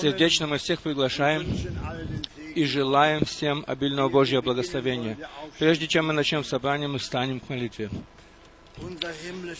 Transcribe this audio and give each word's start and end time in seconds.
Сердечно 0.00 0.46
мы 0.46 0.58
всех 0.58 0.80
приглашаем 0.80 1.46
и 2.54 2.64
желаем 2.64 3.24
всем 3.24 3.64
обильного 3.66 4.08
Божьего 4.08 4.40
благословения. 4.42 5.16
Прежде 5.58 5.86
чем 5.86 6.08
мы 6.08 6.12
начнем 6.12 6.44
собрание, 6.44 6.88
мы 6.88 6.98
встанем 6.98 7.40
к 7.40 7.48
молитве. 7.48 7.90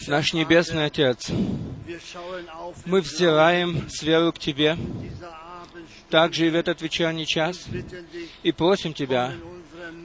Наш 0.07 0.33
Небесный 0.33 0.87
Отец, 0.87 1.31
мы 2.87 3.01
взираем 3.01 3.89
с 3.89 4.03
верой 4.03 4.33
к 4.33 4.39
Тебе, 4.39 4.77
также 6.09 6.47
и 6.47 6.51
в 6.51 6.55
этот 6.55 6.81
вечерний 6.83 7.27
час, 7.27 7.67
и 8.43 8.53
просим 8.53 8.95
Тебя, 8.95 9.33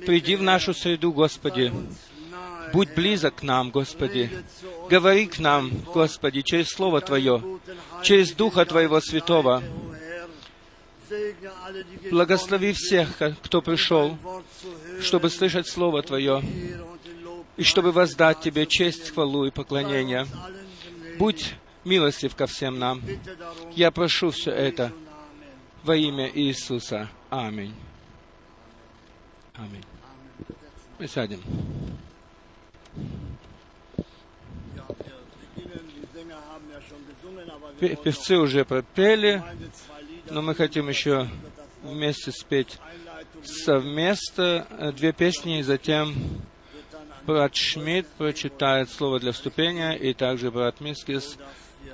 приди 0.06 0.36
в 0.36 0.42
нашу 0.42 0.74
среду, 0.74 1.12
Господи, 1.12 1.72
будь 2.74 2.94
близок 2.94 3.36
к 3.36 3.44
нам, 3.44 3.72
Господи, 3.72 4.30
говори 4.90 5.28
к 5.28 5.40
нам, 5.40 5.72
Господи, 5.94 6.42
через 6.42 6.70
Слово 6.70 7.02
Твое, 7.02 7.44
через 8.04 8.32
Духа 8.32 8.66
Твоего 8.66 9.00
Святого. 9.02 9.64
Благослови 12.12 12.74
всех, 12.74 13.10
кто 13.42 13.62
пришел, 13.62 14.18
чтобы 15.02 15.30
слышать 15.30 15.68
Слово 15.68 16.04
Твое, 16.04 16.44
и 17.56 17.64
чтобы 17.64 17.92
воздать 17.92 18.42
Тебе 18.42 18.66
честь, 18.66 19.12
хвалу 19.14 19.46
и 19.46 19.52
поклонение. 19.52 20.28
Будь 21.18 21.56
милостив 21.88 22.36
ко 22.36 22.46
всем 22.46 22.78
нам. 22.78 23.02
Я 23.76 23.92
прошу 23.92 24.30
все 24.32 24.52
это 24.52 24.92
во 25.84 25.96
имя 25.96 26.30
Иисуса. 26.34 27.10
Аминь. 27.30 27.74
Аминь. 29.56 29.84
Мы 31.00 31.08
сядем. 31.08 31.42
Певцы 37.80 38.38
уже 38.38 38.66
пропели, 38.66 39.44
но 40.30 40.42
мы 40.42 40.56
хотим 40.56 40.90
еще 40.90 41.30
вместе 41.84 42.32
спеть 42.32 42.80
совместно 43.44 44.94
две 44.96 45.14
песни, 45.14 45.60
и 45.60 45.64
затем 45.64 46.16
брат 47.26 47.56
Шмидт 47.56 48.08
прочитает 48.18 48.90
слово 48.90 49.20
для 49.20 49.32
вступления, 49.32 49.94
и 49.94 50.14
также 50.14 50.50
брат 50.50 50.82
Мискис 50.82 51.38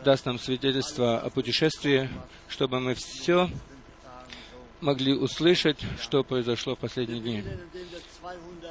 даст 0.05 0.25
нам 0.25 0.39
свидетельство 0.39 1.19
о 1.19 1.29
путешествии, 1.29 2.09
чтобы 2.47 2.79
мы 2.79 2.95
все 2.95 3.49
могли 4.79 5.13
услышать, 5.13 5.79
что 5.99 6.23
произошло 6.23 6.75
в 6.75 6.79
последние 6.79 7.19
дни. 7.19 7.43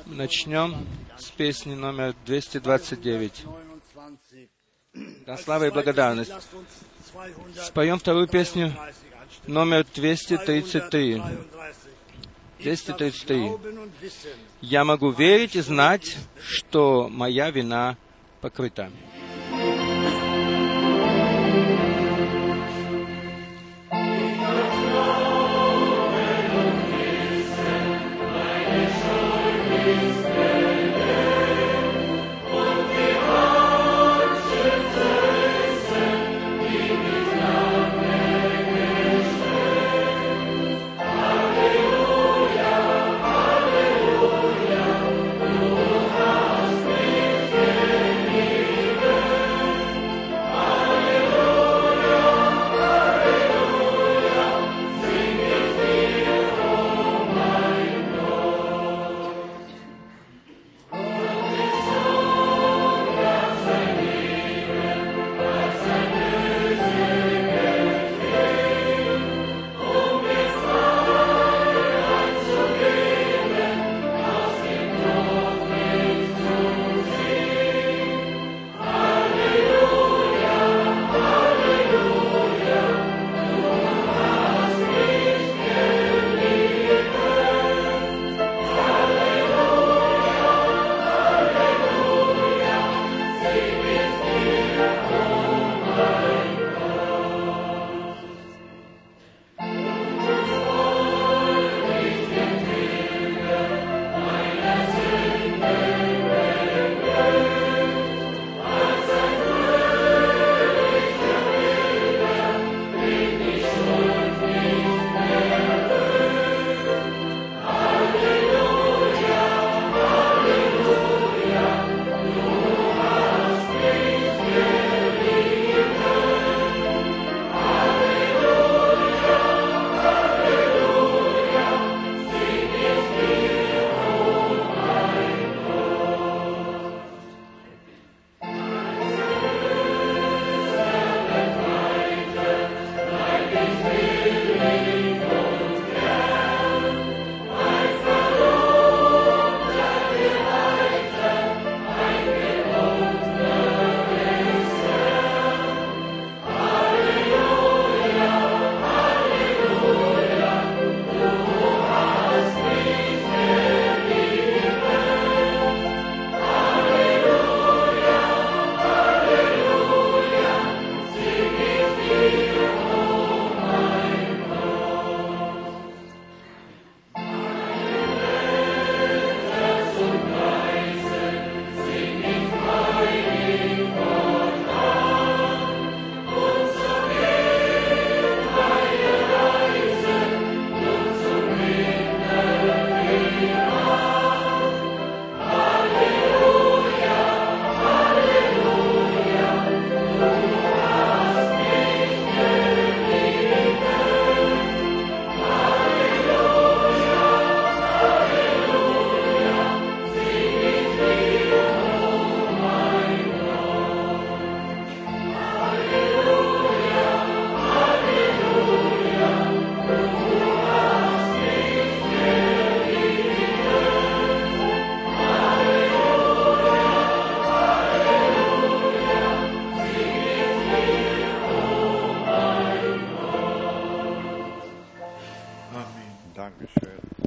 Начнем 0.06 0.86
с 1.17 1.31
песни 1.31 1.75
номер 1.75 2.14
229. 2.27 3.45
Да, 5.27 5.36
слава 5.36 5.67
и 5.67 5.70
благодарность. 5.70 6.33
Споем 7.56 7.98
вторую 7.98 8.28
песню 8.28 8.77
номер 9.47 9.86
233. 9.94 11.22
233. 12.61 13.50
«Я 14.61 14.84
могу 14.84 15.11
верить 15.11 15.56
и 15.56 15.61
знать, 15.61 16.16
что 16.41 17.09
моя 17.09 17.50
вина 17.50 17.97
покрыта». 18.41 18.91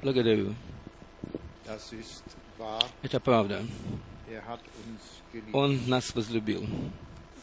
Благодарю. 0.06 0.54
Это 3.02 3.20
правда. 3.20 3.66
Er. 4.30 4.60
Он 5.52 5.80
нас 5.88 6.14
возлюбил. 6.14 6.64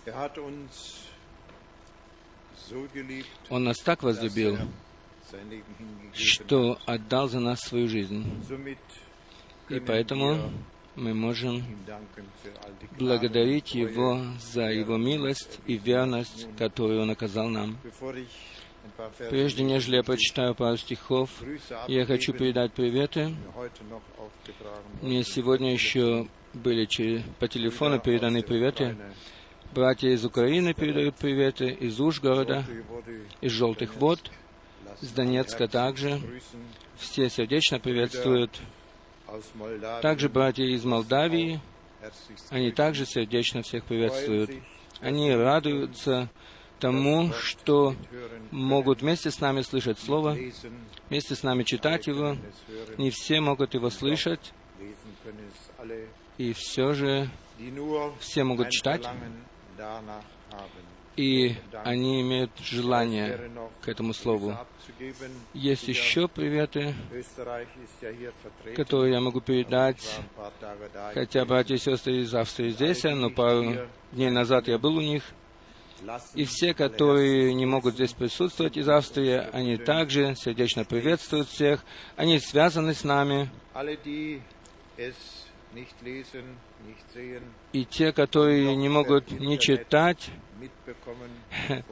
Er 0.06 0.30
Он 3.50 3.64
нас 3.64 3.78
так 3.78 4.02
возлюбил, 4.02 4.56
er 4.56 4.68
что 6.14 6.78
отдал 6.86 7.28
за 7.28 7.40
нас 7.40 7.60
свою 7.60 7.88
жизнь. 7.88 8.24
И 9.68 9.80
поэтому 9.80 10.52
мы 10.94 11.14
можем 11.14 11.64
благодарить. 12.98 13.74
Его 13.74 14.20
за 14.38 14.70
Его 14.70 14.98
милость 14.98 15.58
и 15.66 15.78
верность, 15.78 16.46
которую 16.56 17.02
Он 17.02 17.10
оказал 17.10 17.48
нам. 17.48 17.78
Прежде 19.30 19.62
нежели 19.62 19.96
я 19.96 20.02
прочитаю 20.02 20.54
пару 20.54 20.76
стихов, 20.76 21.30
я 21.88 22.04
хочу 22.04 22.32
передать 22.32 22.72
приветы. 22.72 23.34
Мне 25.00 25.24
сегодня 25.24 25.72
еще 25.72 26.26
были 26.54 26.86
по 27.38 27.48
телефону 27.48 28.00
переданы 28.00 28.42
приветы. 28.42 28.96
Братья 29.74 30.08
из 30.10 30.24
Украины 30.24 30.74
передают 30.74 31.16
приветы, 31.16 31.70
из 31.70 31.98
Ужгорода, 31.98 32.64
из 33.40 33.52
Желтых 33.52 33.96
вод, 33.96 34.30
из 35.00 35.10
Донецка 35.12 35.66
также. 35.66 36.20
Все 36.96 37.30
сердечно 37.30 37.80
приветствуют. 37.80 38.60
Также 40.02 40.28
братья 40.28 40.64
из 40.64 40.84
Молдавии, 40.84 41.60
они 42.50 42.70
также 42.70 43.06
сердечно 43.06 43.62
всех 43.62 43.84
приветствуют. 43.84 44.50
Они 45.00 45.34
радуются 45.34 46.30
тому, 46.82 47.32
что 47.32 47.94
могут 48.50 49.02
вместе 49.02 49.30
с 49.30 49.38
нами 49.38 49.62
слышать 49.62 50.00
Слово, 50.00 50.36
вместе 51.08 51.36
с 51.36 51.44
нами 51.44 51.62
читать 51.62 52.08
его. 52.08 52.36
Не 52.98 53.10
все 53.10 53.40
могут 53.40 53.74
его 53.74 53.88
слышать, 53.88 54.52
и 56.38 56.52
все 56.52 56.92
же 56.92 57.30
все 58.18 58.42
могут 58.42 58.70
читать, 58.70 59.08
и 61.16 61.54
они 61.84 62.22
имеют 62.22 62.50
желание 62.58 63.38
к 63.80 63.88
этому 63.88 64.12
Слову. 64.12 64.58
Есть 65.54 65.86
еще 65.86 66.26
приветы, 66.26 66.94
которые 68.74 69.12
я 69.12 69.20
могу 69.20 69.40
передать, 69.40 70.18
хотя 71.14 71.44
братья 71.44 71.76
и 71.76 71.78
сестры 71.78 72.22
из 72.22 72.34
Австрии 72.34 72.70
здесь, 72.70 73.04
но 73.04 73.30
пару 73.30 73.86
дней 74.10 74.30
назад 74.30 74.66
я 74.66 74.78
был 74.78 74.96
у 74.96 75.00
них, 75.00 75.22
и 76.34 76.44
все, 76.44 76.74
которые 76.74 77.54
не 77.54 77.66
могут 77.66 77.94
здесь 77.94 78.12
присутствовать 78.12 78.76
из 78.76 78.88
Австрии, 78.88 79.42
они 79.52 79.76
также 79.76 80.34
сердечно 80.36 80.84
приветствуют 80.84 81.48
всех, 81.48 81.84
они 82.16 82.38
связаны 82.38 82.94
с 82.94 83.04
нами, 83.04 83.50
и 87.72 87.84
те, 87.84 88.12
которые 88.12 88.76
не 88.76 88.88
могут 88.88 89.30
ни 89.30 89.56
читать, 89.56 90.30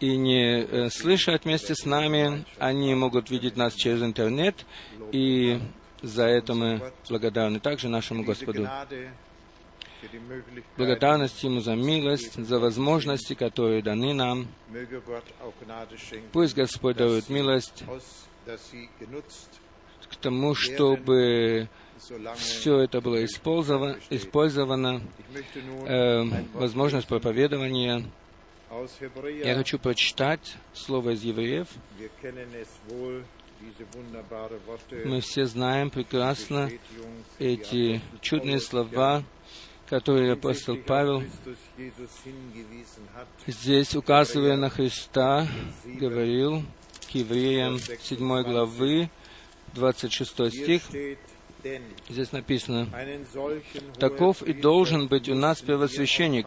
и 0.00 0.16
не 0.16 0.62
э, 0.62 0.90
слышать 0.90 1.44
вместе 1.44 1.74
с 1.74 1.84
нами, 1.84 2.44
они 2.58 2.94
могут 2.94 3.30
видеть 3.30 3.56
нас 3.56 3.74
через 3.74 4.02
интернет, 4.02 4.66
и 5.12 5.60
за 6.02 6.24
это 6.24 6.54
мы 6.54 6.92
благодарны 7.08 7.60
также 7.60 7.88
нашему 7.88 8.24
Господу. 8.24 8.68
Благодарность 10.76 11.42
Ему 11.42 11.60
за 11.60 11.74
милость, 11.74 12.34
за 12.34 12.58
возможности, 12.58 13.34
которые 13.34 13.82
даны 13.82 14.14
нам. 14.14 14.48
Пусть 16.32 16.54
Господь 16.54 16.96
дарует 16.96 17.28
милость 17.28 17.84
к 20.08 20.16
тому, 20.16 20.54
чтобы 20.54 21.68
все 22.36 22.80
это 22.80 23.00
было 23.00 23.24
использовано, 23.24 23.98
использовано 24.10 25.02
э, 25.86 26.22
возможность 26.54 27.08
проповедования. 27.08 28.04
Я 29.44 29.54
хочу 29.56 29.78
прочитать 29.78 30.56
слово 30.72 31.10
из 31.10 31.22
Евреев. 31.22 31.68
Мы 35.04 35.20
все 35.20 35.46
знаем 35.46 35.90
прекрасно 35.90 36.70
эти 37.38 38.00
чудные 38.20 38.60
слова, 38.60 39.24
которые 39.88 40.32
апостол 40.32 40.76
Павел 40.76 41.22
здесь, 43.46 43.94
указывая 43.94 44.56
на 44.56 44.68
Христа, 44.68 45.46
говорил 45.84 46.62
к 47.10 47.14
евреям 47.14 47.78
7 47.78 48.18
главы, 48.42 49.10
26 49.74 50.38
Hier 50.38 50.50
стих. 50.50 50.82
Здесь 52.08 52.32
написано, 52.32 52.88
Таков 53.98 54.42
и 54.42 54.52
должен 54.52 55.08
быть 55.08 55.28
у 55.28 55.34
нас 55.34 55.60
первосвященник, 55.60 56.46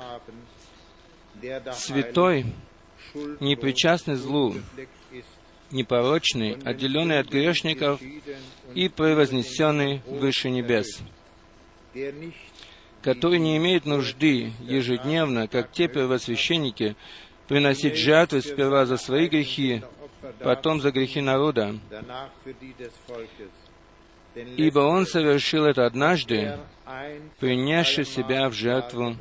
святой, 1.74 2.46
schuldlos, 3.14 3.38
непричастный 3.42 4.16
злу, 4.16 4.56
непорочный, 5.72 6.54
отделенный 6.64 7.20
от 7.20 7.28
грешников 7.28 8.00
и 8.74 8.88
превознесенный 8.88 10.02
выше 10.06 10.50
небес, 10.50 11.02
который 13.02 13.40
не 13.40 13.58
имеет 13.58 13.86
нужды 13.86 14.52
ежедневно, 14.62 15.48
как 15.48 15.72
те 15.72 15.88
первосвященники, 15.88 16.96
приносить 17.48 17.98
жертвы 17.98 18.42
сперва 18.42 18.86
за 18.86 18.98
свои 18.98 19.28
грехи, 19.28 19.84
потом 20.40 20.82
за 20.82 20.92
грехи 20.92 21.22
народа, 21.22 21.76
ибо 24.36 24.80
Он 24.80 25.06
совершил 25.06 25.66
это 25.66 25.86
однажды, 25.86 26.60
принесший 27.40 28.06
себя 28.06 28.50
в 28.50 28.54
жертву, 28.54 29.16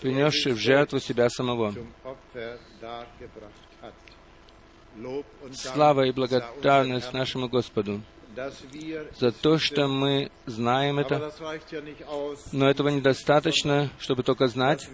принесший 0.00 0.52
в 0.52 0.58
жертву 0.58 0.98
себя 0.98 1.30
самого. 1.30 1.74
Слава 5.52 6.06
и 6.06 6.12
благодарность 6.12 7.12
нашему 7.12 7.48
Господу 7.48 8.00
за 9.18 9.32
то, 9.32 9.58
что 9.58 9.88
мы 9.88 10.30
знаем 10.46 10.98
это, 10.98 11.32
но 12.52 12.68
этого 12.68 12.88
недостаточно, 12.88 13.90
чтобы 13.98 14.22
только 14.22 14.46
знать, 14.46 14.88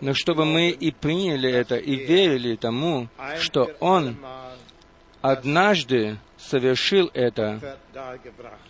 но 0.00 0.14
чтобы 0.14 0.44
мы 0.44 0.70
и 0.70 0.90
приняли 0.90 1.50
это, 1.50 1.76
и 1.76 1.96
верили 1.96 2.56
тому, 2.56 3.08
что 3.38 3.70
Он 3.80 4.16
однажды 5.20 6.18
совершил 6.38 7.10
это 7.14 7.78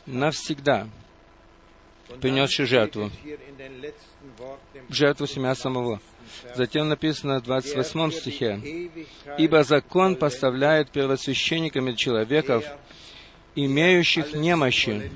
навсегда, 0.07 0.89
принесший 2.21 2.67
жертву, 2.67 3.11
жертву 4.89 5.27
себя 5.27 5.55
самого. 5.55 6.01
28. 6.01 6.03
Vers, 6.03 6.13
Затем 6.55 6.89
написано 6.89 7.41
в 7.41 7.43
der 7.43 7.61
28 7.61 8.11
für 8.11 8.11
die 8.11 8.21
стихе, 8.21 8.91
«Ибо 9.39 9.65
закон 9.65 10.17
поставляет 10.17 10.91
первосвященниками 10.91 11.93
человеков, 11.93 12.65
имеющих 13.55 14.35
немощи, 14.35 15.11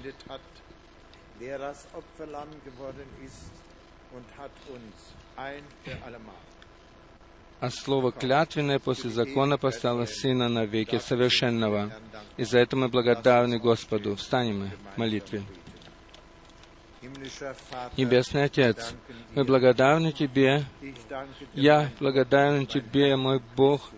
а 7.59 7.71
слово 7.71 8.13
клятвенное 8.13 8.79
после 8.79 9.11
закона 9.11 9.59
поставило 9.59 10.07
Сына 10.07 10.49
на 10.49 10.65
веки 10.65 10.99
совершенного». 10.99 11.93
И 12.37 12.45
за 12.45 12.59
это 12.59 12.77
мы 12.77 12.89
благодарны 12.89 13.59
Господу. 13.59 14.15
Встанем 14.17 14.61
мы 14.61 14.71
в 14.95 14.99
молитве. 14.99 15.43
Небесный 17.97 18.45
Отец, 18.45 18.95
мы 19.35 19.45
благодарны 19.45 20.13
Тебе, 20.13 20.65
я 21.55 21.91
благодарен 22.01 22.67
Тебе, 22.67 23.17
мой 23.17 23.41
Бог, 23.57 23.91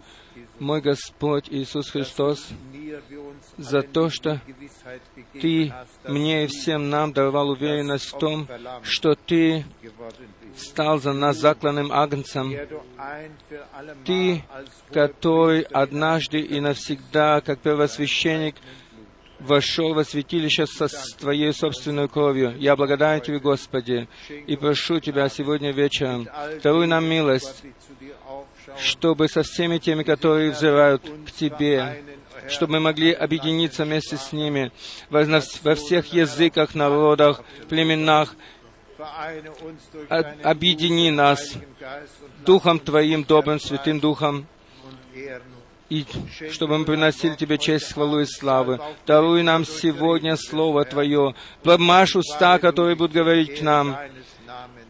мой 0.58 0.80
Господь 0.80 1.48
Иисус 1.48 1.90
Христос, 1.90 2.48
за 3.58 3.82
то, 3.82 4.08
что 4.08 4.40
Ты 5.40 5.72
мне 6.06 6.44
и 6.44 6.46
всем 6.46 6.88
нам 6.88 7.12
даровал 7.12 7.50
уверенность 7.50 8.06
в 8.06 8.18
том, 8.18 8.48
что 8.82 9.14
Ты 9.14 9.64
стал 10.56 10.98
за 10.98 11.12
нас 11.12 11.36
закланным 11.36 11.92
агнцем, 11.92 12.54
Ты, 14.04 14.42
который 14.92 15.62
однажды 15.62 16.40
и 16.40 16.60
навсегда, 16.60 17.40
как 17.40 17.60
первосвященник, 17.60 18.56
вошел 19.40 19.94
во 19.94 20.04
святилище 20.04 20.66
со 20.66 20.88
Твоей 21.18 21.52
собственной 21.52 22.08
кровью. 22.08 22.56
Я 22.58 22.76
благодарен 22.76 23.20
Тебе, 23.20 23.38
Господи, 23.38 24.08
и 24.28 24.56
прошу 24.56 25.00
Тебя 25.00 25.28
сегодня 25.28 25.72
вечером, 25.72 26.28
даруй 26.62 26.86
нам 26.86 27.04
милость, 27.04 27.64
чтобы 28.78 29.28
со 29.28 29.42
всеми 29.42 29.78
теми, 29.78 30.02
которые 30.02 30.50
взирают 30.50 31.02
к 31.26 31.32
Тебе, 31.32 32.02
чтобы 32.48 32.74
мы 32.74 32.80
могли 32.80 33.12
объединиться 33.12 33.84
вместе 33.84 34.16
с 34.16 34.32
ними 34.32 34.72
во, 35.10 35.74
всех 35.74 36.12
языках, 36.12 36.74
народах, 36.74 37.42
племенах. 37.68 38.34
Объедини 40.42 41.10
нас 41.10 41.54
Духом 42.44 42.80
Твоим, 42.80 43.22
добрым 43.22 43.60
Святым 43.60 44.00
Духом, 44.00 44.46
и 45.88 46.04
чтобы 46.50 46.78
мы 46.78 46.84
приносили 46.84 47.34
Тебе 47.34 47.58
честь, 47.58 47.92
хвалу 47.92 48.20
и 48.20 48.26
славы. 48.26 48.80
Даруй 49.06 49.42
нам 49.42 49.64
сегодня 49.64 50.36
Слово 50.36 50.84
Твое, 50.84 51.34
промажь 51.62 52.16
уста, 52.16 52.58
которые 52.58 52.96
будут 52.96 53.12
говорить 53.12 53.58
к 53.58 53.62
нам, 53.62 53.96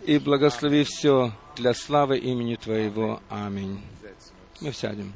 и 0.06 0.18
благослови 0.18 0.84
все 0.84 1.32
для 1.56 1.74
славы 1.74 2.18
имени 2.18 2.56
Твоего. 2.56 3.20
Аминь. 3.28 3.80
Мы 4.60 4.72
сядем. 4.72 5.12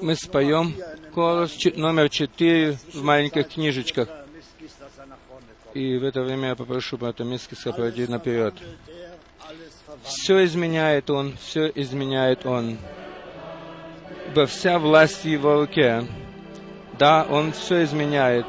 Мы 0.00 0.16
споем 0.16 0.74
колос 1.14 1.56
номер 1.76 2.08
четыре 2.08 2.78
в 2.92 3.02
маленьких 3.02 3.48
книжечках. 3.48 4.08
И 5.74 5.96
в 5.96 6.04
это 6.04 6.22
время 6.22 6.48
я 6.48 6.54
попрошу 6.54 6.98
брата 6.98 7.24
Мискиса 7.24 7.72
пройти 7.72 8.06
наперед. 8.06 8.54
Все 10.04 10.44
изменяет 10.44 11.10
Он, 11.10 11.36
все 11.36 11.70
изменяет 11.74 12.44
Он. 12.46 12.78
Во 14.34 14.46
вся 14.46 14.78
власть 14.78 15.24
Его 15.24 15.60
руке. 15.60 16.06
Да, 16.98 17.26
Он 17.28 17.52
все 17.52 17.84
изменяет. 17.84 18.46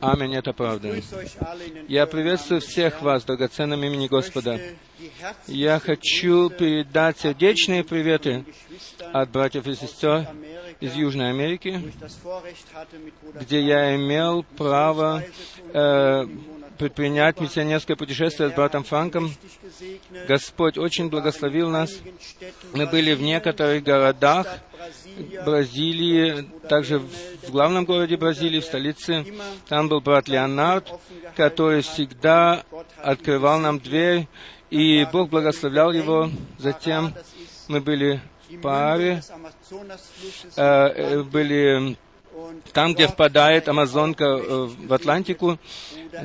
Аминь, 0.00 0.34
это 0.34 0.52
правда. 0.52 0.94
Я 1.86 2.06
приветствую 2.06 2.60
всех 2.60 3.02
вас, 3.02 3.24
драгоценным 3.24 3.82
имени 3.84 4.08
Господа. 4.08 4.60
Я 5.46 5.78
хочу 5.78 6.50
передать 6.50 7.20
сердечные 7.20 7.84
приветы 7.84 8.44
от 9.12 9.30
братьев 9.30 9.66
и 9.66 9.74
сестер 9.74 10.26
из 10.80 10.94
Южной 10.94 11.30
Америки, 11.30 11.92
где 13.40 13.60
я 13.60 13.94
имел 13.94 14.44
право 14.56 15.22
э, 15.72 16.26
предпринять 16.78 17.40
миссионерское 17.40 17.96
путешествие 17.96 18.50
с 18.50 18.52
братом 18.52 18.82
Франком. 18.82 19.32
Господь 20.26 20.78
очень 20.78 21.08
благословил 21.08 21.68
нас. 21.70 21.96
Мы 22.72 22.86
были 22.86 23.14
в 23.14 23.22
некоторых 23.22 23.84
городах 23.84 24.48
Бразилии, 25.44 26.48
также 26.68 26.98
в 26.98 27.08
главном 27.52 27.84
городе 27.84 28.16
Бразилии, 28.16 28.60
в 28.60 28.64
столице. 28.64 29.24
Там 29.68 29.88
был 29.88 30.00
брат 30.00 30.28
Леонард, 30.28 30.88
который 31.36 31.82
всегда 31.82 32.64
открывал 33.02 33.58
нам 33.58 33.78
дверь, 33.78 34.26
и 34.70 35.06
Бог 35.12 35.28
благословлял 35.30 35.92
его. 35.92 36.30
Затем 36.58 37.14
мы 37.68 37.80
были 37.80 38.20
в 38.50 38.60
паре, 38.60 39.22
э, 40.56 40.62
э, 40.62 41.22
были 41.22 41.96
там, 42.72 42.94
где 42.94 43.08
впадает 43.08 43.68
Амазонка 43.68 44.24
э, 44.24 44.68
в 44.86 44.92
Атлантику, 44.92 45.58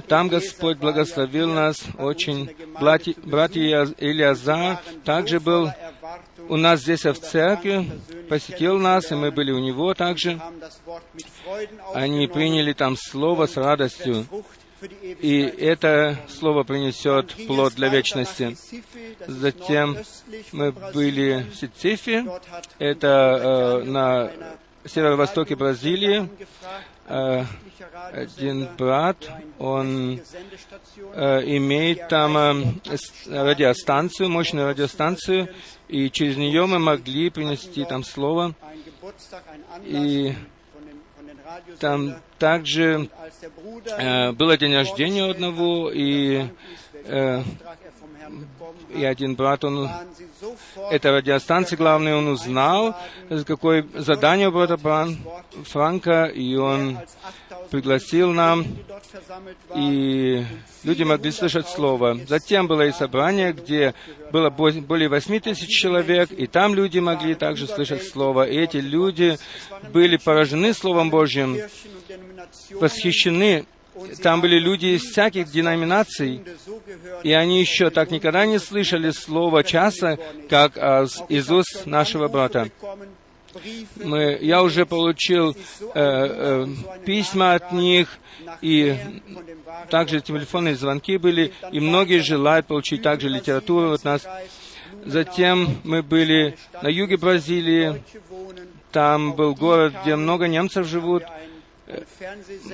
там 0.07 0.27
Господь 0.27 0.77
благословил 0.77 1.49
нас 1.49 1.83
очень. 1.97 2.49
Братья 2.79 3.85
Илиазар 3.97 4.79
также 5.03 5.39
был 5.39 5.69
у 6.49 6.57
нас 6.57 6.81
здесь 6.81 7.05
в 7.05 7.15
церкви, 7.15 7.89
посетил 8.29 8.77
нас, 8.77 9.11
и 9.11 9.15
мы 9.15 9.31
были 9.31 9.51
у 9.51 9.59
него 9.59 9.93
также. 9.93 10.39
Они 11.93 12.27
приняли 12.27 12.73
там 12.73 12.95
слово 12.95 13.47
с 13.47 13.57
радостью, 13.57 14.25
и 15.01 15.41
это 15.41 16.17
слово 16.29 16.63
принесет 16.63 17.33
плод 17.47 17.73
для 17.73 17.89
вечности. 17.89 18.55
Затем 19.25 19.97
мы 20.51 20.71
были 20.71 21.45
в 21.51 21.55
Сицифе, 21.55 22.25
это 22.77 23.81
э, 23.81 23.83
на 23.83 24.31
северо-востоке 24.85 25.55
Бразилии. 25.55 26.29
Э, 27.07 27.45
один 28.11 28.67
брат, 28.77 29.17
он 29.59 30.19
э, 31.13 31.41
имеет 31.57 32.07
там 32.09 32.37
э, 32.37 32.63
радиостанцию, 33.27 34.29
мощную 34.29 34.67
радиостанцию, 34.67 35.49
и 35.87 36.09
через 36.11 36.37
нее 36.37 36.65
мы 36.65 36.79
могли 36.79 37.29
принести 37.29 37.85
там 37.85 38.03
слово. 38.03 38.53
И 39.83 40.33
там 41.79 42.15
также 42.39 43.09
э, 43.97 44.31
было 44.33 44.57
день 44.57 44.75
рождения 44.75 45.29
одного, 45.29 45.91
и, 45.91 46.47
э, 47.05 47.43
и 48.93 49.03
один 49.03 49.35
брат, 49.35 49.63
он, 49.63 49.89
это 50.91 51.11
радиостанция 51.11 51.77
главная, 51.77 52.15
он 52.15 52.27
узнал, 52.27 52.95
какое 53.45 53.85
задание 53.93 54.49
у 54.49 54.51
брата 54.51 54.77
Франка, 55.65 56.25
и 56.25 56.55
он 56.55 56.97
пригласил 57.69 58.31
нам, 58.31 58.65
и 59.75 60.43
люди 60.83 61.03
могли 61.03 61.31
слышать 61.31 61.67
Слово. 61.67 62.17
Затем 62.27 62.67
было 62.67 62.87
и 62.87 62.91
собрание, 62.91 63.53
где 63.53 63.93
было 64.31 64.49
более 64.49 65.09
восьми 65.09 65.39
тысяч 65.39 65.69
человек, 65.69 66.31
и 66.31 66.47
там 66.47 66.73
люди 66.73 66.99
могли 66.99 67.35
также 67.35 67.67
слышать 67.67 68.03
Слово. 68.03 68.47
И 68.47 68.57
эти 68.57 68.77
люди 68.77 69.37
были 69.91 70.17
поражены 70.17 70.73
Словом 70.73 71.09
Божьим, 71.09 71.57
восхищены. 72.71 73.65
Там 74.21 74.41
были 74.41 74.59
люди 74.59 74.87
из 74.87 75.03
всяких 75.03 75.49
деноминаций, 75.49 76.41
и 77.23 77.31
они 77.33 77.59
еще 77.59 77.89
так 77.89 78.11
никогда 78.11 78.45
не 78.45 78.59
слышали 78.59 79.11
слова 79.11 79.63
часа, 79.63 80.17
как 80.49 80.77
из 81.29 81.49
уст 81.49 81.85
нашего 81.85 82.27
брата 82.27 82.69
мы, 84.03 84.37
я 84.41 84.63
уже 84.63 84.85
получил 84.85 85.51
э, 85.51 85.55
э, 85.95 86.67
письма 87.05 87.53
от 87.53 87.71
них, 87.71 88.17
и 88.61 88.97
также 89.89 90.21
телефонные 90.21 90.75
звонки 90.75 91.17
были, 91.17 91.53
и 91.71 91.79
многие 91.79 92.19
желают 92.19 92.67
получить 92.67 93.01
также 93.01 93.29
литературу 93.29 93.91
от 93.91 94.03
нас. 94.03 94.27
Затем 95.05 95.77
мы 95.83 96.03
были 96.03 96.57
на 96.81 96.87
юге 96.87 97.17
Бразилии, 97.17 98.03
там 98.91 99.33
был 99.33 99.53
город, 99.55 99.93
где 100.01 100.15
много 100.15 100.47
немцев 100.47 100.87
живут. 100.87 101.23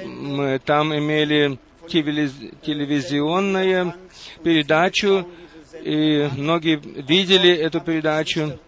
Мы 0.05 0.59
там 0.59 0.93
имели 0.93 1.57
телевизионную 1.87 3.93
передачу, 4.43 5.27
и 5.81 6.29
многие 6.35 6.75
видели 6.77 7.51
эту 7.51 7.81
передачу. 7.81 8.59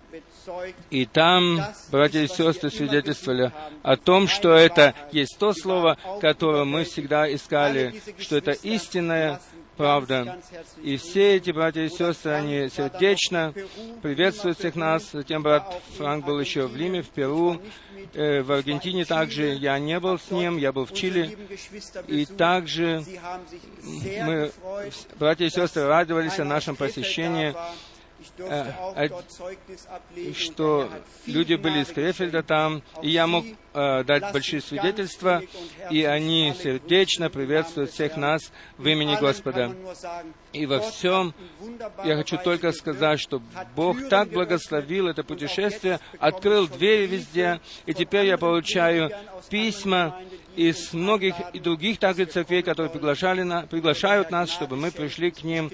И 0.91 1.05
там 1.05 1.59
братья 1.91 2.19
и 2.19 2.27
сестры 2.27 2.69
свидетельствовали 2.69 3.51
о 3.81 3.97
том, 3.97 4.27
что 4.27 4.53
это 4.53 4.93
есть 5.11 5.37
то 5.39 5.53
слово, 5.53 5.97
которое 6.21 6.65
мы 6.65 6.83
всегда 6.83 7.33
искали, 7.33 7.99
что 8.19 8.37
это 8.37 8.51
истинная 8.51 9.41
правда. 9.77 10.39
И 10.81 10.97
все 10.97 11.35
эти 11.37 11.51
братья 11.51 11.81
и 11.81 11.89
сестры, 11.89 12.31
они 12.31 12.69
сердечно 12.69 13.53
приветствуют 14.01 14.57
всех 14.57 14.75
нас. 14.75 15.09
Затем 15.11 15.43
брат 15.43 15.81
Франк 15.97 16.25
был 16.25 16.39
еще 16.39 16.67
в 16.67 16.75
Лиме, 16.75 17.01
в 17.01 17.09
Перу, 17.09 17.61
э, 18.13 18.41
в 18.41 18.51
Аргентине 18.51 19.05
также. 19.05 19.53
Я 19.53 19.77
не 19.79 19.99
был 19.99 20.19
с 20.19 20.31
ним, 20.31 20.57
я 20.57 20.71
был 20.71 20.85
в 20.85 20.93
Чили. 20.93 21.37
И 22.07 22.25
также 22.25 23.03
мы, 23.83 24.51
братья 25.19 25.45
и 25.45 25.49
сестры, 25.49 25.85
радовались 25.85 26.39
о 26.39 26.45
нашем 26.45 26.75
посещении 26.75 27.55
что 30.33 30.89
люди 31.25 31.55
были 31.55 31.79
из 31.79 31.87
Крефельда 31.87 32.43
там, 32.43 32.83
и 33.01 33.09
я 33.09 33.27
мог 33.27 33.45
э, 33.73 34.03
дать 34.03 34.31
большие 34.33 34.61
свидетельства, 34.61 35.41
и 35.89 36.03
они 36.03 36.53
сердечно 36.61 37.29
приветствуют 37.29 37.91
всех 37.91 38.17
нас 38.17 38.51
в 38.77 38.87
имени 38.87 39.15
Господа. 39.19 39.73
И 40.53 40.65
во 40.65 40.79
всем 40.79 41.33
я 42.03 42.15
хочу 42.15 42.37
только 42.37 42.71
сказать, 42.71 43.19
что 43.19 43.41
Бог 43.75 44.09
так 44.09 44.29
благословил 44.29 45.07
это 45.07 45.23
путешествие, 45.23 45.99
открыл 46.19 46.67
двери 46.67 47.07
везде, 47.07 47.61
и 47.85 47.93
теперь 47.93 48.25
я 48.25 48.37
получаю 48.37 49.11
письма 49.49 50.19
из 50.55 50.93
многих 50.93 51.35
и 51.53 51.59
других 51.59 51.99
также 51.99 52.25
церквей, 52.25 52.63
которые 52.63 52.89
приглашали 52.89 53.43
на, 53.43 53.63
приглашают 53.63 54.31
нас, 54.31 54.49
чтобы 54.49 54.75
мы 54.75 54.91
пришли 54.91 55.31
к 55.31 55.43
ним 55.43 55.69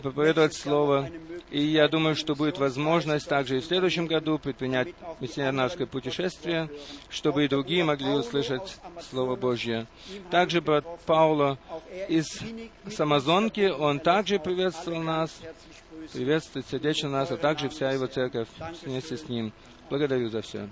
проповедовать 0.00 0.54
Слово. 0.54 1.10
И 1.50 1.60
я 1.60 1.86
думаю, 1.86 2.16
что 2.16 2.34
будет 2.34 2.56
возможность 2.56 3.28
также 3.28 3.58
и 3.58 3.60
в 3.60 3.64
следующем 3.66 4.06
году 4.06 4.38
предпринять 4.38 4.88
миссионерское 5.20 5.86
путешествие, 5.86 6.70
чтобы 7.10 7.44
и 7.44 7.48
другие 7.48 7.84
могли 7.84 8.08
услышать 8.10 8.78
Слово 9.10 9.36
Божье. 9.36 9.86
Также 10.30 10.62
брат 10.62 10.86
Пауло 11.04 11.58
из 12.08 12.40
Самозонки, 12.90 13.68
он 13.68 14.00
также 14.00 14.38
приветствовал 14.38 15.02
нас, 15.02 15.38
приветствует 16.12 16.66
сердечно 16.66 17.10
нас, 17.10 17.30
а 17.30 17.36
также 17.36 17.68
вся 17.68 17.92
его 17.92 18.06
церковь 18.06 18.48
вместе 18.82 19.18
с 19.18 19.28
ним. 19.28 19.52
Благодарю 19.90 20.30
за 20.30 20.40
все. 20.40 20.68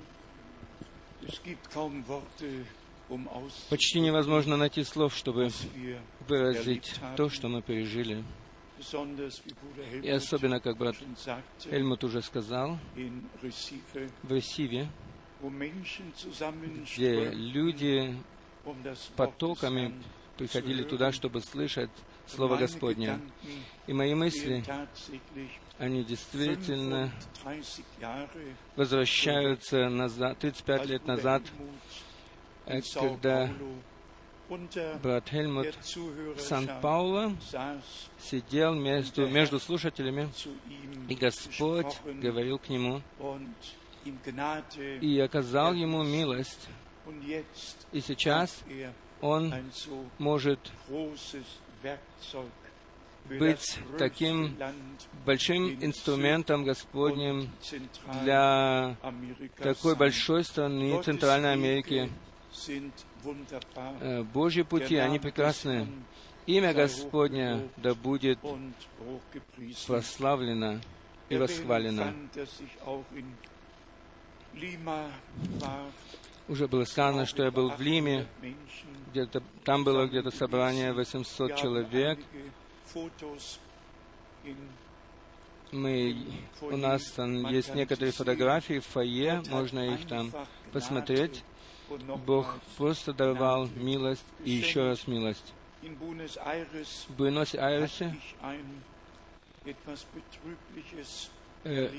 Почти 3.68 4.00
невозможно 4.00 4.56
найти 4.56 4.84
слов, 4.84 5.14
чтобы 5.14 5.50
выразить 6.26 6.94
то, 7.16 7.28
что 7.28 7.48
мы 7.48 7.60
пережили. 7.60 8.24
И 10.02 10.10
особенно, 10.10 10.60
как 10.60 10.76
брат 10.76 10.96
Эльмут 11.66 12.04
уже 12.04 12.22
сказал, 12.22 12.78
в 14.22 14.32
Ресиве, 14.32 14.88
где 16.96 17.30
люди 17.30 18.16
потоками 19.16 19.94
приходили 20.36 20.82
туда, 20.82 21.12
чтобы 21.12 21.40
слышать 21.40 21.90
Слово 22.26 22.56
Господне. 22.56 23.20
И 23.86 23.92
мои 23.92 24.14
мысли, 24.14 24.64
они 25.78 26.04
действительно 26.04 27.10
возвращаются 28.76 29.88
назад, 29.88 30.38
35 30.38 30.86
лет 30.86 31.06
назад, 31.06 31.42
э, 32.66 32.80
когда 32.94 33.50
брат 35.02 35.28
Хельмут 35.28 35.74
Сан-Пауло 36.38 37.36
сидел 38.20 38.74
между, 38.74 39.28
между 39.28 39.60
слушателями, 39.60 40.28
и 41.08 41.14
Господь 41.14 41.96
говорил 42.04 42.58
к 42.58 42.68
нему 42.68 43.02
и 45.00 45.20
оказал 45.20 45.74
ему 45.74 46.02
милость. 46.02 46.68
И 47.92 48.00
сейчас 48.00 48.62
он 49.20 49.54
может 50.18 50.58
быть 53.28 53.78
таким 53.98 54.56
большим 55.24 55.78
инструментом 55.84 56.64
Господним 56.64 57.50
для 58.22 58.96
такой 59.58 59.94
большой 59.94 60.44
страны 60.44 61.02
Центральной 61.02 61.52
Америки. 61.52 62.10
Э, 64.00 64.22
Божьи 64.22 64.62
пути, 64.62 64.96
они 64.96 65.18
прекрасны. 65.18 65.86
Имя 66.46 66.72
Господня 66.72 67.68
да 67.76 67.94
будет 67.94 68.38
прославлено 69.86 70.80
и 71.28 71.36
восхвалено. 71.36 72.14
Уже 76.48 76.66
было 76.66 76.84
сказано, 76.84 77.26
что 77.26 77.44
я 77.44 77.50
был 77.52 77.70
в 77.70 77.80
Лиме, 77.80 78.26
где-то 79.12 79.42
там 79.64 79.84
было 79.84 80.06
где-то 80.06 80.30
собрание 80.32 80.92
800 80.92 81.56
человек. 81.56 82.18
Мы, 85.70 86.16
у 86.62 86.76
нас 86.76 87.08
там 87.12 87.46
есть 87.46 87.72
некоторые 87.76 88.12
фотографии 88.12 88.80
в 88.80 88.86
фойе, 88.86 89.42
можно 89.50 89.94
их 89.94 90.08
там 90.08 90.32
посмотреть. 90.72 91.44
Бог 92.26 92.58
просто 92.76 93.12
давал 93.12 93.68
милость 93.76 94.24
и 94.44 94.50
еще 94.50 94.84
раз 94.84 95.06
милость. 95.06 95.52
В 95.82 97.16
Буэнос-Айресе 97.16 98.14
э, 101.64 101.90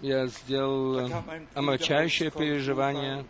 я 0.00 0.26
сделал 0.28 1.10
омрачающее 1.54 2.30
переживание. 2.30 3.24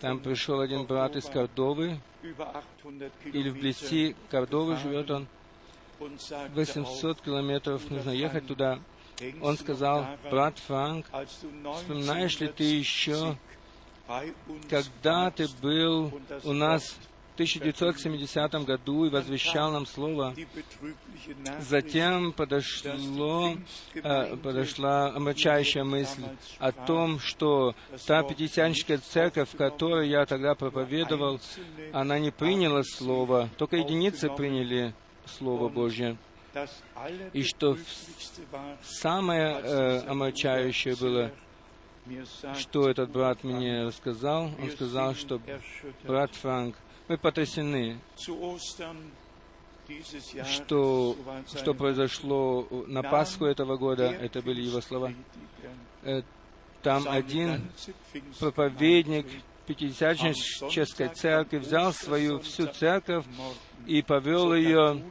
Там 0.00 0.20
пришел 0.20 0.60
один 0.60 0.84
брат 0.84 1.16
из 1.16 1.24
Кордовы, 1.24 1.98
или 3.24 3.50
вблизи 3.50 4.14
Кордовы 4.30 4.76
живет 4.76 5.10
он. 5.10 5.26
800 5.98 7.20
километров 7.22 7.90
нужно 7.90 8.10
ехать 8.10 8.46
туда. 8.46 8.78
Он 9.42 9.56
сказал, 9.58 10.06
брат 10.30 10.58
Франк, 10.60 11.06
вспоминаешь 11.06 12.38
ли 12.38 12.48
ты 12.48 12.64
еще, 12.64 13.36
когда 14.68 15.30
ты 15.30 15.46
был 15.60 16.12
у 16.44 16.52
нас 16.52 16.96
1970 17.38 18.52
году 18.64 19.04
и 19.04 19.10
возвещал 19.10 19.70
нам 19.70 19.86
Слово. 19.86 20.34
Затем 21.60 22.32
подошло, 22.32 23.56
э, 23.94 24.36
подошла 24.36 25.14
омрачающая 25.14 25.84
мысль 25.84 26.24
о 26.58 26.72
том, 26.72 27.20
что 27.20 27.76
та 28.08 28.24
пятидесятническая 28.24 28.98
церковь, 28.98 29.50
в 29.50 29.56
которой 29.56 30.08
я 30.08 30.26
тогда 30.26 30.56
проповедовал, 30.56 31.40
она 31.92 32.18
не 32.18 32.32
приняла 32.32 32.82
Слово, 32.82 33.48
только 33.56 33.76
единицы 33.76 34.30
приняли 34.30 34.92
Слово 35.24 35.68
Божье. 35.68 36.16
И 37.32 37.44
что 37.44 37.76
самое 38.82 39.60
э, 39.62 39.98
омрачающее 40.08 40.96
было, 40.96 41.30
что 42.58 42.88
этот 42.88 43.10
брат 43.10 43.44
мне 43.44 43.84
рассказал, 43.84 44.50
он 44.60 44.70
сказал, 44.70 45.14
что 45.14 45.40
брат 46.04 46.34
Франк, 46.34 46.76
мы 47.08 47.16
потрясены, 47.18 47.98
что, 50.46 51.16
что 51.46 51.74
произошло 51.74 52.66
на 52.86 53.02
Пасху 53.02 53.44
этого 53.46 53.76
года, 53.76 54.04
это 54.04 54.42
были 54.42 54.60
его 54.60 54.80
слова. 54.80 55.12
Э, 56.02 56.22
там 56.82 57.08
один 57.08 57.62
проповедник 58.38 59.26
Пятидесятнической 59.66 61.08
церкви 61.08 61.58
взял 61.58 61.92
свою 61.92 62.40
всю 62.40 62.68
церковь 62.68 63.26
и 63.86 64.00
повел 64.00 64.54
ее 64.54 65.02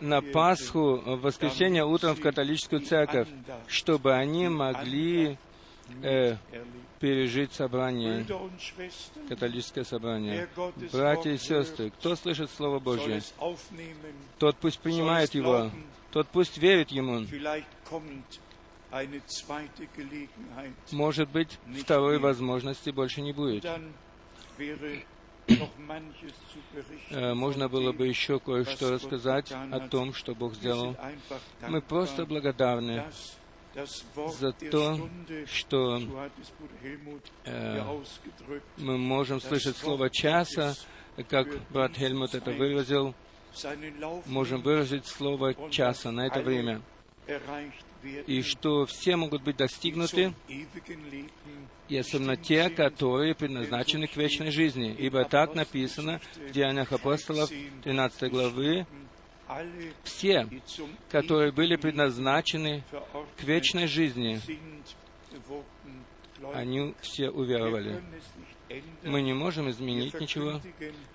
на 0.00 0.20
Пасху 0.20 0.96
в 0.96 1.22
воскресенье 1.22 1.86
утром 1.86 2.14
в 2.14 2.20
католическую 2.20 2.82
церковь, 2.82 3.26
чтобы 3.66 4.12
они 4.12 4.48
могли 4.48 5.38
э, 6.02 6.36
пережить 7.00 7.52
собрание, 7.52 8.26
католическое 9.28 9.84
собрание. 9.84 10.48
Братья 10.92 11.30
и 11.30 11.38
сестры, 11.38 11.90
кто 11.90 12.16
слышит 12.16 12.50
Слово 12.50 12.78
Божье, 12.78 13.22
тот 14.38 14.56
пусть 14.56 14.78
принимает 14.80 15.34
его, 15.34 15.70
тот 16.12 16.28
пусть 16.28 16.58
верит 16.58 16.90
ему. 16.90 17.26
Может 20.92 21.28
быть, 21.30 21.58
второй 21.80 22.18
возможности 22.18 22.90
больше 22.90 23.20
не 23.20 23.32
будет. 23.32 23.66
Э, 27.10 27.34
можно 27.34 27.68
было 27.68 27.92
бы 27.92 28.06
еще 28.06 28.40
кое-что 28.40 28.90
рассказать 28.90 29.52
о 29.52 29.80
том, 29.80 30.12
что 30.12 30.34
Бог 30.34 30.54
сделал. 30.54 30.96
Мы 31.68 31.80
просто 31.80 32.26
благодарны 32.26 33.04
за 34.38 34.52
то, 34.52 35.08
что 35.46 36.00
э, 37.44 37.82
мы 38.78 38.98
можем 38.98 39.40
слышать 39.40 39.76
слово 39.76 40.08
часа, 40.10 40.74
как 41.28 41.48
брат 41.70 41.96
Хельмут 41.96 42.34
это 42.34 42.52
выразил, 42.52 43.14
можем 44.26 44.62
выразить 44.62 45.06
слово 45.06 45.54
часа 45.70 46.10
на 46.10 46.26
это 46.26 46.40
время, 46.40 46.82
и 48.26 48.42
что 48.42 48.86
все 48.86 49.16
могут 49.16 49.42
быть 49.42 49.56
достигнуты, 49.56 50.32
и 51.88 51.96
особенно 51.96 52.36
те, 52.36 52.70
которые 52.70 53.34
предназначены 53.34 54.06
к 54.06 54.16
вечной 54.16 54.50
жизни. 54.50 54.94
Ибо 54.98 55.24
так 55.24 55.54
написано 55.54 56.20
в 56.48 56.50
Деяниях 56.50 56.92
апостолов 56.92 57.50
13 57.84 58.30
главы, 58.30 58.86
все, 60.02 60.48
которые 61.10 61.52
были 61.52 61.76
предназначены 61.76 62.82
к 63.36 63.42
вечной 63.42 63.86
жизни, 63.86 64.40
они 66.54 66.94
все 67.00 67.30
уверовали. 67.30 68.02
Мы 69.04 69.22
не 69.22 69.32
можем 69.32 69.70
изменить 69.70 70.18
ничего. 70.20 70.60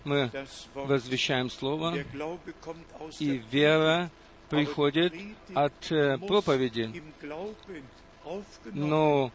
Мы 0.06 0.32
возвещаем 0.74 1.50
Слово, 1.50 1.98
и 3.20 3.44
вера 3.52 4.10
приходит 4.50 5.14
от 5.54 5.92
э, 5.92 6.18
проповеди. 6.18 7.04
Но 8.66 9.32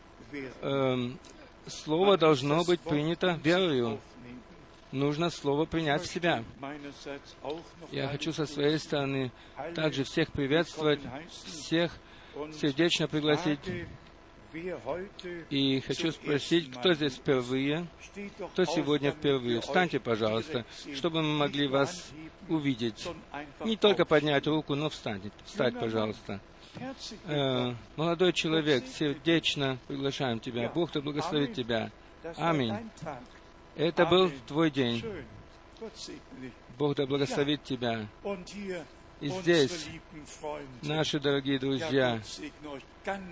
э, 0.62 1.10
Слово 1.66 2.16
должно 2.16 2.64
быть 2.64 2.80
принято 2.80 3.38
верою 3.42 3.98
нужно 4.98 5.30
Слово 5.30 5.64
принять 5.64 6.02
в 6.02 6.06
себя. 6.06 6.44
Я 7.90 8.08
хочу 8.08 8.32
со 8.32 8.46
своей 8.46 8.78
стороны 8.78 9.30
также 9.74 10.04
всех 10.04 10.32
приветствовать, 10.32 11.00
всех 11.44 11.92
сердечно 12.52 13.08
пригласить. 13.08 13.60
И 15.50 15.80
хочу 15.80 16.12
спросить, 16.12 16.70
кто 16.70 16.94
здесь 16.94 17.14
впервые, 17.14 17.86
кто 18.52 18.64
сегодня 18.64 19.10
впервые. 19.10 19.60
Встаньте, 19.60 20.00
пожалуйста, 20.00 20.64
чтобы 20.94 21.22
мы 21.22 21.36
могли 21.36 21.68
вас 21.68 22.10
увидеть. 22.48 23.06
Не 23.64 23.76
только 23.76 24.04
поднять 24.04 24.46
руку, 24.46 24.74
но 24.74 24.88
встать, 24.88 25.20
встать, 25.44 25.78
пожалуйста. 25.78 26.40
Э, 27.24 27.74
молодой 27.96 28.32
человек, 28.32 28.84
сердечно 28.86 29.78
приглашаем 29.88 30.40
тебя. 30.40 30.68
Бог 30.68 30.92
да 30.92 31.00
благословит 31.00 31.54
тебя. 31.54 31.90
Аминь. 32.36 32.74
Это 33.76 34.06
был 34.06 34.30
твой 34.46 34.70
день. 34.70 35.04
Бог 36.78 36.94
да 36.94 37.06
благословит 37.06 37.62
тебя. 37.62 38.06
И 39.20 39.28
здесь 39.28 39.88
наши 40.82 41.18
дорогие 41.18 41.58
друзья. 41.58 42.20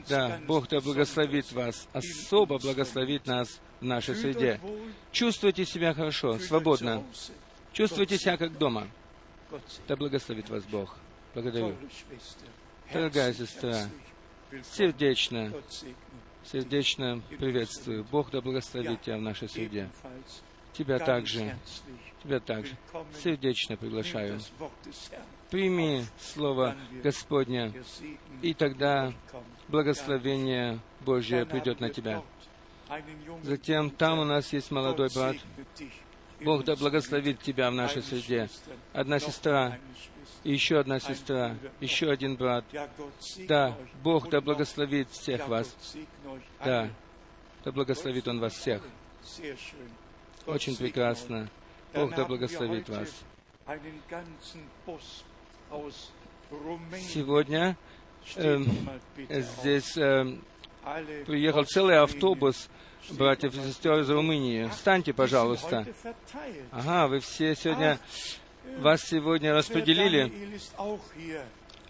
Да, 0.08 0.40
Бог 0.46 0.68
да 0.68 0.80
благословит 0.80 1.50
вас, 1.52 1.88
особо 1.92 2.58
благословит 2.58 3.26
нас 3.26 3.60
в 3.80 3.84
нашей 3.84 4.14
среде. 4.14 4.60
Чувствуйте 5.12 5.64
себя 5.64 5.92
хорошо, 5.92 6.38
свободно. 6.38 7.04
Чувствуйте 7.72 8.18
себя 8.18 8.36
как 8.36 8.56
дома. 8.56 8.88
Да 9.86 9.96
благословит 9.96 10.48
вас 10.48 10.64
Бог. 10.64 10.96
Благодарю. 11.34 11.76
Дорогая 12.92 13.34
сестра. 13.34 13.88
Сердечно, 14.62 15.52
сердечно 16.50 17.22
приветствую. 17.38 18.04
Бог 18.04 18.30
да 18.30 18.40
благословит 18.40 19.02
тебя 19.02 19.16
в 19.16 19.22
нашей 19.22 19.48
среде. 19.48 19.88
Тебя 20.72 20.98
также, 20.98 21.56
тебя 22.22 22.40
также 22.40 22.76
сердечно 23.22 23.76
приглашаю. 23.76 24.40
Прими 25.50 26.04
Слово 26.18 26.76
Господня, 27.02 27.72
и 28.42 28.54
тогда 28.54 29.12
благословение 29.68 30.80
Божье 31.00 31.46
придет 31.46 31.80
на 31.80 31.90
тебя. 31.90 32.22
Затем 33.42 33.90
там 33.90 34.18
у 34.18 34.24
нас 34.24 34.52
есть 34.52 34.70
молодой 34.70 35.08
брат. 35.14 35.36
Бог 36.40 36.64
да 36.64 36.76
благословит 36.76 37.40
тебя 37.40 37.70
в 37.70 37.74
нашей 37.74 38.02
среде. 38.02 38.48
Одна 38.92 39.18
сестра, 39.18 39.78
и 40.42 40.52
еще 40.52 40.78
одна 40.78 41.00
сестра, 41.00 41.56
еще 41.80 42.10
один 42.10 42.36
брат. 42.36 42.64
Да. 43.48 43.76
Бог 44.02 44.28
да 44.28 44.40
благословит 44.40 45.10
всех 45.10 45.48
вас. 45.48 45.74
Да, 46.64 46.90
да 47.64 47.72
благословит 47.72 48.28
Он 48.28 48.40
вас 48.40 48.54
всех. 48.54 48.82
Очень 50.46 50.76
прекрасно. 50.76 51.48
Бог 51.94 52.14
да 52.14 52.24
благословит 52.24 52.88
вас. 52.88 53.08
Сегодня 57.08 57.76
эм, 58.36 58.66
auf. 59.16 59.60
здесь 59.60 59.96
эм, 59.96 60.44
Alle 60.84 61.24
приехал 61.24 61.64
целый 61.64 61.98
автобус 61.98 62.68
братьев 63.10 63.54
и 63.54 63.68
сестер 63.68 64.00
из 64.00 64.10
Румынии. 64.10 64.68
Встаньте, 64.68 65.12
пожалуйста. 65.12 65.86
Ага, 66.70 67.08
вы 67.08 67.20
все 67.20 67.54
сегодня, 67.54 67.98
вас 68.78 69.02
сегодня 69.02 69.52
распределили 69.54 70.32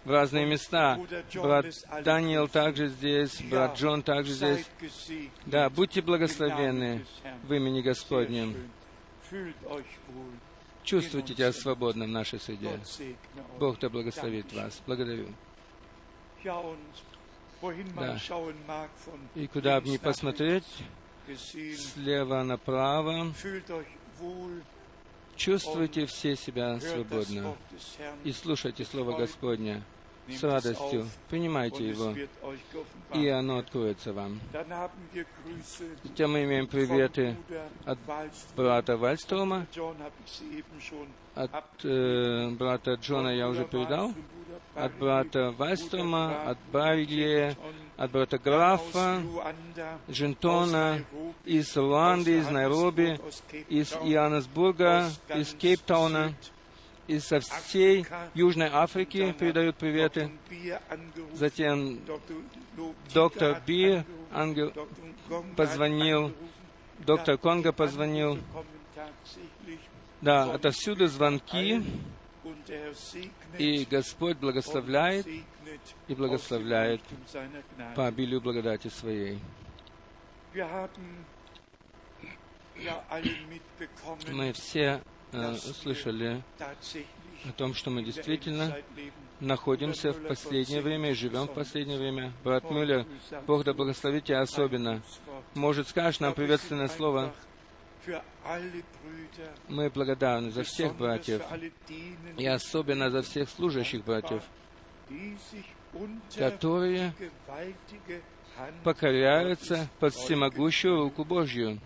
в 0.03 0.11
разные 0.11 0.45
места. 0.45 0.99
Брат 1.33 1.65
Даниил 2.03 2.47
также 2.47 2.87
здесь, 2.87 3.41
брат 3.41 3.77
Джон 3.77 4.03
также 4.03 4.33
здесь. 4.33 4.65
Да, 5.45 5.69
будьте 5.69 6.01
благословенны 6.01 7.05
в 7.43 7.53
имени 7.53 7.81
Господнем. 7.81 8.55
Чувствуйте 10.83 11.33
себя 11.33 11.51
свободно 11.51 12.05
в 12.05 12.09
нашей 12.09 12.39
среде. 12.39 12.79
Бог 13.59 13.79
да 13.79 13.89
благословит 13.89 14.53
вас. 14.53 14.81
Благодарю. 14.85 15.29
Да. 17.95 18.19
И 19.33 19.47
куда 19.47 19.81
бы 19.81 19.89
ни 19.89 19.97
посмотреть, 19.97 20.65
слева 21.77 22.43
направо, 22.43 23.33
чувствуйте 25.35 26.05
все 26.05 26.35
себя 26.35 26.79
свободно. 26.79 27.55
И 28.23 28.31
слушайте 28.31 28.85
Слово 28.85 29.17
Господня 29.17 29.73
nehmt 29.75 29.95
с 30.27 30.43
радостью. 30.43 31.07
Принимайте 31.29 31.87
его, 31.87 32.15
и 33.13 33.27
оно 33.27 33.59
откроется 33.59 34.13
вам. 34.13 34.39
Затем 36.03 36.31
мы 36.31 36.43
имеем 36.43 36.67
приветы 36.67 37.35
от 37.85 37.99
брата 38.55 38.97
Вальстрома, 38.97 39.67
от 41.35 41.63
э, 41.83 42.49
брата 42.51 42.93
Джона 42.93 43.29
я 43.29 43.49
уже 43.49 43.65
передал, 43.65 44.13
от 44.75 44.93
брата 44.97 45.51
Вальстрома, 45.57 46.43
от 46.45 46.57
Барилия, 46.71 47.55
от 47.97 48.11
брата 48.11 48.37
Графа, 48.37 49.21
Жентона, 50.07 51.03
из 51.45 51.75
Руанды, 51.75 52.39
из 52.39 52.49
Найроби, 52.49 53.19
из 53.69 53.93
Иоаннесбурга, 53.93 55.09
из 55.35 55.53
Кейптауна, 55.53 56.33
из 57.07 57.25
со 57.25 57.39
всей 57.39 58.05
Южной 58.33 58.69
Африки 58.71 59.35
передают 59.39 59.75
приветы. 59.75 60.31
Затем 61.33 61.99
доктор 63.13 63.61
Би 63.65 64.03
ангел, 64.33 64.73
позвонил, 65.55 66.33
доктор 66.99 67.37
Конго 67.37 67.71
позвонил. 67.71 68.39
Да, 70.21 70.53
отовсюду 70.53 71.07
звонки, 71.07 71.83
и 73.57 73.85
Господь 73.85 74.37
благословляет 74.37 75.27
и 76.07 76.15
благословляет 76.15 77.01
по 77.95 78.07
обилию 78.07 78.41
благодати 78.41 78.87
Своей. 78.87 79.39
Мы 84.31 84.53
все 84.53 85.01
э, 85.31 85.55
слышали 85.55 86.43
о 87.47 87.51
том, 87.53 87.73
что 87.73 87.89
мы 87.89 88.03
действительно 88.03 88.75
находимся 89.39 90.11
в 90.11 90.27
последнее 90.27 90.81
время 90.81 91.11
и 91.11 91.13
живем 91.13 91.47
в 91.47 91.53
последнее 91.53 91.97
время. 91.97 92.31
Брат 92.43 92.69
Мюллер, 92.69 93.05
Бог 93.47 93.63
да 93.63 93.73
благословит 93.73 94.25
тебя 94.25 94.41
особенно. 94.41 95.01
Может, 95.53 95.89
скажешь 95.89 96.19
нам 96.19 96.33
приветственное 96.33 96.87
слово? 96.87 97.33
Мы 99.67 99.89
благодарны 99.89 100.51
за 100.51 100.63
всех 100.63 100.95
братьев, 100.95 101.41
и 102.37 102.45
особенно 102.45 103.09
за 103.09 103.21
всех 103.21 103.49
служащих 103.49 104.03
братьев, 104.03 104.43
которые 106.37 107.13
покоряются 108.83 109.87
под 109.99 110.13
всемогущую 110.13 111.03
руку 111.03 111.25
Божью, 111.25 111.79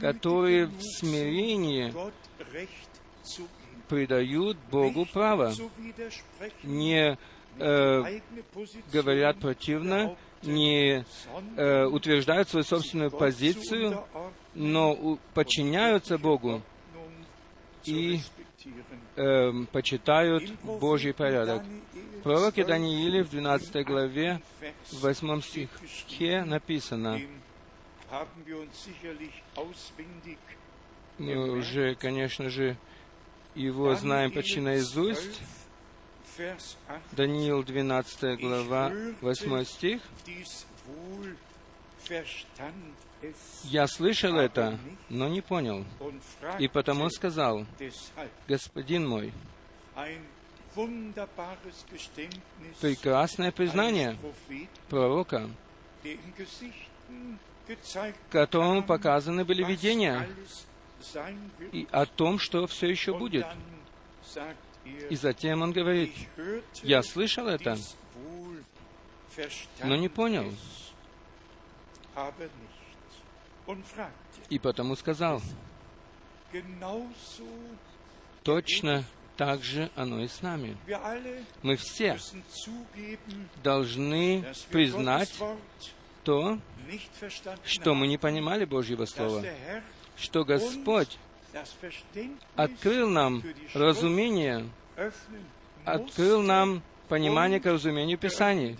которые 0.00 0.66
в 0.66 0.80
смирении 0.80 1.92
придают 3.88 4.56
Богу 4.70 5.06
право, 5.12 5.52
не 6.62 7.18
э, 7.58 8.20
говорят 8.92 9.38
противно, 9.38 10.16
не 10.42 11.04
э, 11.56 11.84
утверждают 11.84 12.48
свою 12.48 12.64
собственную 12.64 13.10
позицию, 13.10 14.04
но 14.56 15.18
подчиняются 15.34 16.16
Богу 16.18 16.62
и 17.84 18.20
э, 19.16 19.52
почитают 19.70 20.50
Божий 20.62 21.12
порядок. 21.12 21.62
В 22.18 22.22
пророке 22.22 22.64
Данииле 22.64 23.22
в 23.22 23.30
12 23.30 23.86
главе, 23.86 24.40
в 24.90 25.00
8 25.00 25.42
стихе 25.42 26.42
написано, 26.44 27.20
мы 31.18 31.50
уже, 31.50 31.94
конечно 31.94 32.50
же, 32.50 32.76
его 33.54 33.94
знаем 33.94 34.32
почти 34.32 34.60
наизусть, 34.60 35.40
Даниил 37.12 37.62
12 37.62 38.38
глава, 38.40 38.92
8 39.20 39.64
стих. 39.64 40.02
Я 43.64 43.86
слышал 43.86 44.36
это, 44.36 44.78
но 45.08 45.28
не 45.28 45.40
понял. 45.40 45.84
И 46.58 46.68
потому 46.68 47.10
сказал, 47.10 47.66
Господин 48.46 49.08
мой, 49.08 49.32
прекрасное 52.80 53.52
признание 53.52 54.16
пророка, 54.88 55.50
которому 58.30 58.82
показаны 58.82 59.44
были 59.44 59.64
видения 59.64 60.28
и 61.72 61.88
о 61.90 62.06
том, 62.06 62.38
что 62.38 62.66
все 62.66 62.88
еще 62.88 63.16
будет. 63.16 63.46
И 65.10 65.16
затем 65.16 65.62
он 65.62 65.72
говорит, 65.72 66.14
я 66.82 67.02
слышал 67.02 67.48
это, 67.48 67.76
но 69.82 69.96
не 69.96 70.08
понял. 70.08 70.52
И 74.48 74.58
потому 74.58 74.96
сказал, 74.96 75.40
точно 78.42 79.04
так 79.36 79.62
же 79.62 79.90
оно 79.94 80.20
и 80.22 80.28
с 80.28 80.42
нами. 80.42 80.76
Мы 81.62 81.76
все 81.76 82.18
должны 83.62 84.44
признать, 84.70 85.32
то, 86.26 86.58
что 87.64 87.94
мы 87.94 88.08
не 88.08 88.18
понимали 88.18 88.64
Божьего 88.64 89.04
Слова, 89.04 89.44
что 90.16 90.44
Господь 90.44 91.18
открыл 92.56 93.08
нам 93.08 93.44
разумение, 93.74 94.68
открыл 95.84 96.42
нам 96.42 96.82
понимание 97.08 97.60
к 97.60 97.66
und 97.66 97.74
разумению 97.74 98.18
Писаний. 98.18 98.76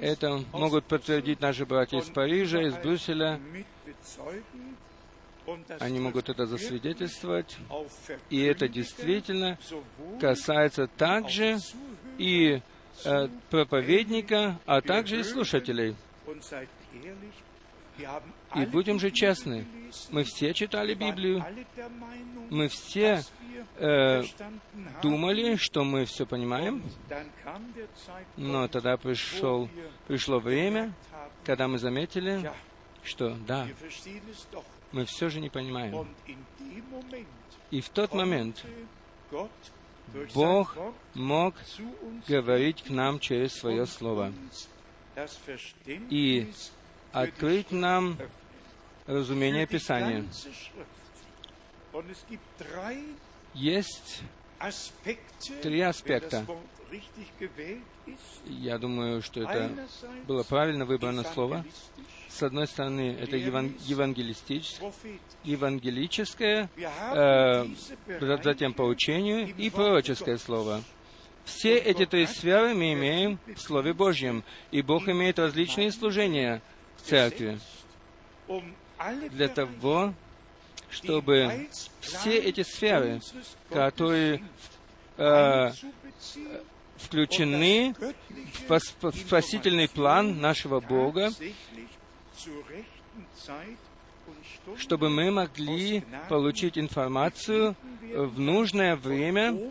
Это 0.00 0.44
могут 0.52 0.84
подтвердить 0.84 1.40
наши 1.40 1.64
братья 1.64 1.98
из 1.98 2.08
Парижа, 2.08 2.62
из 2.62 2.74
Брюсселя. 2.76 3.40
Они 5.80 6.00
могут 6.00 6.28
это 6.28 6.46
засвидетельствовать. 6.46 7.56
И 8.30 8.42
это 8.42 8.68
действительно 8.68 9.58
касается 10.20 10.88
также 10.88 11.58
и 12.18 12.60
э, 13.04 13.28
проповедника, 13.50 14.58
а 14.66 14.80
также 14.80 15.20
и 15.20 15.22
слушателей. 15.22 15.94
И 18.56 18.66
будем 18.66 18.98
же 18.98 19.10
честны. 19.10 19.66
Мы 20.10 20.24
все 20.24 20.52
читали 20.54 20.94
Библию, 20.94 21.44
мы 22.50 22.68
все 22.68 23.22
э, 23.76 24.22
думали, 25.02 25.56
что 25.56 25.84
мы 25.84 26.04
все 26.04 26.26
понимаем, 26.26 26.82
но 28.36 28.68
тогда 28.68 28.96
пришел, 28.96 29.68
пришло 30.06 30.38
время, 30.38 30.92
когда 31.44 31.68
мы 31.68 31.78
заметили, 31.78 32.50
что 33.02 33.36
да, 33.46 33.68
мы 34.92 35.04
все 35.06 35.28
же 35.28 35.40
не 35.40 35.48
понимаем. 35.48 36.08
И 37.70 37.80
в 37.80 37.88
тот 37.88 38.12
момент 38.12 38.64
Бог 40.34 40.76
мог 41.14 41.54
говорить 42.28 42.82
к 42.84 42.90
нам 42.90 43.18
через 43.18 43.54
Свое 43.54 43.86
Слово, 43.86 44.32
И 46.10 46.52
открыть 47.12 47.70
нам. 47.70 48.18
Разумение 49.06 49.66
Писания. 49.66 50.24
Есть, 53.54 54.22
Три 55.62 55.80
аспекта. 55.80 56.46
я 58.46 58.78
думаю, 58.78 59.22
что 59.22 59.42
это 59.42 59.70
было 60.26 60.42
правильно 60.42 60.84
выбрано 60.84 61.24
слово. 61.24 61.64
С 62.28 62.42
одной 62.42 62.66
стороны, 62.66 63.16
это 63.18 63.36
еван- 63.36 63.74
евангелистич- 63.86 64.78
prophetisch. 64.78 65.20
евангелическое, 65.44 66.68
э, 66.76 67.66
затем 68.42 68.74
по 68.74 68.82
Bereiche 68.82 68.90
учению 68.90 69.48
im 69.48 69.54
и 69.56 69.70
пророческое 69.70 70.36
слово. 70.36 70.82
Все 71.46 71.78
эти 71.78 72.04
три 72.04 72.26
сферы 72.26 72.74
мы 72.74 72.92
имеем 72.92 73.38
в 73.46 73.58
Слове 73.60 73.94
Божьем, 73.94 74.44
и 74.70 74.82
Бог 74.82 75.08
имеет 75.08 75.38
различные 75.38 75.92
служения 75.92 76.60
в 76.96 77.02
церкви 77.02 77.58
um 78.48 78.74
для 79.30 79.48
того, 79.48 80.14
чтобы 80.90 81.68
все 82.00 82.38
эти 82.38 82.62
сферы, 82.62 83.20
которые 83.70 84.42
э, 85.16 85.70
включены 86.96 87.94
в 88.68 88.80
спасительный 89.10 89.88
план 89.88 90.40
нашего 90.40 90.80
Бога, 90.80 91.30
чтобы 94.76 95.10
мы 95.10 95.30
могли 95.30 96.04
получить 96.28 96.78
информацию 96.78 97.76
в 98.02 98.38
нужное 98.38 98.96
время, 98.96 99.70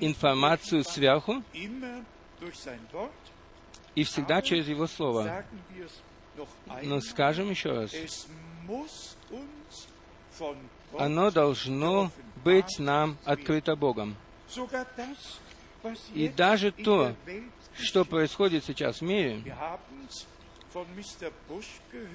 информацию 0.00 0.84
сверху, 0.84 1.42
и 3.94 4.04
всегда 4.04 4.40
через 4.42 4.68
Его 4.68 4.86
Слово. 4.86 5.44
Но 6.82 7.00
скажем 7.00 7.50
еще 7.50 7.72
раз, 7.72 7.92
оно 10.98 11.30
должно 11.30 12.10
быть 12.44 12.78
нам 12.78 13.18
открыто 13.24 13.76
Богом. 13.76 14.16
И 16.14 16.28
даже 16.28 16.72
то, 16.72 17.14
что 17.78 18.04
происходит 18.04 18.64
сейчас 18.64 19.00
в 19.00 19.02
мире, 19.02 19.42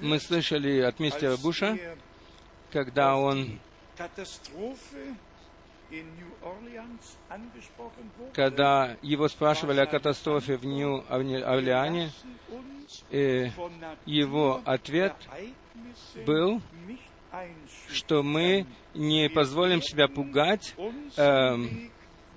мы 0.00 0.20
слышали 0.20 0.80
от 0.80 0.98
мистера 0.98 1.36
Буша, 1.36 1.78
когда 2.72 3.16
он, 3.16 3.58
когда 8.32 8.96
его 9.02 9.28
спрашивали 9.28 9.80
о 9.80 9.86
катастрофе 9.86 10.56
в 10.56 10.64
Нью-Орлеане, 10.64 12.10
э, 13.10 13.50
его 14.04 14.60
ответ 14.64 15.14
был, 16.26 16.60
что 17.92 18.22
мы 18.22 18.66
не 18.94 19.28
позволим 19.28 19.82
себя 19.82 20.08
пугать 20.08 20.74
Weg 20.76 21.90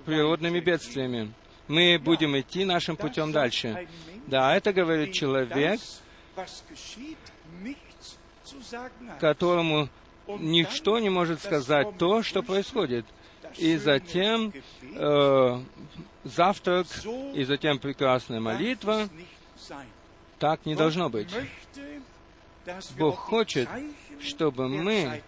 природными 0.06 0.60
бедствиями. 0.60 1.34
Мы 1.68 2.00
будем 2.00 2.38
идти 2.40 2.66
нашим 2.66 2.98
путем 2.98 3.32
дальше. 3.32 3.88
Да, 4.28 4.56
это 4.56 4.74
говорит 4.74 5.14
человек, 5.14 5.80
которому 9.20 9.90
ничто 10.40 11.00
не 11.00 11.10
может 11.10 11.42
сказать 11.42 11.98
то, 11.98 12.24
что 12.24 12.42
происходит. 12.42 13.06
И 13.58 13.78
затем 13.78 14.54
э, 14.96 15.60
завтрак, 16.24 16.88
и 17.34 17.44
затем 17.44 17.80
прекрасная 17.80 18.40
молитва. 18.40 19.10
Так 20.38 20.66
не 20.66 20.76
должно 20.76 21.10
быть. 21.10 21.34
Бог 22.98 23.18
хочет, 23.18 23.68
чтобы 24.22 24.68
мы. 24.68 25.22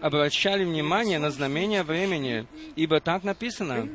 Обращали 0.00 0.64
внимание 0.64 1.18
на 1.18 1.30
знамения 1.30 1.82
времени, 1.82 2.46
ибо 2.74 3.00
так 3.00 3.22
написано. 3.22 3.86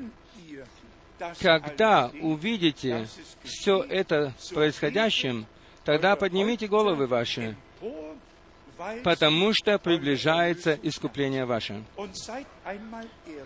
Когда 1.40 2.12
увидите 2.22 3.08
все 3.44 3.82
это 3.82 4.34
происходящим, 4.54 5.48
тогда 5.84 6.16
поднимите 6.16 6.68
головы 6.68 7.08
ваши, 7.08 7.56
потому 9.04 9.54
что 9.54 9.78
приближается 9.80 10.78
искупление 10.82 11.46
ваше. 11.46 11.84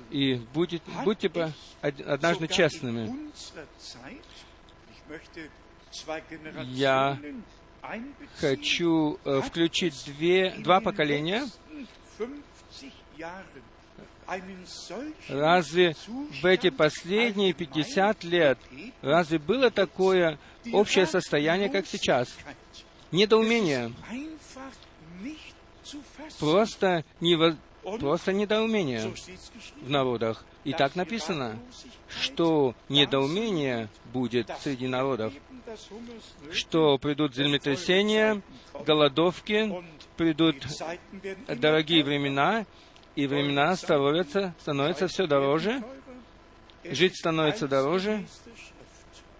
И 0.10 0.36
будет, 0.54 0.82
будьте 1.04 1.32
однажды 1.82 2.48
честными. 2.48 3.32
Я 6.72 7.20
Хочу 8.36 9.18
э, 9.24 9.42
включить 9.42 10.04
две, 10.06 10.52
два 10.60 10.82
поколения. 10.82 11.48
letzten 12.20 12.44
50 12.72 12.94
Jahren 13.18 13.63
einen 14.28 14.65
solchen 14.65 15.13
Разве 15.30 15.96
в 16.42 16.46
эти 16.46 16.70
последние 16.70 17.54
50 17.54 18.24
лет, 18.26 18.60
разве 19.02 19.39
было 19.39 19.72
такое 19.72 20.38
общее 20.72 21.06
состояние, 21.08 21.70
как 21.70 21.88
сейчас? 21.88 22.30
Недоумение. 23.12 23.92
Просто, 26.39 27.04
нево- 27.21 27.58
просто 27.99 28.34
недоумение 28.34 29.13
в 29.82 29.89
народах. 29.89 30.45
И 30.63 30.73
так 30.73 30.95
написано, 30.95 31.60
что 32.08 32.75
недоумение 32.89 33.89
будет 34.13 34.49
среди 34.62 34.88
народов, 34.88 35.34
что 36.52 36.97
придут 36.97 37.36
землетрясения, 37.36 38.41
голодовки, 38.86 39.84
придут 40.17 40.56
дорогие 41.47 42.04
времена, 42.04 42.65
и 43.15 43.28
времена 43.28 43.75
становятся, 43.75 44.54
становятся 44.60 45.08
все 45.08 45.28
дороже, 45.28 45.84
жить 46.84 47.17
становится 47.17 47.67
дороже, 47.67 48.25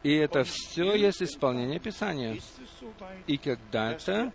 и 0.04 0.14
это 0.14 0.44
все 0.44 0.96
есть 0.96 1.22
исполнение 1.22 1.80
Писания. 1.80 2.38
И 3.28 3.38
когда-то 3.38 4.32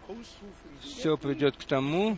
все 0.85 1.17
придет 1.17 1.57
к 1.57 1.65
тому, 1.65 2.17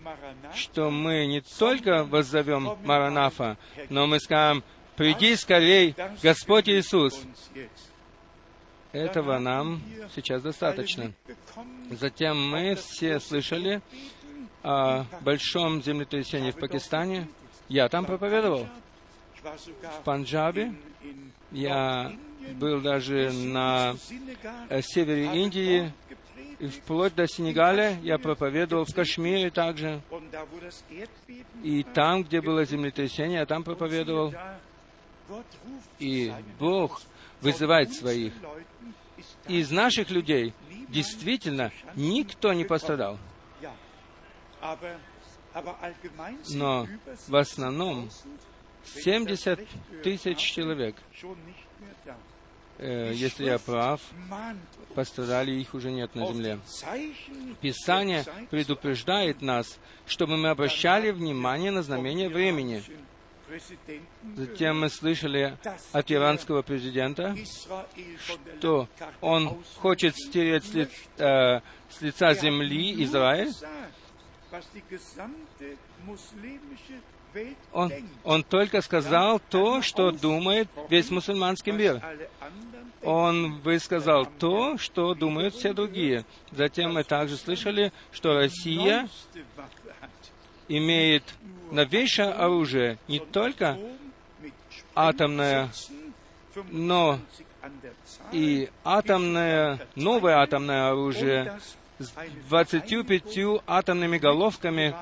что 0.55 0.91
мы 0.91 1.27
не 1.27 1.41
только 1.41 2.05
воззовем 2.05 2.77
Маранафа, 2.85 3.57
но 3.89 4.07
мы 4.07 4.21
скажем, 4.21 4.63
приди 4.97 5.37
скорей, 5.37 5.95
Господь 6.23 6.69
Иисус. 6.69 7.23
Этого 8.93 9.39
нам 9.39 9.83
сейчас 10.15 10.43
достаточно. 10.43 11.13
Затем 11.91 12.51
мы 12.51 12.75
все 12.77 13.21
слышали 13.21 13.83
о 14.63 15.05
большом 15.21 15.83
землетрясении 15.83 16.51
в 16.51 16.57
Пакистане. 16.57 17.29
Я 17.69 17.89
там 17.89 18.05
проповедовал. 18.05 18.67
В 19.43 20.03
Панджабе 20.05 20.75
я 21.53 22.13
был 22.55 22.81
даже 22.81 23.33
на 23.33 23.97
севере 24.83 25.43
Индии, 25.43 25.93
и 26.59 26.69
вплоть 26.69 27.15
до 27.15 27.27
Сенегаля. 27.27 27.99
Я 28.03 28.19
проповедовал 28.19 28.85
в 28.85 28.95
Кашмире 28.95 29.51
также. 29.51 30.01
И 31.63 31.83
там, 31.83 32.23
где 32.23 32.41
было 32.41 32.65
землетрясение, 32.65 33.41
я 33.41 33.47
там 33.47 33.65
проповедовал. 33.65 34.35
И 35.99 36.33
Бог 36.59 37.03
вызывает 37.41 37.93
своих. 37.93 38.33
Из 39.49 39.71
наших 39.71 40.11
людей 40.11 40.55
действительно 40.89 41.73
никто 41.95 42.53
не 42.53 42.65
пострадал. 42.65 43.19
Но 46.51 46.87
в 47.29 47.37
основном 47.37 48.11
70 48.85 49.67
тысяч 50.03 50.39
человек, 50.39 50.97
э, 52.79 53.13
если 53.15 53.47
я 53.47 53.59
прав, 53.59 54.01
пострадали, 54.95 55.53
их 55.53 55.75
уже 55.75 55.91
нет 55.91 56.15
на 56.15 56.27
земле. 56.27 56.59
Писание 57.61 58.25
предупреждает 58.51 59.43
нас, 59.43 59.79
чтобы 60.07 60.37
мы 60.37 60.51
обращали 60.51 61.11
внимание 61.11 61.71
на 61.71 61.83
знамение 61.83 62.29
времени. 62.29 62.83
Затем 64.35 64.81
мы 64.81 64.91
слышали 64.91 65.57
от 65.93 66.11
иранского 66.11 66.63
президента, 66.63 67.37
что 68.59 68.89
он 69.21 69.63
хочет 69.77 70.17
стереть 70.17 70.65
с, 70.65 70.75
ли, 70.75 70.89
э, 71.19 71.61
с 71.89 72.01
лица 72.01 72.35
земли 72.35 73.05
Израиль. 73.05 73.53
Он, 77.73 77.93
он 78.25 78.43
только 78.43 78.81
сказал 78.81 79.41
то, 79.51 79.83
что 79.83 80.11
думает 80.11 80.69
весь 80.89 81.11
мусульманский 81.11 81.73
мир. 81.73 82.03
Он 83.03 83.61
высказал 83.61 84.27
то, 84.27 84.79
что 84.79 85.15
думают 85.15 85.55
все 85.55 85.73
другие. 85.73 86.25
Затем 86.51 86.95
мы 86.95 87.05
также 87.05 87.37
слышали, 87.37 87.93
что 88.11 88.35
Россия 88.35 89.09
имеет 90.69 91.23
новейшее 91.71 92.29
оружие, 92.29 92.99
не 93.09 93.21
только 93.21 93.79
атомное, 94.95 95.71
но 96.71 97.21
и 98.33 98.71
атомное, 98.85 99.87
новое 99.95 100.39
атомное 100.39 100.89
оружие 100.89 101.61
с 101.99 102.13
25 102.49 103.63
атомными 103.67 104.19
головками, 104.19 104.95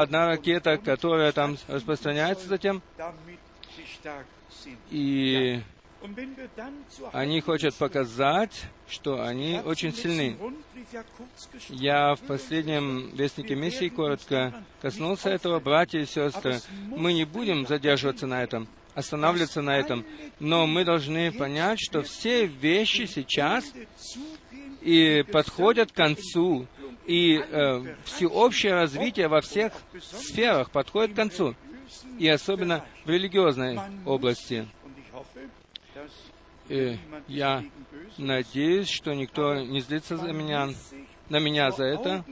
одна 0.00 0.26
ракета, 0.26 0.78
которая 0.78 1.32
там 1.32 1.56
распространяется 1.68 2.46
затем, 2.46 2.82
и 4.90 5.60
они 7.12 7.40
хотят 7.40 7.74
показать, 7.74 8.66
что 8.88 9.22
они 9.22 9.60
очень 9.64 9.92
сильны. 9.92 10.36
Я 11.68 12.14
в 12.14 12.20
последнем 12.20 13.10
Вестнике 13.14 13.54
Миссии 13.54 13.88
коротко 13.88 14.64
коснулся 14.80 15.30
этого, 15.30 15.58
братья 15.58 15.98
и 15.98 16.06
сестры. 16.06 16.60
Мы 16.88 17.12
не 17.12 17.24
будем 17.24 17.66
задерживаться 17.66 18.26
на 18.26 18.42
этом, 18.42 18.68
останавливаться 18.94 19.62
на 19.62 19.76
этом, 19.76 20.04
но 20.38 20.66
мы 20.66 20.84
должны 20.84 21.32
понять, 21.32 21.80
что 21.80 22.02
все 22.02 22.46
вещи 22.46 23.06
сейчас 23.06 23.64
и 24.80 25.24
подходят 25.32 25.90
к 25.90 25.96
концу, 25.96 26.66
и 27.06 27.38
э, 27.38 27.94
всеобщее 28.04 28.74
развитие 28.74 29.28
во 29.28 29.40
всех 29.40 29.72
сферах 30.00 30.70
подходит 30.70 31.12
к 31.12 31.16
концу, 31.16 31.54
и 32.18 32.28
особенно 32.28 32.84
в 33.04 33.10
религиозной 33.10 33.78
области. 34.04 34.66
И 36.68 36.98
я 37.28 37.64
надеюсь, 38.18 38.88
что 38.88 39.14
никто 39.14 39.54
не 39.54 39.80
злится 39.80 40.16
за 40.16 40.32
меня, 40.32 40.70
на 41.28 41.38
меня 41.38 41.70
за 41.70 41.84
это, 41.84 42.24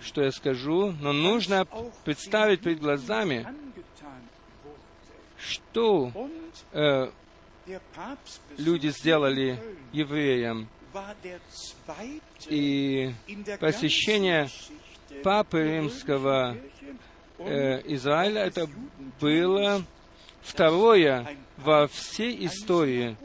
что 0.00 0.22
я 0.22 0.32
скажу, 0.32 0.94
но 1.00 1.12
нужно 1.12 1.66
представить 2.04 2.62
перед 2.62 2.80
глазами, 2.80 3.46
что 5.38 6.10
э, 6.72 7.10
люди 8.56 8.88
сделали 8.88 9.58
евреям. 9.92 10.68
И 12.48 13.12
посещение 13.58 14.48
Папы 15.22 15.62
Римского 15.62 16.56
э, 17.38 17.82
Израиля. 17.94 18.42
это 18.42 18.68
было 19.20 19.82
второе 20.42 21.36
во 21.56 21.88
всей 21.88 22.46
истории. 22.46 23.16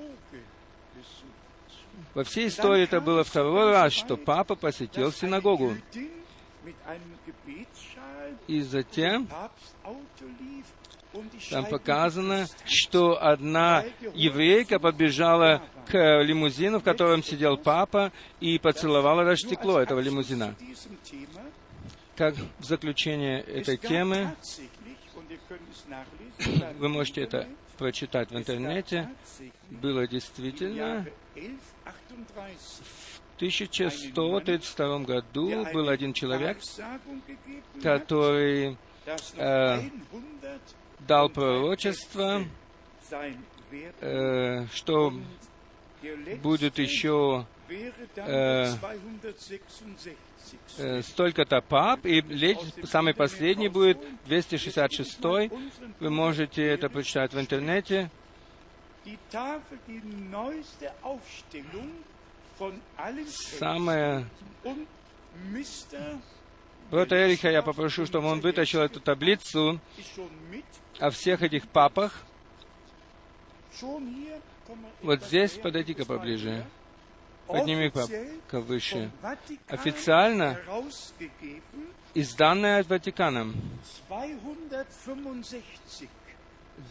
во 2.14 2.24
всей 2.24 2.48
истории 2.48 2.84
это 2.84 3.02
было 3.02 3.24
второй 3.24 3.72
раз, 3.72 3.94
что 3.94 4.18
папа 4.18 4.56
посетил 4.56 5.12
синагогу. 5.12 5.76
И 8.48 8.62
затем 8.62 9.28
там 11.50 11.66
показано, 11.66 12.48
что 12.66 13.22
одна 13.22 13.86
еврейка 14.14 14.80
побежала 14.80 15.62
к 15.88 16.22
лимузину, 16.22 16.80
в 16.80 16.84
котором 16.84 17.24
сидел 17.24 17.58
папа, 17.58 18.12
и 18.40 18.60
поцеловала 18.60 19.24
даже 19.24 19.44
стекло 19.44 19.80
этого 19.80 20.00
лимузина. 20.00 20.56
Как 22.16 22.36
в 22.60 22.64
заключение 22.64 23.42
этой 23.42 23.78
темы, 23.78 24.36
вы 26.80 26.90
можете 26.90 27.22
это 27.22 27.48
прочитать 27.78 28.32
в 28.32 28.38
интернете, 28.38 29.10
было 29.70 30.08
действительно 30.08 31.06
в 33.36 33.38
1132 33.38 35.00
году 35.00 35.66
был 35.74 35.90
один 35.90 36.14
человек, 36.14 36.58
который 37.84 38.78
э, 39.36 39.82
дал 41.00 41.30
пророчество, 41.30 42.46
э, 44.00 44.66
что 44.74 45.14
будет 46.42 46.80
еще 46.80 47.46
э, 47.70 48.74
э, 50.78 51.02
столько-то 51.02 51.62
пап, 51.62 52.06
и 52.06 52.24
самый 52.84 53.14
последний 53.14 53.70
будет 53.70 53.98
266. 54.26 55.20
Вы 56.00 56.10
можете 56.10 56.64
это 56.64 56.90
прочитать 56.90 57.34
в 57.34 57.40
интернете. 57.40 58.10
Самое... 63.60 64.26
Брата 66.92 67.16
Эриха 67.16 67.50
я 67.50 67.62
попрошу, 67.62 68.06
чтобы 68.06 68.28
он 68.28 68.42
вытащил 68.42 68.82
эту 68.82 69.00
таблицу 69.00 69.80
о 71.00 71.10
всех 71.10 71.42
этих 71.42 71.68
папах. 71.68 72.24
Вот 75.02 75.24
здесь 75.24 75.54
подойди-ка 75.54 76.06
поближе. 76.06 76.66
Подними-ка 77.48 78.60
выше. 78.60 79.12
Официально 79.68 80.60
изданное 82.14 82.80
от 82.80 82.90
Ватикана. 82.90 83.54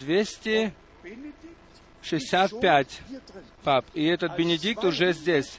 200 0.00 0.72
65 2.04 3.00
пап. 3.62 3.86
И 3.94 4.04
этот 4.04 4.36
Бенедикт 4.36 4.84
уже 4.84 5.12
здесь. 5.12 5.58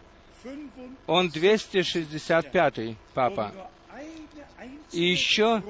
Он 1.08 1.30
265 1.30 2.96
папа. 3.14 3.52
И 4.92 5.04
еще 5.04 5.64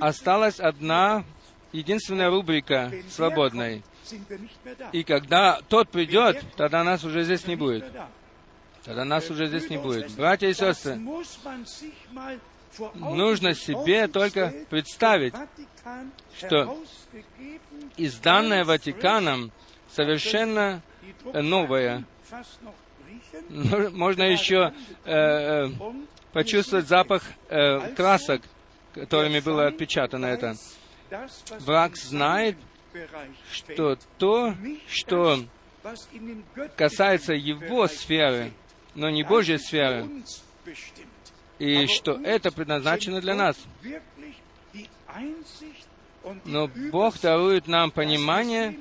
осталась 0.00 0.60
одна 0.60 1.24
единственная 1.72 2.30
рубрика 2.30 2.92
свободной. 3.08 3.82
И 4.92 5.02
когда 5.04 5.60
тот 5.68 5.88
придет, 5.90 6.42
тогда 6.56 6.84
нас 6.84 7.04
уже 7.04 7.24
здесь 7.24 7.46
не 7.46 7.56
будет. 7.56 7.84
Тогда 8.84 9.04
нас 9.04 9.30
уже 9.30 9.46
здесь 9.48 9.68
не 9.68 9.76
будет. 9.76 10.10
Братья 10.12 10.48
и 10.48 10.54
сестры, 10.54 10.98
нужно 12.94 13.54
себе 13.54 14.08
только 14.08 14.54
представить, 14.70 15.34
что 16.36 16.82
изданное 17.96 18.64
Ватиканом 18.64 19.52
совершенно 19.90 20.82
новое. 21.24 22.04
Можно 23.48 24.22
еще 24.24 24.72
э, 25.04 25.66
э, 25.66 25.70
почувствовать 26.32 26.86
запах 26.86 27.22
э, 27.48 27.94
красок, 27.94 28.42
которыми 28.94 29.40
было 29.40 29.66
отпечатано 29.66 30.26
это. 30.26 30.56
Враг 31.60 31.96
знает, 31.96 32.56
что 33.52 33.98
то, 34.18 34.54
что 34.88 35.44
касается 36.76 37.34
его 37.34 37.86
сферы, 37.86 38.52
но 38.94 39.10
не 39.10 39.22
Божьей 39.22 39.58
сферы, 39.58 40.08
и 41.58 41.86
что 41.86 42.12
это 42.12 42.50
предназначено 42.50 43.20
для 43.20 43.34
нас. 43.34 43.56
Но 46.44 46.68
Бог 46.68 47.18
дарует 47.20 47.66
нам 47.66 47.90
понимание 47.90 48.78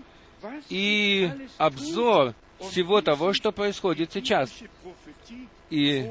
и 0.69 1.31
обзор 1.57 2.33
всего 2.59 3.01
того, 3.01 3.33
что 3.33 3.51
происходит 3.51 4.11
сейчас. 4.11 4.51
И 5.69 6.09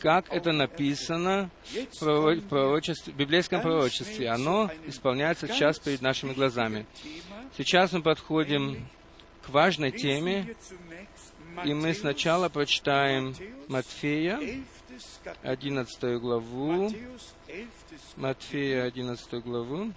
как 0.00 0.30
это 0.32 0.52
написано 0.52 1.50
в 1.64 2.02
пророч- 2.02 2.40
пророчестве- 2.48 3.12
в 3.12 3.16
библейском 3.16 3.60
пророчестве. 3.60 4.28
Оно 4.30 4.70
исполняется 4.86 5.46
сейчас 5.48 5.78
перед 5.78 6.00
нашими 6.02 6.32
глазами. 6.32 6.86
Сейчас 7.56 7.92
мы 7.92 8.02
подходим 8.02 8.86
к 9.42 9.48
важной 9.50 9.90
теме, 9.90 10.54
и 11.64 11.74
мы 11.74 11.92
сначала 11.94 12.48
прочитаем 12.48 13.34
Матфея, 13.68 14.38
11 15.42 16.18
главу, 16.18 16.90
Матфея, 18.16 18.84
11 18.84 19.40
главу, 19.42 19.92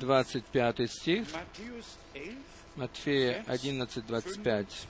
25 0.00 0.86
стих, 0.90 1.26
Матфея 2.76 3.44
11, 3.46 4.06
25. 4.06 4.86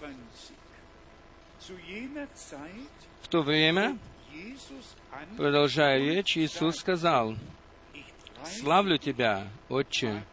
В 3.22 3.28
то 3.28 3.42
время, 3.42 3.98
продолжая 5.36 5.98
речь, 5.98 6.38
Иисус 6.38 6.76
сказал, 6.76 7.34
«Славлю 8.44 8.96
Тебя, 8.96 9.46
Отче, 9.68 10.24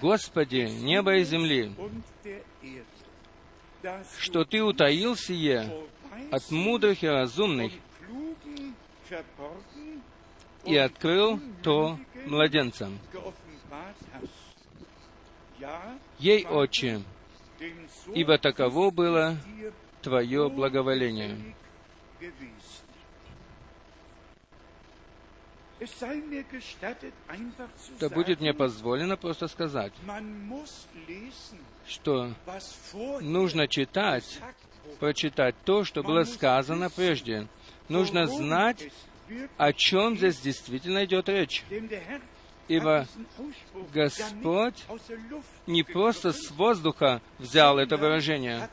Господи, 0.00 0.68
неба 0.82 1.16
и 1.16 1.24
земли, 1.24 1.72
что 4.18 4.44
Ты 4.44 4.62
утаил 4.62 5.16
сие 5.16 5.72
от 6.30 6.50
мудрых 6.50 7.02
и 7.02 7.08
разумных 7.08 7.72
и 10.64 10.76
открыл 10.76 11.40
то 11.62 11.98
младенцам. 12.26 12.98
Ей, 16.18 16.46
Отче, 16.46 17.02
ибо 18.14 18.38
таково 18.38 18.90
было 18.90 19.36
Твое 20.02 20.50
благоволение. 20.50 21.54
Да 27.98 28.08
будет 28.08 28.40
мне 28.40 28.54
позволено 28.54 29.16
просто 29.16 29.48
сказать, 29.48 29.92
что 31.86 32.32
нужно 33.20 33.66
читать, 33.66 34.40
прочитать 35.00 35.56
то, 35.64 35.84
что 35.84 36.02
было 36.02 36.24
сказано 36.24 36.88
прежде. 36.90 37.48
Нужно 37.88 38.26
знать, 38.26 38.90
о 39.56 39.72
чем 39.72 40.16
здесь 40.16 40.40
действительно 40.40 41.04
идет 41.04 41.28
речь. 41.28 41.64
Ибо 42.72 43.06
Господь 43.92 44.82
не 45.66 45.82
просто 45.82 46.32
с 46.32 46.50
воздуха 46.52 47.20
взял 47.38 47.78
это 47.78 47.98
выражение, 47.98 48.66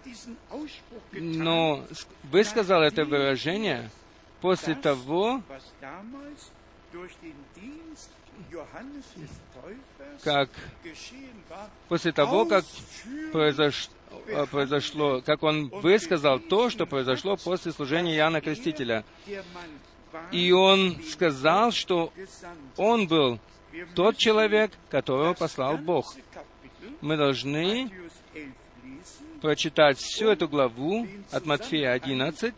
но 1.11 1.83
высказал 2.23 2.81
это 2.81 3.03
выражение 3.03 3.89
после 4.39 4.75
того, 4.75 5.41
как 10.23 10.49
после 11.89 12.13
того, 12.13 12.45
как 12.45 12.63
произош, 13.33 13.89
э, 14.27 14.45
произошло, 14.45 15.21
как 15.21 15.43
он 15.43 15.67
высказал 15.67 16.39
то, 16.39 16.69
что 16.69 16.85
произошло 16.85 17.35
после 17.35 17.73
служения 17.73 18.15
Иоанна 18.15 18.39
Крестителя. 18.39 19.03
И 20.31 20.53
он 20.53 21.03
сказал, 21.03 21.71
что 21.71 22.13
он 22.77 23.07
был 23.07 23.39
тот 23.95 24.17
человек, 24.17 24.71
которого 24.89 25.33
послал 25.33 25.77
Бог. 25.77 26.15
Мы 27.01 27.17
должны 27.17 27.91
прочитать 29.41 29.97
всю 29.97 30.29
эту 30.29 30.47
главу 30.47 31.07
от 31.31 31.45
Матфея 31.45 31.93
11, 31.93 32.53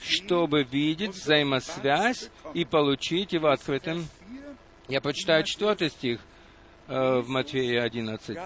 чтобы 0.00 0.64
видеть 0.64 1.12
взаимосвязь 1.12 2.30
и 2.54 2.64
получить 2.64 3.32
его 3.32 3.48
открытым. 3.48 4.06
Я 4.88 5.00
прочитаю 5.00 5.44
четвертый 5.44 5.90
стих 5.90 6.20
э, 6.88 7.20
в 7.20 7.28
Матфея 7.28 7.82
11. 7.82 8.36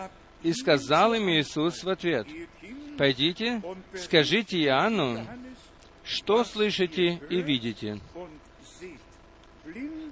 «И 0.42 0.52
сказал 0.52 1.14
им 1.14 1.28
Иисус 1.30 1.82
в 1.82 1.88
ответ, 1.88 2.26
«Пойдите, 2.96 3.60
скажите 3.96 4.62
Иоанну, 4.62 5.26
что 6.04 6.44
слышите 6.44 7.20
и 7.28 7.42
видите. 7.42 8.00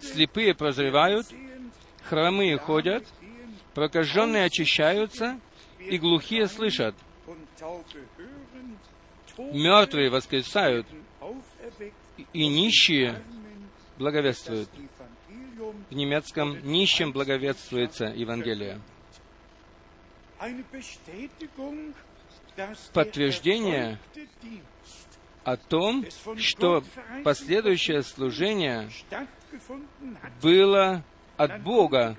Слепые 0.01 0.55
прозревают, 0.55 1.27
хромые 2.09 2.59
ходят, 2.59 3.05
прокаженные 3.75 4.45
очищаются, 4.45 5.39
и 5.79 5.99
глухие 5.99 6.49
слышат. 6.49 6.95
Мертвые 9.39 10.11
воскресают, 10.11 10.87
и 12.33 12.49
нищие 12.49 13.23
благовествуют. 13.99 14.69
В 15.91 15.95
немецком 15.95 16.59
«нищим 16.67 17.13
благовествуется 17.13 18.07
Евангелие». 18.07 18.81
Подтверждение 22.93 23.99
о 25.45 25.57
том, 25.57 26.05
что 26.39 26.83
последующее 27.25 28.03
служение 28.03 28.91
было 30.43 31.05
от 31.37 31.63
Бога, 31.63 32.17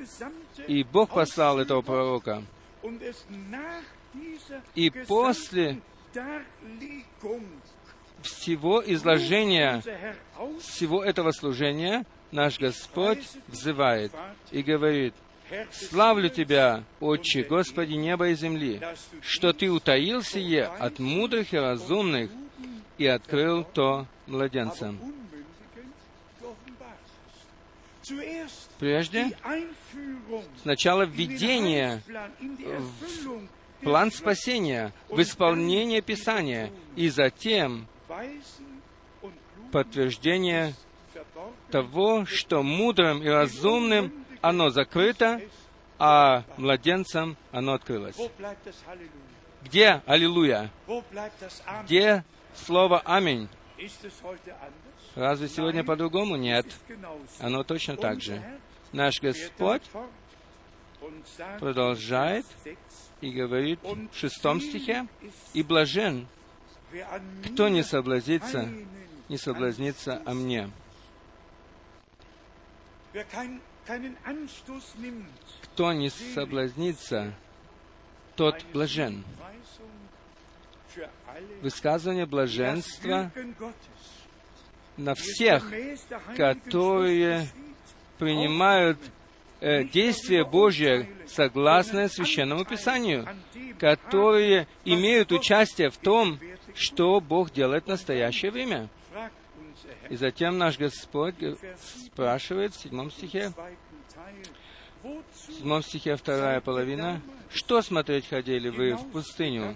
и 0.68 0.84
Бог 0.84 1.10
послал 1.12 1.60
этого 1.60 1.82
пророка. 1.82 2.44
И 4.76 4.90
после 4.90 5.80
всего 8.22 8.84
изложения, 8.86 9.84
всего 10.62 11.04
этого 11.04 11.32
служения, 11.32 12.06
наш 12.32 12.60
Господь 12.60 13.24
взывает 13.48 14.12
и 14.52 14.62
говорит, 14.62 15.14
«Славлю 15.72 16.30
Тебя, 16.30 16.84
Отче, 17.00 17.44
Господи 17.44 17.94
неба 17.94 18.30
и 18.30 18.36
земли, 18.36 18.82
что 19.22 19.54
Ты 19.54 19.72
утаил 19.72 20.22
сие 20.22 20.66
от 20.66 21.00
мудрых 21.00 21.54
и 21.54 21.58
разумных 21.58 22.30
и 22.98 23.08
открыл 23.08 23.64
то 23.64 24.08
младенцам». 24.26 25.00
Прежде, 28.80 29.32
сначала 30.62 31.04
введение 31.04 32.02
в 32.08 33.84
план 33.84 34.12
спасения, 34.12 34.94
в 35.10 35.22
исполнение 35.22 36.02
Писания, 36.02 36.72
и 36.96 37.10
затем 37.10 37.88
подтверждение 39.72 40.74
того, 41.72 42.26
что 42.26 42.64
мудрым 42.64 43.22
и 43.22 43.28
разумным 43.28 44.26
оно 44.42 44.70
закрыто, 44.70 45.42
а 46.00 46.44
младенцам 46.58 47.36
оно 47.52 47.74
открылось. 47.74 48.16
Где 49.64 50.02
Аллилуйя? 50.06 50.72
Где 51.84 52.24
слово 52.56 53.00
Аминь? 53.00 53.50
Разве 55.18 55.50
сегодня 55.50 55.84
по-другому? 55.84 56.36
Нет. 56.36 56.68
Оно 57.40 57.64
точно 57.64 57.98
так 57.98 58.22
же. 58.22 58.40
Наш 58.92 59.20
Господь 59.20 59.82
продолжает 61.60 62.46
и 63.22 63.32
говорит 63.32 63.80
в 63.82 64.16
шестом 64.16 64.62
стихе, 64.62 65.08
«И 65.54 65.64
блажен, 65.64 66.28
кто 67.52 67.68
не 67.68 67.84
соблазнится, 67.84 68.70
не 69.28 69.38
соблазнится 69.38 70.22
о 70.24 70.36
мне». 70.36 70.70
Кто 75.64 75.94
не 75.94 76.10
соблазнится, 76.12 77.34
тот 78.36 78.64
блажен. 78.72 79.26
Высказывание 81.62 82.28
блаженства 82.28 83.32
на 84.98 85.16
всех, 85.16 85.72
которые 86.36 87.48
принимают 88.18 88.98
э, 89.60 89.84
действия 89.84 90.44
Божье 90.44 91.10
согласно 91.28 92.10
Священному 92.10 92.66
Писанию, 92.66 93.28
которые 93.80 94.68
имеют 94.86 95.32
участие 95.32 95.90
в 95.90 95.98
том, 95.98 96.40
что 96.74 97.20
Бог 97.20 97.52
делает 97.52 97.86
в 97.86 97.88
настоящее 97.88 98.52
время. 98.52 98.90
И 100.10 100.16
затем 100.16 100.58
наш 100.58 100.78
Господь 100.78 101.36
спрашивает 102.06 102.74
в 102.74 102.82
седьмом 102.82 103.12
стихе, 103.12 103.52
в 105.04 105.54
седьмом 105.54 105.84
стихе 105.84 106.16
вторая 106.16 106.62
половина, 106.62 107.22
«Что 107.54 107.82
смотреть 107.82 108.28
ходили 108.28 108.70
вы 108.70 108.96
в 108.96 109.12
пустыню? 109.12 109.76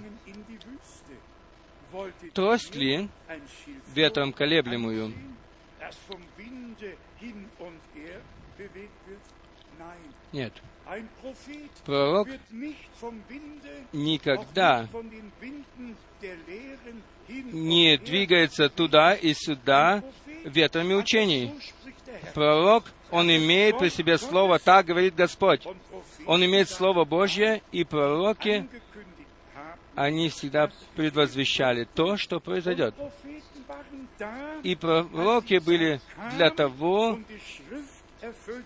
Трость 2.33 2.75
ли 2.75 3.09
ветром 3.93 4.33
колеблемую?» 4.33 5.13
Нет. 10.31 10.53
Пророк 11.85 12.27
никогда 13.91 14.87
не 17.29 17.97
двигается 17.97 18.69
туда 18.69 19.13
и 19.13 19.33
сюда 19.33 20.03
ветрами 20.43 20.93
учений. 20.93 21.53
Пророк, 22.33 22.85
он 23.09 23.29
имеет 23.29 23.77
при 23.79 23.89
себе 23.89 24.17
слово, 24.17 24.59
так 24.59 24.85
говорит 24.85 25.15
Господь. 25.15 25.65
Он 26.25 26.43
имеет 26.45 26.69
Слово 26.69 27.03
Божье, 27.03 27.61
и 27.71 27.83
пророки. 27.83 28.67
Они 30.03 30.29
всегда 30.29 30.71
предвозвещали 30.95 31.87
то, 31.95 32.17
что 32.17 32.39
произойдет. 32.39 32.95
И 34.63 34.75
пророки 34.75 35.59
были 35.59 36.01
для 36.35 36.49
того, 36.49 37.19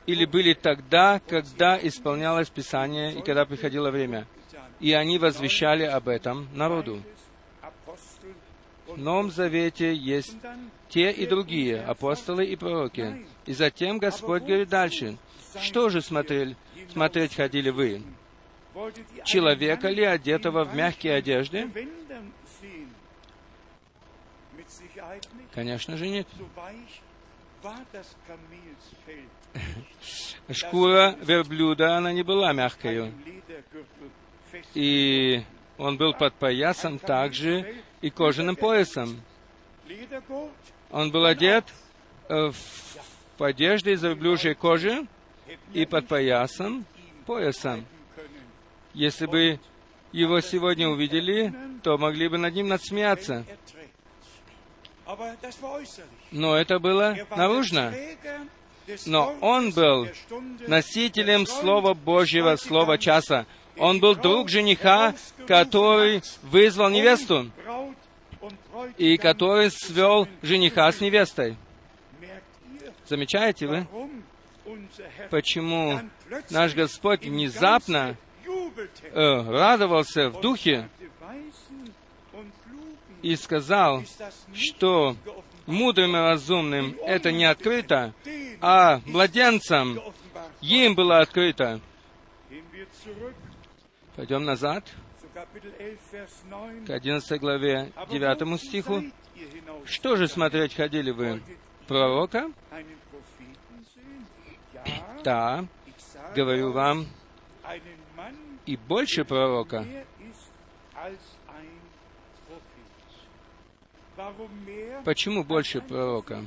или 0.06 0.26
были 0.26 0.54
тогда, 0.54 1.20
когда 1.20 1.78
исполнялось 1.82 2.50
Писание 2.50 3.14
и 3.14 3.22
когда 3.22 3.46
приходило 3.46 3.92
время. 3.92 4.28
И 4.80 4.92
они 4.94 5.18
возвещали 5.18 5.84
об 5.84 6.08
этом 6.08 6.48
народу. 6.54 7.02
В 8.88 8.98
Новом 8.98 9.32
Завете 9.32 9.94
есть 9.96 10.36
те 10.90 11.12
и 11.12 11.26
другие, 11.26 11.82
апостолы 11.82 12.46
и 12.46 12.56
пророки. 12.56 13.26
И 13.46 13.54
затем 13.54 13.98
Господь 13.98 14.44
говорит 14.44 14.70
дальше, 14.70 15.18
что 15.62 15.90
же 15.90 16.02
смотрели, 16.02 16.56
смотреть 16.92 17.36
ходили 17.36 17.70
вы? 17.70 18.02
Человека 19.24 19.90
ли, 19.90 20.04
одетого 20.04 20.66
в 20.66 20.76
мягкие 20.76 21.16
одежды? 21.16 21.70
Конечно 25.54 25.98
же 25.98 26.08
нет. 26.08 26.28
Шкура 30.52 31.16
верблюда, 31.22 31.98
она 31.98 32.12
не 32.12 32.24
была 32.24 32.54
мягкой. 32.54 33.12
И 34.74 35.44
он 35.78 35.98
был 35.98 36.14
под 36.14 36.34
поясом 36.36 37.00
также 37.00 37.82
и 38.02 38.10
кожаным 38.10 38.56
поясом. 38.56 39.22
Он 40.92 41.12
был 41.12 41.26
одет 41.26 41.66
э, 42.30 42.52
в 43.38 43.44
одежды 43.44 43.94
из 43.94 44.04
верблюжьей 44.04 44.56
кожи 44.56 45.08
и 45.74 45.86
под 45.86 46.08
поясом 46.08 46.86
поясом. 47.26 47.86
Если 48.96 49.26
бы 49.26 49.60
его 50.14 50.40
сегодня 50.40 50.88
увидели, 50.88 51.54
то 51.84 51.98
могли 51.98 52.30
бы 52.30 52.38
над 52.38 52.56
ним 52.56 52.70
надсмеяться. 52.70 53.46
Но 56.32 56.56
это 56.56 56.80
было 56.80 57.18
наружно. 57.36 57.94
Но 59.06 59.36
он 59.42 59.72
был 59.72 60.08
носителем 60.68 61.46
Слова 61.46 61.94
Божьего, 61.94 62.56
Слова 62.56 62.98
часа. 62.98 63.46
Он 63.78 64.00
был 64.00 64.16
друг 64.16 64.48
жениха, 64.48 65.14
который 65.46 66.24
вызвал 66.44 66.90
невесту 66.90 67.52
и 68.98 69.18
который 69.18 69.72
свел 69.72 70.30
жениха 70.42 70.90
с 70.90 71.02
невестой. 71.02 71.58
Замечаете 73.08 73.68
вы, 73.68 73.88
почему 75.30 76.00
наш 76.50 76.74
Господь 76.74 77.26
внезапно? 77.26 78.16
Э, 78.78 79.42
радовался 79.50 80.30
в 80.30 80.42
духе 80.42 80.90
и 83.22 83.36
сказал, 83.36 84.04
что 84.54 85.16
мудрым 85.66 86.16
и 86.16 86.20
разумным 86.20 86.96
это 87.06 87.32
не 87.32 87.46
открыто, 87.46 88.14
а 88.62 89.02
младенцам 89.06 90.00
им 90.62 90.96
было 90.96 91.20
открыто. 91.20 91.80
Пойдем 94.16 94.46
назад 94.46 94.86
zu 95.22 95.28
Kapitel 95.34 95.74
11, 95.78 96.00
Vers 96.12 96.32
9. 96.50 96.88
к 96.88 96.90
11 96.90 97.42
главе 97.42 97.92
Aber 97.96 98.10
9 98.10 98.42
wozu 98.42 98.58
стиху. 98.60 99.04
Что 99.86 100.16
же 100.16 100.28
смотреть 100.28 100.76
ходили 100.76 101.12
вы? 101.12 101.42
Пророка? 101.88 102.52
Да, 105.24 105.66
говорю 106.36 106.72
вам, 106.72 107.08
и 108.66 108.78
больше 108.78 109.26
пророка. 109.26 109.86
Почему 115.04 115.44
больше 115.44 115.82
пророка? 115.82 116.44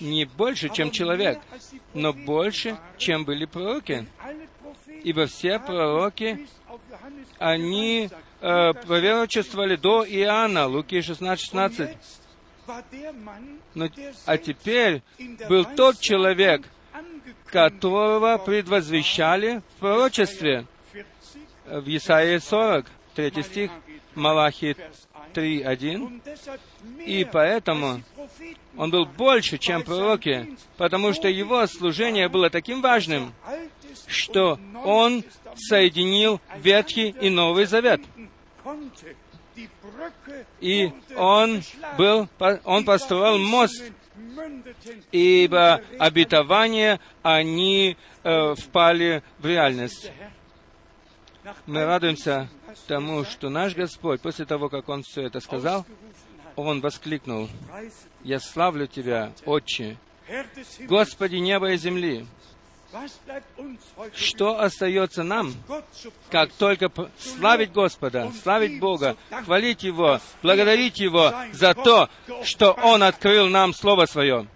Не 0.00 0.24
больше, 0.24 0.68
чем 0.70 0.90
человек, 0.90 1.40
но 1.94 2.12
больше, 2.12 2.78
чем 2.96 3.24
были 3.24 3.44
пророки. 3.44 4.08
Ибо 5.04 5.26
все 5.26 5.58
пророки, 5.58 6.48
Они 7.38 8.10
э, 8.40 8.72
пророчествовали 8.74 9.76
до 9.76 10.04
Иоанна, 10.04 10.66
Луки 10.66 10.96
16-16. 10.96 11.80
Und 11.80 11.88
jetzt 11.88 12.28
war 12.66 12.82
der 12.90 13.12
Mann, 13.12 13.60
Но, 13.74 13.88
der 13.88 14.12
а 14.26 14.36
теперь 14.36 15.02
был 15.48 15.64
тот 15.64 15.98
человек, 16.00 16.68
которого 17.50 18.38
предвозвещали 18.38 19.62
в 19.76 19.80
пророчестве. 19.80 20.66
war. 20.92 21.04
40, 21.66 21.84
В 21.84 21.96
Исаии 21.96 22.38
40, 22.38 22.86
3 23.14 23.42
стих, 23.42 23.70
Малахи 24.14 24.76
3.1. 25.34 26.02
Und 26.02 26.22
deshalb 26.24 26.60
mehr 26.96 27.06
И 27.06 27.24
поэтому 27.24 28.02
Он 28.78 28.90
был 28.90 29.06
больше, 29.06 29.58
чем 29.58 29.82
пророки, 29.82 30.56
потому 30.76 31.12
что 31.12 31.28
его 31.28 31.66
служение 31.66 32.28
было 32.28 32.48
таким 32.48 32.80
важным, 32.80 33.34
что 34.06 34.58
он 34.84 35.24
соединил 35.56 36.40
Ветхий 36.58 37.08
и 37.08 37.28
Новый 37.28 37.66
Завет. 37.66 38.00
И 40.60 40.92
он, 41.16 41.62
был, 41.96 42.28
он 42.64 42.84
построил 42.84 43.38
мост, 43.38 43.82
ибо 45.12 45.82
обетования, 45.98 47.00
они 47.22 47.96
э, 48.22 48.54
впали 48.54 49.22
в 49.38 49.46
реальность. 49.46 50.10
Мы 51.66 51.84
радуемся 51.84 52.48
тому, 52.86 53.24
что 53.24 53.48
наш 53.48 53.74
Господь, 53.74 54.20
после 54.20 54.44
того, 54.44 54.68
как 54.68 54.88
Он 54.88 55.02
все 55.02 55.22
это 55.22 55.40
сказал, 55.40 55.86
Он 56.56 56.80
воскликнул, 56.80 57.48
«Я 58.22 58.40
славлю 58.40 58.86
Тебя, 58.86 59.32
Отче, 59.44 59.96
Господи 60.80 61.36
неба 61.36 61.72
и 61.72 61.76
земли». 61.76 62.26
Что 64.14 64.60
остается 64.60 65.22
нам, 65.22 65.52
как 66.30 66.52
только 66.52 66.90
славить 67.18 67.72
Господа, 67.72 68.32
славить 68.42 68.80
Бога, 68.80 69.16
хвалить 69.44 69.82
Его, 69.82 70.20
благодарить 70.42 70.98
Его 70.98 71.32
за 71.52 71.74
то, 71.74 72.08
что 72.44 72.72
Он 72.72 73.02
открыл 73.02 73.48
нам 73.48 73.74
Слово 73.74 74.06
Свое. 74.06 74.46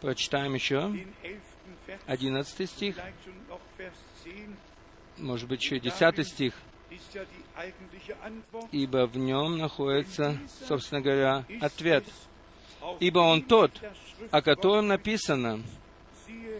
Прочитаем 0.00 0.54
еще 0.54 0.76
den 0.76 1.12
11. 1.22 1.40
Vers, 1.86 2.00
11 2.06 2.70
стих, 2.70 2.94
vielleicht 2.96 3.24
schon 3.24 3.48
noch 3.48 3.60
Vers 3.78 3.94
10, 4.24 4.56
может 5.18 5.48
быть, 5.48 5.62
еще 5.62 5.78
10 5.80 6.26
стих, 6.26 6.54
ибо 8.72 9.06
в 9.06 9.16
нем 9.16 9.58
находится, 9.58 10.38
собственно 10.68 11.00
говоря, 11.00 11.44
ответ. 11.60 12.04
Ибо 13.00 13.20
Он 13.20 13.42
тот, 13.42 13.72
о 14.30 14.42
котором 14.42 14.88
написано, 14.88 15.62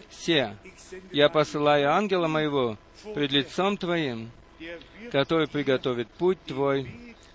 siehe, 0.09 0.55
«Все, 0.57 0.57
ich 0.63 0.79
sende 0.79 1.07
я 1.11 1.29
посылаю 1.29 1.91
ангела 1.91 2.27
моего 2.27 2.77
пред 3.13 3.31
лицом 3.31 3.77
Твоим, 3.77 4.31
который 5.11 5.47
приготовит 5.47 6.07
путь 6.09 6.41
Твой 6.45 6.91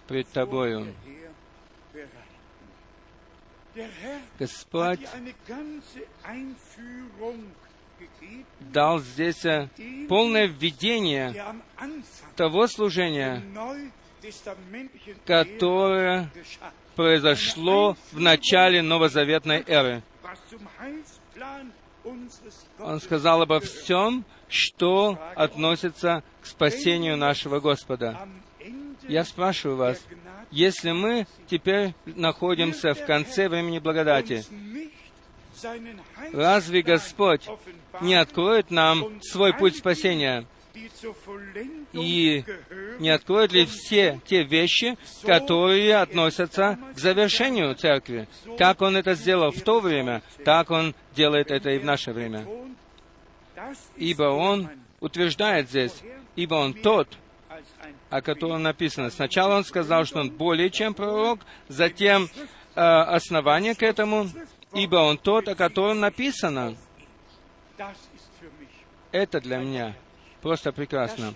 пред 0.06 0.28
Тобою». 0.28 0.94
Господь 4.38 5.00
дал 8.60 8.98
здесь 8.98 9.44
э, 9.44 9.68
полное 10.08 10.46
введение 10.46 11.34
того 12.36 12.66
служения, 12.66 13.42
которое 15.24 16.30
произошло 16.96 17.96
в 18.12 18.20
начале 18.20 18.82
новозаветной 18.82 19.64
эры. 19.66 20.02
Он 22.78 23.00
сказал 23.00 23.42
обо 23.42 23.60
всем, 23.60 24.24
что 24.48 25.18
относится 25.34 26.22
к 26.40 26.46
спасению 26.46 27.16
нашего 27.16 27.60
Господа. 27.60 28.28
Я 29.08 29.24
спрашиваю 29.24 29.76
вас, 29.76 30.00
если 30.50 30.92
мы 30.92 31.26
теперь 31.48 31.94
находимся 32.04 32.94
в 32.94 33.04
конце 33.06 33.48
времени 33.48 33.78
благодати, 33.78 34.44
разве 36.32 36.82
Господь 36.82 37.48
не 38.00 38.14
откроет 38.14 38.70
нам 38.70 39.20
свой 39.22 39.52
путь 39.54 39.76
спасения 39.76 40.46
и 41.92 42.44
не 42.98 43.10
откроет 43.10 43.52
ли 43.52 43.66
все 43.66 44.20
те 44.24 44.42
вещи, 44.42 44.96
которые 45.22 45.96
относятся 45.96 46.78
к 46.94 46.98
завершению 46.98 47.74
церкви? 47.74 48.28
Как 48.58 48.80
Он 48.80 48.96
это 48.96 49.14
сделал 49.14 49.50
в 49.50 49.60
то 49.62 49.80
время, 49.80 50.22
так 50.44 50.70
Он 50.70 50.94
делает 51.14 51.50
это 51.50 51.70
и 51.70 51.78
в 51.78 51.84
наше 51.84 52.12
время. 52.12 52.46
ибо 53.96 54.24
Он 54.24 54.70
утверждает 55.00 55.68
здесь, 55.68 56.02
ибо 56.36 56.54
Он 56.54 56.74
тот, 56.74 57.08
о 58.10 58.20
котором 58.20 58.62
написано. 58.62 59.10
Сначала 59.10 59.56
Он 59.56 59.64
сказал, 59.64 60.04
что 60.04 60.20
Он 60.20 60.30
более 60.30 60.70
чем 60.70 60.94
пророк, 60.94 61.40
затем 61.68 62.28
э, 62.74 62.80
основание 62.80 63.74
к 63.74 63.82
этому, 63.82 64.28
ибо 64.74 64.96
Он 64.96 65.18
тот, 65.18 65.48
о 65.48 65.54
котором 65.54 66.00
написано. 66.00 66.76
Это 69.12 69.40
для 69.40 69.58
меня 69.58 69.94
просто 70.42 70.72
прекрасно. 70.72 71.32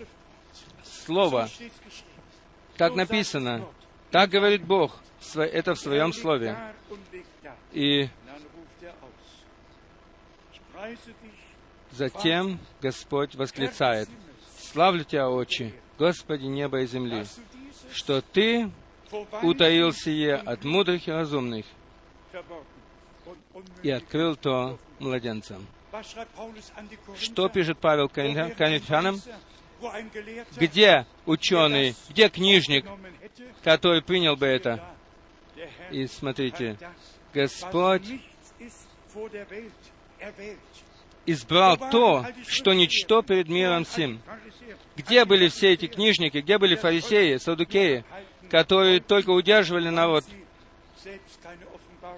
Слово, 0.83 1.49
как 2.77 2.95
написано, 2.95 3.67
так 4.11 4.29
говорит 4.29 4.65
Бог, 4.65 4.99
это 5.35 5.75
в 5.75 5.79
Своем 5.79 6.13
Слове. 6.13 6.59
И 7.73 8.09
затем 11.93 12.59
Господь 12.83 13.35
восклицает, 13.37 14.09
«Славлю 14.59 15.05
Тебя, 15.05 15.31
Отче, 15.31 15.73
Господи 15.99 16.45
неба 16.45 16.81
и 16.81 16.87
земли, 16.87 17.25
что 17.93 18.21
Ты 18.21 18.71
утаил 19.43 19.93
сие 19.93 20.35
от 20.35 20.65
мудрых 20.65 21.07
и 21.07 21.13
разумных 21.13 21.65
и 23.83 23.91
открыл 23.91 24.37
то 24.37 24.79
младенцам». 24.99 25.67
Что 27.19 27.49
пишет 27.49 27.79
Павел 27.79 28.09
Коринфянам? 28.09 29.21
Где 30.57 31.07
ученый, 31.27 31.95
где 32.09 32.29
книжник, 32.29 32.87
который 33.63 34.03
принял 34.03 34.37
бы 34.37 34.47
это? 34.47 34.83
И 35.91 36.07
смотрите, 36.07 36.79
Господь 37.35 38.05
избрал 41.27 41.77
то, 41.77 42.27
что 42.47 42.73
ничто 42.73 43.23
перед 43.23 43.49
миром 43.49 43.85
сим. 43.85 44.21
Где 44.97 45.25
были 45.25 45.49
все 45.49 45.73
эти 45.73 45.87
книжники, 45.87 46.39
где 46.39 46.59
были 46.59 46.75
фарисеи, 46.75 47.37
садукеи, 47.37 48.05
которые 48.51 49.01
только 49.01 49.31
удерживали 49.31 49.91
народ, 49.91 50.25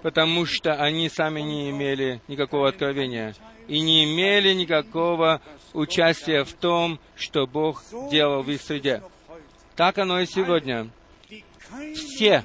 потому 0.01 0.45
что 0.45 0.73
они 0.73 1.09
сами 1.09 1.41
не 1.41 1.69
имели 1.69 2.21
никакого 2.27 2.69
откровения 2.69 3.35
и 3.67 3.79
не 3.79 4.05
имели 4.05 4.53
никакого 4.53 5.41
участия 5.73 6.43
в 6.43 6.53
том, 6.53 6.99
что 7.15 7.45
Бог 7.45 7.83
делал 8.09 8.41
в 8.41 8.49
их 8.49 8.61
среде. 8.61 9.03
Так 9.75 9.97
оно 9.97 10.19
и 10.19 10.25
сегодня. 10.25 10.89
Все, 11.93 12.43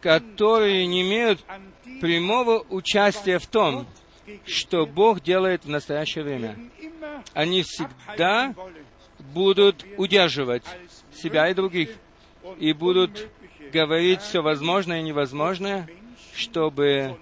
которые 0.00 0.86
не 0.86 1.02
имеют 1.02 1.40
прямого 2.00 2.64
участия 2.70 3.38
в 3.38 3.46
том, 3.46 3.86
что 4.46 4.86
Бог 4.86 5.20
делает 5.20 5.64
в 5.64 5.68
настоящее 5.68 6.24
время. 6.24 6.56
Они 7.34 7.62
всегда 7.62 8.54
будут 9.34 9.84
удерживать 9.98 10.64
себя 11.14 11.48
и 11.48 11.54
других, 11.54 11.90
и 12.58 12.72
будут 12.72 13.28
говорить 13.72 14.20
все 14.20 14.42
возможное 14.42 15.00
и 15.00 15.02
невозможное, 15.02 15.88
чтобы, 16.34 17.18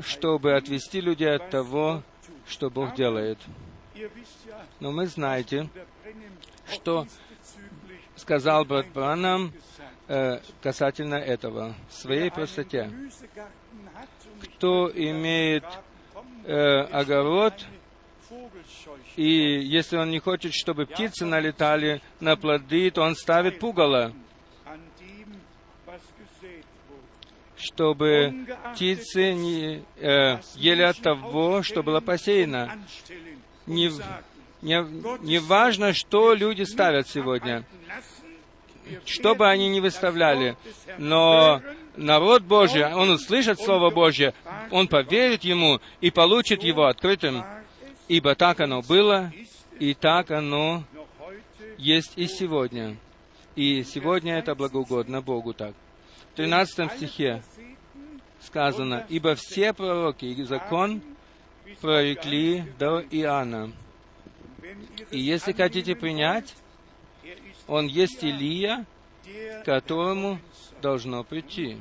чтобы 0.00 0.54
отвести 0.54 1.00
людей 1.00 1.34
от 1.34 1.50
того, 1.50 2.02
что 2.46 2.70
Бог 2.70 2.94
делает. 2.94 3.38
Но 4.80 4.92
мы 4.92 5.06
знаете, 5.06 5.68
что 6.72 7.06
сказал 8.16 8.64
брат 8.64 8.86
Бранам 8.92 9.52
э, 10.08 10.40
касательно 10.62 11.14
этого 11.14 11.74
в 11.88 11.94
своей 11.94 12.30
простоте 12.30 12.90
кто 14.44 14.90
имеет 14.94 15.64
э, 16.44 16.80
огород, 16.92 17.54
и 19.16 19.24
если 19.26 19.96
он 19.96 20.10
не 20.10 20.18
хочет, 20.18 20.54
чтобы 20.54 20.86
птицы 20.86 21.24
налетали 21.24 22.00
на 22.20 22.36
плоды, 22.36 22.90
то 22.90 23.02
он 23.02 23.16
ставит 23.16 23.58
пугало, 23.58 24.12
чтобы 27.64 28.46
птицы 28.72 29.32
не 29.32 29.82
э, 29.96 30.38
ели 30.56 30.82
от 30.82 30.98
того, 30.98 31.62
что 31.62 31.82
было 31.82 32.00
посеяно. 32.00 32.78
Не, 33.66 33.90
не, 34.60 34.84
не 35.22 35.38
важно, 35.38 35.94
что 35.94 36.34
люди 36.34 36.62
ставят 36.62 37.08
сегодня, 37.08 37.64
что 39.06 39.34
бы 39.34 39.48
они 39.48 39.70
ни 39.70 39.80
выставляли, 39.80 40.56
но 40.98 41.62
народ 41.96 42.42
Божий, 42.42 42.84
он 42.84 43.10
услышит 43.10 43.58
Слово 43.58 43.90
Божье, 43.90 44.34
он 44.70 44.86
поверит 44.86 45.44
ему 45.44 45.80
и 46.02 46.10
получит 46.10 46.62
его 46.62 46.84
открытым, 46.84 47.44
ибо 48.08 48.34
так 48.34 48.60
оно 48.60 48.82
было, 48.82 49.32
и 49.78 49.94
так 49.94 50.30
оно 50.30 50.84
есть 51.78 52.12
и 52.16 52.26
сегодня. 52.26 52.96
И 53.56 53.84
сегодня 53.84 54.38
это 54.38 54.54
благоугодно 54.54 55.22
Богу 55.22 55.54
так. 55.54 55.74
В 56.32 56.36
13 56.36 56.92
стихе 56.96 57.42
сказано, 58.46 59.06
«Ибо 59.08 59.34
все 59.34 59.72
пророки 59.72 60.24
и 60.24 60.42
закон 60.44 61.02
прорекли 61.80 62.64
до 62.78 63.00
Иоанна». 63.00 63.72
И 65.10 65.18
если 65.18 65.52
хотите 65.52 65.94
принять, 65.94 66.54
он 67.66 67.86
есть 67.86 68.22
Илия, 68.22 68.84
которому 69.64 70.38
должно 70.82 71.24
прийти. 71.24 71.78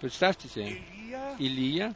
Представьте 0.00 0.48
себе, 0.48 0.82
Илия, 1.38 1.94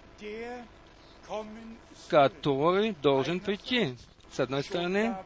который 2.09 2.93
должен 3.03 3.41
прийти. 3.41 3.97
С 4.33 4.41
одной 4.41 4.63
стороны, 4.63 5.17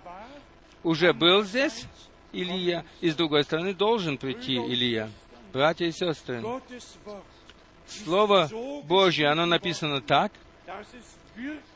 уже 0.83 1.13
был 1.13 1.45
здесь 1.45 1.87
Илия, 2.33 2.85
и 3.01 3.11
с 3.11 3.15
другой 3.15 3.45
стороны, 3.45 3.75
должен 3.75 4.19
прийти 4.19 4.55
Илия. 4.55 5.11
Братья 5.53 5.87
и 5.87 5.93
сестры, 5.93 6.43
Слово 7.89 8.51
Божье, 8.85 9.29
оно 9.29 9.47
написано 9.47 10.01
так, 10.01 10.33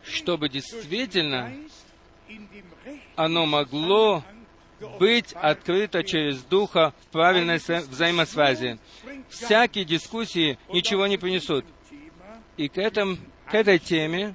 чтобы 0.04 0.48
действительно 0.48 1.52
оно 3.16 3.46
могло 3.46 4.24
быть 4.98 5.32
открыто 5.34 6.02
через 6.02 6.42
Духа 6.42 6.92
в 7.02 7.12
правильной 7.12 7.58
взаимосвязи. 7.58 8.78
Всякие 9.28 9.84
дискуссии 9.84 10.58
ничего 10.68 11.06
не 11.06 11.16
принесут. 11.16 11.64
И 12.56 12.68
к, 12.68 12.78
этом, 12.78 13.18
к 13.46 13.54
этой 13.54 13.78
теме 13.78 14.34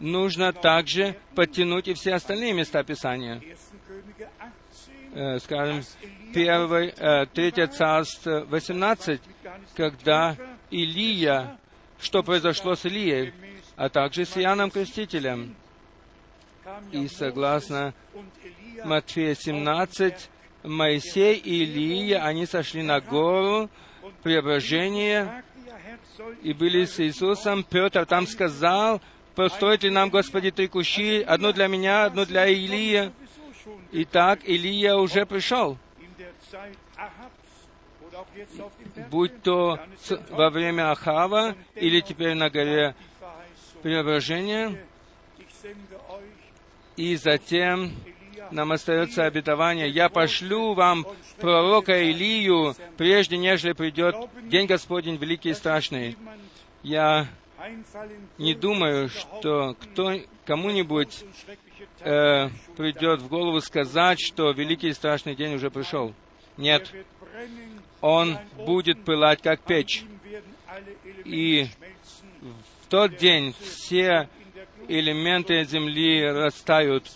нужно 0.00 0.52
также 0.52 1.16
подтянуть 1.34 1.88
и 1.88 1.94
все 1.94 2.14
остальные 2.14 2.52
места 2.52 2.82
Писания. 2.84 3.42
Э, 5.14 5.38
скажем, 5.40 5.82
первое, 6.32 6.94
э, 6.96 7.26
третье 7.26 7.66
царство 7.66 8.46
18, 8.48 9.20
когда 9.74 10.36
Илия, 10.72 11.58
что 12.00 12.22
произошло 12.22 12.74
с 12.74 12.86
Илией, 12.86 13.32
а 13.76 13.88
также 13.88 14.24
с 14.24 14.36
Иоанном 14.36 14.70
Крестителем. 14.70 15.54
И 16.90 17.06
согласно 17.08 17.92
Матфея 18.84 19.34
17, 19.34 20.30
Моисей 20.64 21.36
и 21.36 21.64
Илия, 21.64 22.24
они 22.24 22.46
сошли 22.46 22.82
на 22.82 23.00
гору 23.00 23.68
преображения 24.22 25.44
и 26.42 26.52
были 26.52 26.86
с 26.86 26.98
Иисусом. 27.00 27.64
Петр 27.64 28.06
там 28.06 28.26
сказал, 28.26 29.00
постройте 29.34 29.90
нам, 29.90 30.10
Господи, 30.10 30.50
три 30.50 30.68
кущи, 30.68 31.22
одну 31.22 31.52
для 31.52 31.68
меня, 31.68 32.04
одну 32.04 32.24
для 32.24 32.48
Илия. 32.48 33.12
Итак, 33.92 34.40
Илия 34.44 34.94
уже 34.94 35.26
пришел. 35.26 35.76
Будь 39.10 39.42
то 39.42 39.78
во 40.30 40.50
время 40.50 40.90
Ахава 40.90 41.54
или 41.74 42.00
теперь 42.00 42.34
на 42.34 42.50
горе 42.50 42.94
преображения, 43.82 44.78
и 46.96 47.16
затем 47.16 47.92
нам 48.50 48.72
остается 48.72 49.24
обетование, 49.24 49.88
«Я 49.88 50.08
пошлю 50.08 50.74
вам 50.74 51.06
пророка 51.38 51.98
Илию, 51.98 52.74
прежде 52.96 53.36
нежели 53.38 53.72
придет 53.72 54.16
день 54.44 54.66
Господень 54.66 55.16
великий 55.16 55.50
и 55.50 55.54
страшный». 55.54 56.16
Я 56.82 57.28
не 58.38 58.54
думаю, 58.54 59.08
что 59.08 59.76
кто, 59.80 60.14
кому-нибудь 60.44 61.24
э, 62.00 62.48
придет 62.76 63.20
в 63.20 63.28
голову 63.28 63.60
сказать, 63.60 64.18
что 64.20 64.50
великий 64.50 64.88
и 64.88 64.92
страшный 64.92 65.36
день 65.36 65.54
уже 65.54 65.70
пришел. 65.70 66.12
Нет. 66.56 66.92
Он 68.02 68.38
будет 68.58 69.04
пылать, 69.04 69.40
как 69.40 69.60
печь. 69.62 70.04
И 71.24 71.68
в 72.40 72.88
тот 72.88 73.16
день 73.16 73.54
все 73.60 74.28
элементы 74.88 75.64
земли 75.64 76.24
растают 76.26 77.10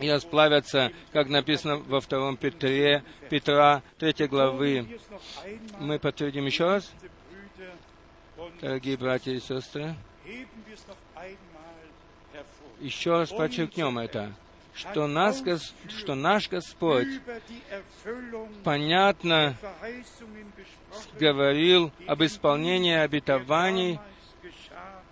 и 0.00 0.08
расплавятся, 0.08 0.92
как 1.12 1.28
написано 1.28 1.78
во 1.78 2.00
втором 2.00 2.36
Петре, 2.36 3.02
Петра, 3.30 3.82
3 3.98 4.28
главы. 4.28 4.86
Мы 5.80 5.98
подтвердим 5.98 6.46
еще 6.46 6.64
раз, 6.66 6.92
дорогие 8.60 8.96
братья 8.96 9.32
и 9.32 9.40
сестры, 9.40 9.94
еще 12.80 13.12
раз 13.12 13.30
подчеркнем 13.30 13.98
это, 13.98 14.32
что, 14.78 15.08
нас, 15.08 15.42
что 15.88 16.14
наш 16.14 16.48
Господь 16.48 17.08
понятно 18.62 19.56
говорил 21.18 21.90
об 22.06 22.22
исполнении 22.22 22.94
обетований, 22.94 23.98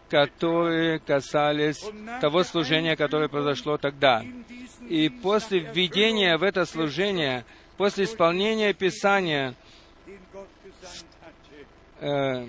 которые 0.09 1.01
касались 1.01 1.85
того 2.21 2.45
служения, 2.45 2.97
которое 2.97 3.29
произошло 3.29 3.77
тогда. 3.77 4.25
И 4.89 5.09
после 5.09 5.59
введения 5.59 6.37
в 6.37 6.45
это 6.45 6.65
служение, 6.65 7.45
после 7.77 8.05
исполнения 8.05 8.73
Писания 8.73 9.55
э, 11.99 12.47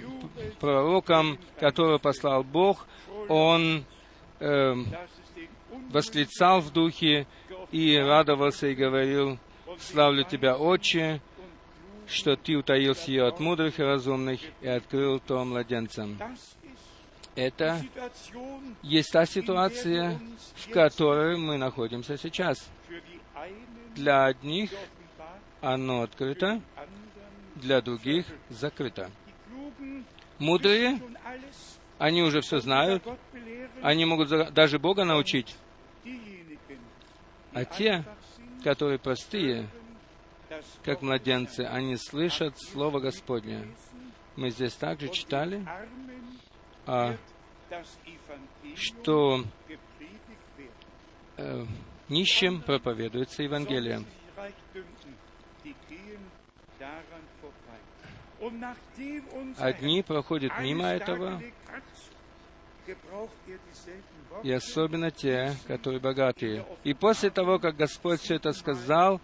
пророком, 0.59 1.39
которого 1.59 1.97
послал 1.97 2.43
Бог, 2.43 2.86
он 3.28 3.86
э, 4.39 4.76
восклицал 5.89 6.61
в 6.61 6.71
духе 6.71 7.27
и 7.71 7.95
радовался 7.97 8.67
и 8.67 8.75
говорил, 8.75 9.38
«Славлю 9.79 10.23
Тебя, 10.23 10.57
Отче, 10.57 11.21
что 12.07 12.35
Ты 12.35 12.55
утаил 12.55 12.95
сие 12.95 13.25
от 13.25 13.39
мудрых 13.39 13.79
и 13.79 13.83
разумных 13.83 14.39
и 14.61 14.67
открыл 14.67 15.19
то 15.19 15.43
младенцам». 15.43 16.17
Это 17.35 17.79
есть 18.81 19.11
та 19.11 19.27
ситуация, 19.27 20.19
в 20.55 20.71
которой 20.71 21.38
мы 21.38 21.57
находимся 21.57 22.17
сейчас. 22.17 22.67
Для 23.93 24.25
одних 24.25 24.71
оно 25.61 26.01
открыто, 26.01 26.61
для 27.53 27.81
других 27.81 28.25
закрыто. 28.49 29.11
Мудрые, 30.39 30.99
они 31.99 32.23
уже 32.23 32.41
все 32.41 32.59
знают, 32.59 33.03
они 33.83 34.05
могут 34.05 34.53
даже 34.53 34.79
Бога 34.79 35.03
научить. 35.03 35.55
А 37.58 37.66
те, 37.66 38.03
которые 38.64 38.99
простые, 38.99 39.68
как 40.84 41.01
младенцы, 41.01 41.62
они 41.62 41.97
слышат 41.97 42.55
Слово 42.60 42.99
Господне. 42.99 43.68
Мы 44.36 44.51
здесь 44.51 44.76
также 44.76 45.10
читали, 45.10 45.68
а, 46.86 47.18
что 48.76 49.43
э, 51.38 51.66
нищим 52.10 52.62
проповедуется 52.62 53.41
Евангелие. 53.41 54.05
Одни 59.58 60.03
проходят 60.03 60.51
мимо 60.60 60.86
этого, 60.86 61.41
и 64.43 64.51
особенно 64.51 65.11
те, 65.11 65.55
которые 65.67 65.99
богатые. 65.99 66.65
И 66.84 66.93
после 66.93 67.30
того, 67.30 67.59
как 67.59 67.75
Господь 67.75 68.21
все 68.21 68.36
это 68.36 68.53
сказал. 68.53 69.21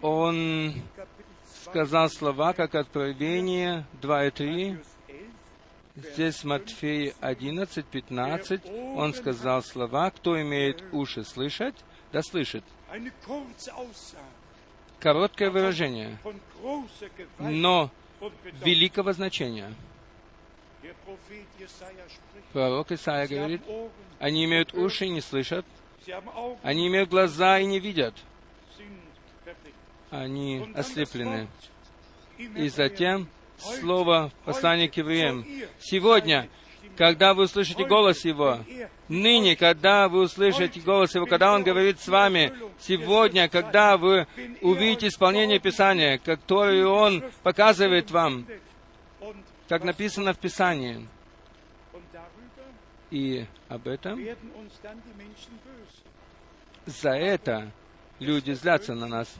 Он 0.00 0.72
Kapitel 0.96 0.96
2, 0.96 1.06
сказал 1.64 2.10
слова, 2.10 2.52
как 2.54 2.74
Откровение 2.74 3.86
2 4.00 4.24
и 4.24 4.30
3, 4.30 4.70
Matthäus 4.70 4.86
11, 5.94 6.12
Здесь 6.14 6.44
Матфея 6.44 7.14
11, 7.20 7.86
15, 7.86 8.62
он 8.96 9.12
сказал 9.12 9.62
слова, 9.62 10.10
кто 10.10 10.40
имеет 10.40 10.82
уши 10.92 11.22
слышать, 11.22 11.74
да 12.12 12.22
слышит. 12.22 12.64
Короткое 14.98 15.50
выражение, 15.50 16.18
но 17.38 17.90
великого 18.64 19.12
значения. 19.12 19.74
Пророк 22.52 22.92
Исаия 22.92 23.26
говорит, 23.26 23.62
они 24.18 24.44
имеют 24.44 24.74
уши 24.74 25.06
и 25.06 25.10
не 25.10 25.20
слышат, 25.20 25.64
они 26.62 26.88
имеют 26.88 27.08
глаза 27.08 27.58
и 27.58 27.64
не 27.64 27.80
видят, 27.80 28.14
они 30.10 30.70
ослеплены. 30.74 31.48
И 32.38 32.68
затем 32.68 33.28
слово 33.56 34.32
послания 34.44 34.88
к 34.88 34.96
евреям. 34.96 35.46
Сегодня, 35.80 36.48
когда 36.96 37.32
вы 37.34 37.44
услышите 37.44 37.84
голос 37.86 38.24
Его, 38.24 38.58
ныне, 39.08 39.56
когда 39.56 40.08
вы 40.08 40.22
услышите 40.22 40.80
голос 40.80 41.14
Его, 41.14 41.26
когда 41.26 41.54
Он 41.54 41.62
говорит 41.62 42.00
с 42.00 42.08
вами, 42.08 42.52
сегодня, 42.80 43.48
когда 43.48 43.96
вы 43.96 44.26
увидите 44.60 45.08
исполнение 45.08 45.58
Писания, 45.58 46.18
которое 46.18 46.86
Он 46.86 47.24
показывает 47.42 48.10
вам, 48.10 48.46
как 49.68 49.84
написано 49.84 50.34
в 50.34 50.38
Писании. 50.38 51.06
И 53.12 53.44
об 53.68 53.88
этом, 53.88 54.18
за 56.86 57.10
это 57.10 57.70
люди 58.18 58.52
злятся 58.52 58.94
на 58.94 59.06
нас. 59.06 59.36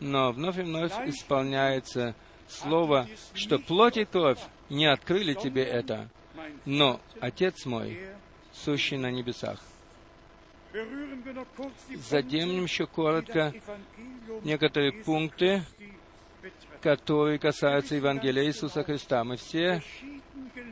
Но 0.00 0.32
вновь 0.32 0.58
и 0.58 0.62
вновь 0.62 0.92
исполняется 1.08 2.14
слово, 2.46 3.08
что 3.32 3.58
плоть 3.58 3.96
и 3.96 4.04
кровь 4.04 4.38
не 4.68 4.84
открыли 4.84 5.32
тебе 5.32 5.64
это, 5.64 6.10
но 6.66 7.00
Отец 7.20 7.64
мой, 7.64 7.98
сущий 8.52 8.98
на 8.98 9.10
небесах. 9.10 9.58
Задемнем 12.10 12.64
еще 12.64 12.86
коротко 12.86 13.54
некоторые 14.44 14.92
пункты. 14.92 15.62
Которые 16.80 17.38
касаются 17.38 17.94
Евангелия 17.94 18.44
Иисуса 18.44 18.82
Христа. 18.82 19.24
Мы 19.24 19.36
все 19.36 19.82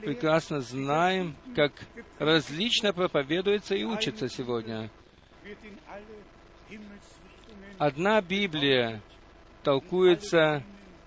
прекрасно 0.02 0.60
знаем, 0.60 1.36
как 1.54 1.72
различно 2.18 2.92
проповедуется 2.92 3.74
и 3.74 3.84
учится 3.84 4.28
сегодня. 4.28 4.90
Одна 7.78 8.20
Библия 8.20 9.00
толкуется 9.62 10.62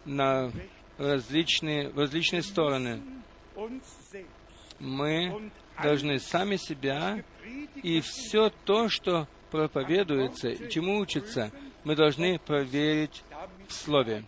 на 0.05 0.51
различные, 0.97 1.89
различные 1.89 2.43
стороны. 2.43 3.01
Мы 4.79 5.51
должны 5.81 6.19
сами 6.19 6.55
себя 6.55 7.23
и 7.75 8.01
все 8.01 8.51
то, 8.65 8.87
что 8.89 9.27
проповедуется 9.51 10.49
и 10.49 10.69
чему 10.69 10.99
учится, 10.99 11.51
мы 11.83 11.95
должны 11.95 12.39
проверить 12.39 13.23
в 13.67 13.73
Слове. 13.73 14.23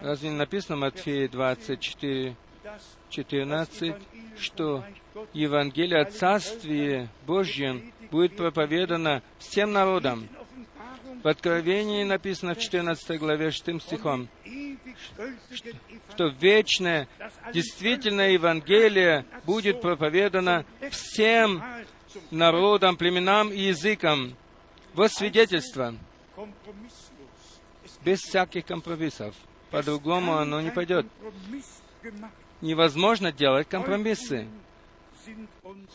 Разве 0.00 0.30
не 0.30 0.36
написано 0.36 0.76
в 0.76 0.80
Матфея 0.80 1.28
24, 1.28 2.36
dass 2.62 2.80
14, 3.10 3.94
что 4.38 4.84
Евангелие 5.32 6.00
о 6.00 6.04
Царстве 6.04 7.08
Божьем 7.26 7.92
будет 8.10 8.36
проповедано 8.36 9.22
всем 9.38 9.72
народам. 9.72 10.28
В 11.22 11.28
Откровении 11.28 12.02
написано 12.04 12.54
в 12.54 12.58
14 12.58 13.18
главе 13.18 13.50
6 13.50 13.82
стихом, 13.82 14.28
что 16.10 16.28
вечное, 16.28 17.08
действительное 17.52 18.30
Евангелие 18.30 19.26
будет 19.44 19.82
проповедано 19.82 20.64
всем 20.90 21.62
народам, 22.30 22.96
племенам 22.96 23.52
и 23.52 23.58
языкам 23.58 24.34
во 24.94 25.08
свидетельство, 25.08 25.94
без 28.04 28.20
всяких 28.20 28.64
компромиссов. 28.66 29.34
По-другому 29.70 30.36
оно 30.36 30.60
не 30.60 30.70
пойдет. 30.70 31.06
Невозможно 32.60 33.32
делать 33.32 33.68
компромиссы. 33.68 34.46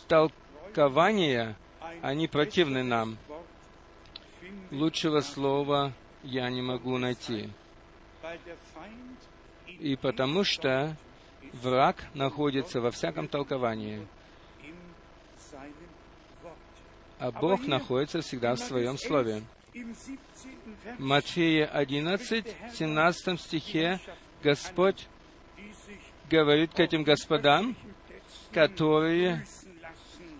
Толкования, 0.07 1.55
они 2.01 2.27
противны 2.27 2.83
нам. 2.83 3.17
Лучшего 4.71 5.21
слова 5.21 5.93
я 6.23 6.49
не 6.49 6.61
могу 6.61 6.97
найти. 6.97 7.49
И 9.79 9.95
потому 9.95 10.43
что 10.43 10.95
враг 11.53 11.97
находится 12.13 12.81
во 12.81 12.91
всяком 12.91 13.27
толковании, 13.27 14.07
а 17.19 17.31
Бог 17.31 17.65
находится 17.67 18.21
всегда 18.21 18.55
в 18.55 18.59
Своем 18.59 18.97
Слове. 18.97 19.43
Im 19.75 19.93
17. 19.93 20.17
Vers, 20.85 20.99
Матфея 20.99 21.65
11, 21.65 22.45
17 22.75 23.41
стихе 23.41 23.99
Господь 24.41 25.05
говорит 26.29 26.73
к 26.73 26.79
этим 26.79 27.03
господам, 27.03 27.75
которые 28.53 29.45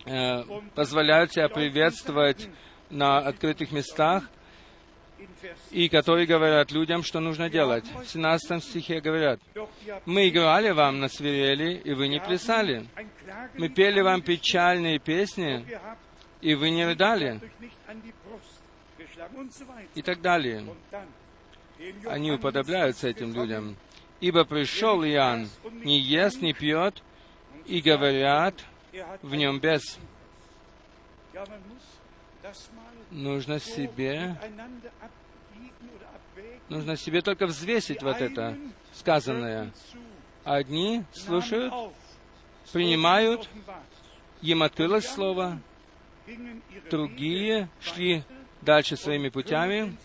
э, 0.06 0.42
позволяют 0.74 1.34
себя 1.34 1.50
приветствовать 1.50 2.48
на 2.90 3.18
открытых 3.18 3.74
местах 3.74 4.24
и 5.70 5.90
которые 5.90 6.28
говорят 6.28 6.72
людям, 6.72 7.04
что 7.04 7.20
нужно 7.20 7.50
делать. 7.50 7.84
В 8.06 8.08
17 8.08 8.64
стихе 8.64 9.02
говорят, 9.02 9.42
«Мы 10.06 10.30
играли 10.30 10.72
вам 10.72 11.02
на 11.02 11.10
свирели, 11.10 11.74
и 11.74 11.94
вы 11.94 12.08
не 12.08 12.22
плясали. 12.22 12.88
Мы 13.56 13.68
пели 13.68 14.00
вам 14.00 14.22
печальные 14.22 15.00
песни, 15.00 15.68
и 16.40 16.56
вы 16.56 16.70
не 16.70 16.86
рыдали». 16.86 17.42
И 19.96 20.02
так 20.02 20.22
далее. 20.22 20.66
Они 22.06 22.32
уподобляются 22.32 23.08
этим 23.08 23.34
людям. 23.34 23.76
«Ибо 24.22 24.46
пришел 24.46 25.04
Иоанн, 25.04 25.50
не 25.84 26.00
ест, 26.00 26.42
не 26.42 26.54
пьет, 26.54 27.04
и 27.66 27.82
говорят 27.82 28.56
в 29.22 29.36
нем 29.36 29.60
без. 29.60 30.00
Нужно 33.12 33.60
себе, 33.60 34.38
нужно 36.70 36.96
себе 36.96 37.22
только 37.22 37.48
взвесить 37.48 38.02
вот 38.04 38.22
это 38.22 38.58
сказанное. 38.94 39.72
Одни 40.44 41.04
слушают, 41.12 41.74
принимают, 42.72 43.50
им 44.42 44.64
открылось 44.64 45.08
Слово, 45.08 45.60
другие 46.90 47.70
шли 47.82 48.24
дальше 48.66 48.98
своими 48.98 49.30
путями 49.30 49.96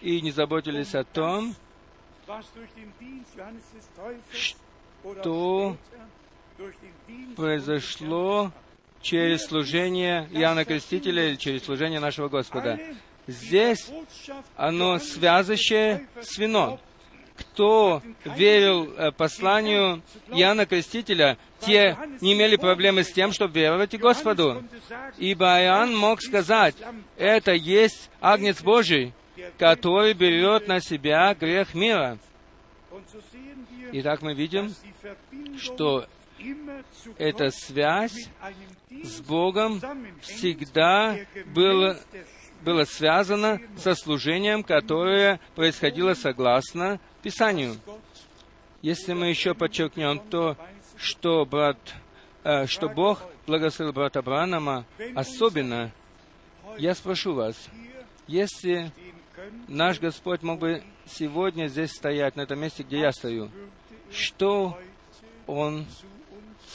и 0.00 0.20
не 0.20 0.30
заботились 0.30 0.94
о 0.94 1.02
том, 1.02 1.56
что 4.32 5.76
произошло 7.36 8.52
через 9.02 9.46
служение 9.46 10.28
Иоанна 10.32 10.64
Крестителя 10.64 11.28
или 11.28 11.36
через 11.36 11.64
служение 11.64 12.00
нашего 12.00 12.28
Господа. 12.28 12.78
Здесь 13.26 13.90
оно 14.56 14.98
связывающее 14.98 16.06
с 16.20 16.38
вином. 16.38 16.78
Кто 17.36 18.02
верил 18.24 18.92
э, 18.96 19.10
посланию 19.10 20.02
Иоанна 20.28 20.66
Крестителя, 20.66 21.36
те 21.60 21.96
не 22.20 22.34
имели 22.34 22.56
проблемы 22.56 23.02
с 23.02 23.12
тем, 23.12 23.32
чтобы 23.32 23.58
веровать 23.58 23.94
и 23.94 23.98
Господу. 23.98 24.62
Ибо 25.18 25.60
Иоанн 25.62 25.96
мог 25.96 26.22
сказать, 26.22 26.76
это 27.16 27.52
есть 27.52 28.10
Агнец 28.20 28.62
Божий, 28.62 29.12
который 29.58 30.14
берет 30.14 30.68
на 30.68 30.80
себя 30.80 31.34
грех 31.34 31.74
мира. 31.74 32.18
Итак, 33.92 34.22
мы 34.22 34.34
видим, 34.34 34.74
что 35.58 36.06
эта 37.18 37.50
связь 37.50 38.28
с 39.02 39.20
Богом 39.20 39.80
всегда 40.20 41.18
была, 41.46 41.96
была 42.64 42.86
связана 42.86 43.60
со 43.76 43.94
служением, 43.94 44.64
которое 44.64 45.38
происходило 45.54 46.14
согласно 46.14 46.98
Писанию. 47.22 47.76
Если 48.82 49.12
мы 49.12 49.28
еще 49.28 49.54
подчеркнем 49.54 50.18
то, 50.18 50.56
что, 50.96 51.44
брат, 51.46 51.78
э, 52.42 52.66
что 52.66 52.88
Бог 52.88 53.22
благословил 53.46 53.92
брата 53.92 54.22
Бранама 54.22 54.84
особенно, 55.14 55.92
я 56.78 56.94
спрошу 56.94 57.34
вас, 57.34 57.56
если 58.26 58.90
наш 59.68 60.00
Господь 60.00 60.42
мог 60.42 60.58
бы 60.58 60.82
сегодня 61.06 61.68
здесь 61.68 61.92
стоять, 61.92 62.36
на 62.36 62.42
этом 62.42 62.60
месте, 62.60 62.82
где 62.82 63.00
я 63.00 63.12
стою, 63.12 63.50
что 64.10 64.78
Он 65.46 65.86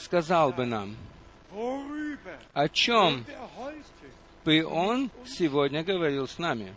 сказал 0.00 0.52
бы 0.52 0.66
нам? 0.66 0.96
О 2.52 2.68
чем 2.68 3.24
бы 4.44 4.64
Он 4.64 5.10
сегодня 5.26 5.82
говорил 5.82 6.26
с 6.26 6.38
нами? 6.38 6.74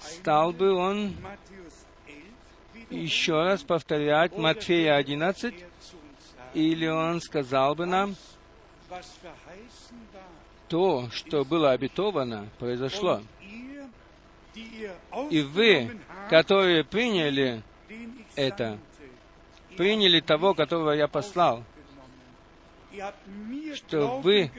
Стал 0.00 0.52
бы 0.52 0.72
Он 0.72 1.14
еще 2.90 3.42
раз 3.42 3.62
повторять 3.62 4.36
Матфея 4.36 4.96
11, 4.96 5.54
или 6.54 6.86
Он 6.86 7.20
сказал 7.20 7.74
бы 7.74 7.86
нам, 7.86 8.16
то, 10.68 11.08
что 11.10 11.44
было 11.44 11.72
обетовано, 11.72 12.48
произошло. 12.58 13.22
И 15.30 15.40
вы, 15.40 15.98
которые 16.28 16.84
приняли 16.84 17.62
это, 18.34 18.78
приняли 19.76 20.20
того, 20.20 20.54
которого 20.54 20.92
я 20.92 21.08
послал, 21.08 21.64
что 23.74 24.20
вы 24.20 24.50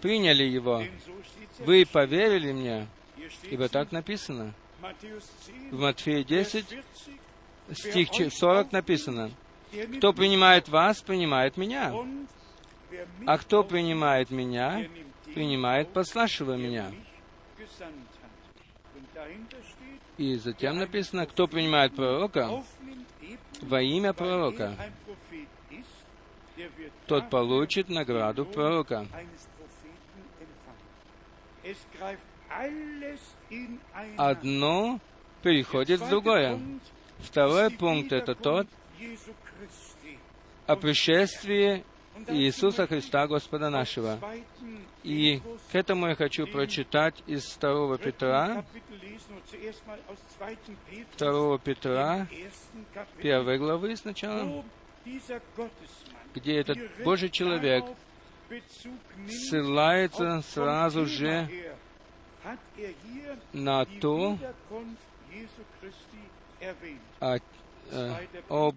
приняли 0.00 0.44
его, 0.44 0.84
вы 1.58 1.86
поверили 1.86 2.52
мне, 2.52 2.86
ибо 3.44 3.68
так 3.68 3.92
написано. 3.92 4.54
В 5.70 5.80
Матфея 5.80 6.24
10, 6.24 6.66
стих 7.72 8.32
40 8.32 8.72
написано, 8.72 9.30
«Кто 9.98 10.12
принимает 10.12 10.68
вас, 10.68 11.00
принимает 11.00 11.56
меня, 11.56 11.94
а 13.26 13.38
кто 13.38 13.62
принимает 13.62 14.30
меня, 14.30 14.86
принимает 15.34 15.92
пославшего 15.92 16.56
меня». 16.56 16.92
И 20.18 20.34
затем 20.36 20.78
написано, 20.78 21.26
кто 21.26 21.46
принимает 21.46 21.94
пророка 21.94 22.62
во 23.62 23.80
имя 23.80 24.12
пророка, 24.12 24.76
тот 27.06 27.30
получит 27.30 27.88
награду 27.88 28.44
пророка. 28.44 29.06
Одно 34.16 35.00
переходит 35.42 36.00
в 36.00 36.08
другое. 36.08 36.60
Второй 37.20 37.70
пункт— 37.70 38.12
это 38.12 38.34
тот 38.34 38.66
о 40.66 40.76
пришествии 40.76 41.84
Иисуса 42.28 42.86
Христа, 42.86 43.26
Господа 43.26 43.70
нашего. 43.70 44.18
И 45.02 45.40
к 45.70 45.74
этому 45.74 46.08
я 46.08 46.14
хочу 46.14 46.46
прочитать 46.46 47.22
из 47.26 47.56
2 47.56 47.98
Петра, 47.98 48.64
2 51.18 51.58
Петра, 51.58 52.28
1 53.18 53.58
главы 53.58 53.96
сначала, 53.96 54.64
где 56.34 56.58
этот 56.58 56.78
Божий 57.04 57.30
человек 57.30 57.84
ссылается 59.28 60.42
сразу 60.42 61.06
же 61.06 61.48
на 63.52 63.84
то, 63.84 64.38
а, 67.20 67.38
э, 67.90 68.26
об, 68.48 68.76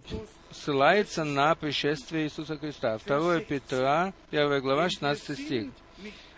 ссылается 0.51 1.24
на 1.24 1.56
пришествие 1.56 2.26
Иисуса 2.26 2.58
Христа. 2.58 2.97
2 3.06 3.39
Петра, 3.41 4.14
1 4.32 4.62
глава, 4.62 4.89
16 4.89 5.38
стих. 5.38 5.72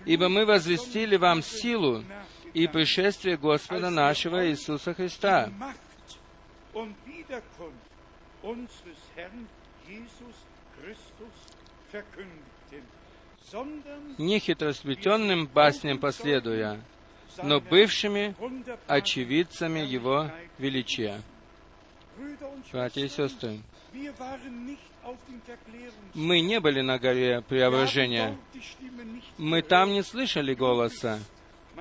«Ибо 0.06 0.30
мы 0.30 0.46
возвестили 0.46 1.18
вам 1.18 1.42
силу 1.42 2.04
и 2.54 2.68
пришествие 2.68 3.38
Господа 3.38 3.90
нашего 3.90 4.50
Иисуса 4.50 4.94
Христа, 4.94 5.52
не 14.18 14.40
хитросплетенным 14.40 15.48
басням 15.48 16.00
последуя, 16.00 16.80
но 17.44 17.62
бывшими 17.62 18.36
очевидцами 18.88 19.80
Его 19.80 20.30
величия. 20.58 21.22
Братья 22.72 23.02
и 23.02 23.08
сестры, 23.08 23.60
мы 26.14 26.42
не 26.42 26.60
были 26.60 26.82
на 26.82 27.00
горе 27.00 27.42
преображения. 27.42 28.38
Мы 29.38 29.62
там 29.62 29.92
не 29.92 30.04
слышали 30.04 30.54
голоса. 30.54 31.20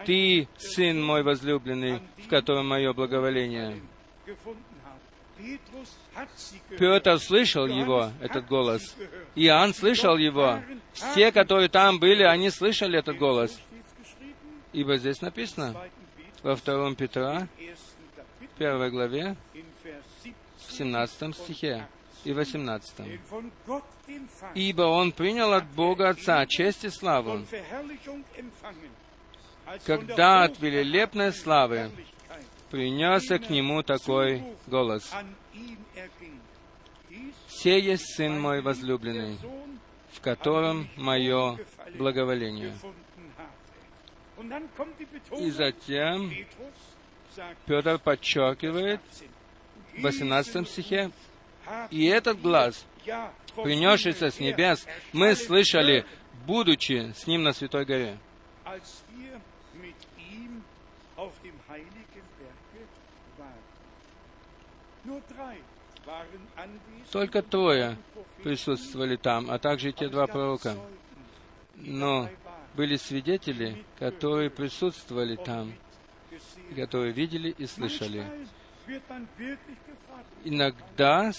Ты, 0.05 0.47
Сын 0.59 1.03
мой 1.03 1.23
возлюбленный, 1.23 2.01
в 2.19 2.29
котором 2.29 2.69
мое 2.69 2.93
благоволение. 2.93 3.81
Петр 6.79 7.19
слышал 7.19 7.67
его, 7.67 8.11
этот 8.21 8.47
голос. 8.47 8.97
Иоанн 9.35 9.75
слышал 9.75 10.17
его. 10.17 10.61
Все, 10.93 11.33
которые 11.33 11.69
там 11.69 11.99
были, 11.99 12.23
они 12.23 12.51
слышали 12.51 12.99
этот 12.99 13.19
голос. 13.19 13.59
Ибо 14.73 14.97
здесь 14.97 15.21
написано, 15.21 15.75
во 16.43 16.57
втором 16.57 16.95
Петра, 16.95 17.49
первой 18.59 18.91
главе, 18.91 19.37
в 20.67 20.73
17 20.73 21.37
стихе 21.37 21.87
и 22.25 22.33
18. 22.33 23.21
«Ибо 24.55 24.83
он 24.83 25.12
принял 25.12 25.53
от 25.53 25.67
Бога 25.67 26.11
Отца 26.11 26.45
честь 26.47 26.85
и 26.85 26.91
славу, 26.91 27.45
когда 29.85 30.45
от 30.45 30.61
великолепной 30.61 31.33
славы 31.33 31.91
принесся 32.71 33.39
к 33.39 33.49
нему 33.49 33.83
такой 33.83 34.43
голос. 34.67 35.12
«Се 37.59 37.81
есть 37.81 38.15
Сын 38.15 38.39
мой 38.39 38.61
возлюбленный, 38.61 39.39
в 40.13 40.21
котором 40.21 40.89
мое 40.97 41.59
благоволение». 41.95 42.75
И 45.39 45.51
затем 45.51 46.31
Петр 47.65 47.99
подчеркивает 47.99 49.01
в 49.97 50.03
18 50.03 50.69
стихе, 50.69 51.11
«И 51.91 52.05
этот 52.05 52.43
глаз, 52.43 52.85
принесшийся 53.57 54.31
с 54.31 54.39
небес, 54.39 54.87
мы 55.15 55.35
слышали, 55.35 56.05
будучи 56.47 57.13
с 57.17 57.27
ним 57.27 57.43
на 57.43 57.55
Святой 57.55 57.87
горе». 57.87 58.19
Только 67.13 67.43
трое 67.43 67.97
присутствовали 68.43 69.17
там, 69.17 69.51
а 69.51 69.59
также 69.59 69.93
те 69.93 70.09
два 70.09 70.27
пророка. 70.27 70.77
Но 71.77 72.29
были 72.75 72.97
свидетели, 72.97 73.85
которые 73.99 74.51
присутствовали 74.51 75.37
там, 75.37 75.73
которые 76.75 77.13
видели 77.13 77.55
и 77.57 77.67
слышали. 77.67 78.25
Иногда 80.45 81.33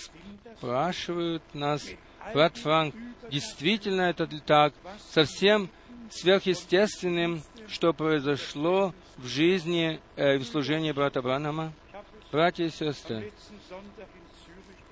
спрашивают 0.57 1.43
нас, 1.53 1.88
брат 2.34 2.57
Франк, 2.57 2.95
действительно 3.32 4.01
это 4.01 4.28
так, 4.41 4.74
совсем 5.11 5.70
сверхъестественным, 6.09 7.41
что 7.68 7.93
произошло 7.93 8.93
в 9.18 9.28
жизни 9.28 9.99
э, 10.15 10.38
в 10.38 10.43
служении 10.43 10.91
брата 10.91 11.22
Бранама? 11.22 11.74
Братья 12.32 12.65
и 12.65 12.70
сестры, 12.70 13.32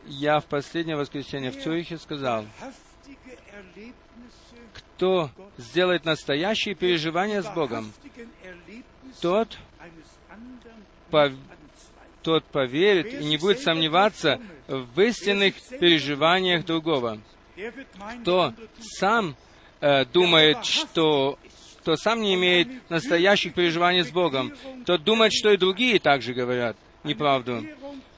я 0.08 0.40
в 0.40 0.46
последнее 0.46 0.96
воскресенье 0.96 1.52
в 1.52 1.62
Цюрихе 1.62 1.98
сказал, 1.98 2.46
кто 4.74 5.30
сделает 5.58 6.06
настоящие 6.06 6.76
переживания 6.76 7.42
с 7.42 7.48
Богом, 7.48 7.92
тот, 9.22 9.58
по, 11.10 11.32
тот 12.24 12.44
поверит 12.46 13.22
и 13.22 13.26
не 13.26 13.38
будет 13.38 13.60
сомневаться 13.60 14.40
в 14.68 15.00
истинных 15.02 15.56
переживаниях 15.80 16.66
другого. 16.66 17.20
Кто 18.22 18.54
сам 18.80 19.36
э, 19.80 20.06
думает, 20.06 20.66
что 20.66 21.40
кто 21.80 21.96
сам 21.98 22.22
не 22.22 22.34
имеет 22.34 22.90
настоящих 22.90 23.54
переживаний 23.54 24.04
с 24.04 24.10
Богом, 24.10 24.52
тот 24.88 25.04
думает, 25.04 25.32
что 25.34 25.52
и 25.52 25.58
другие 25.58 26.00
также 26.00 26.34
говорят 26.34 26.76
неправду. 27.04 27.64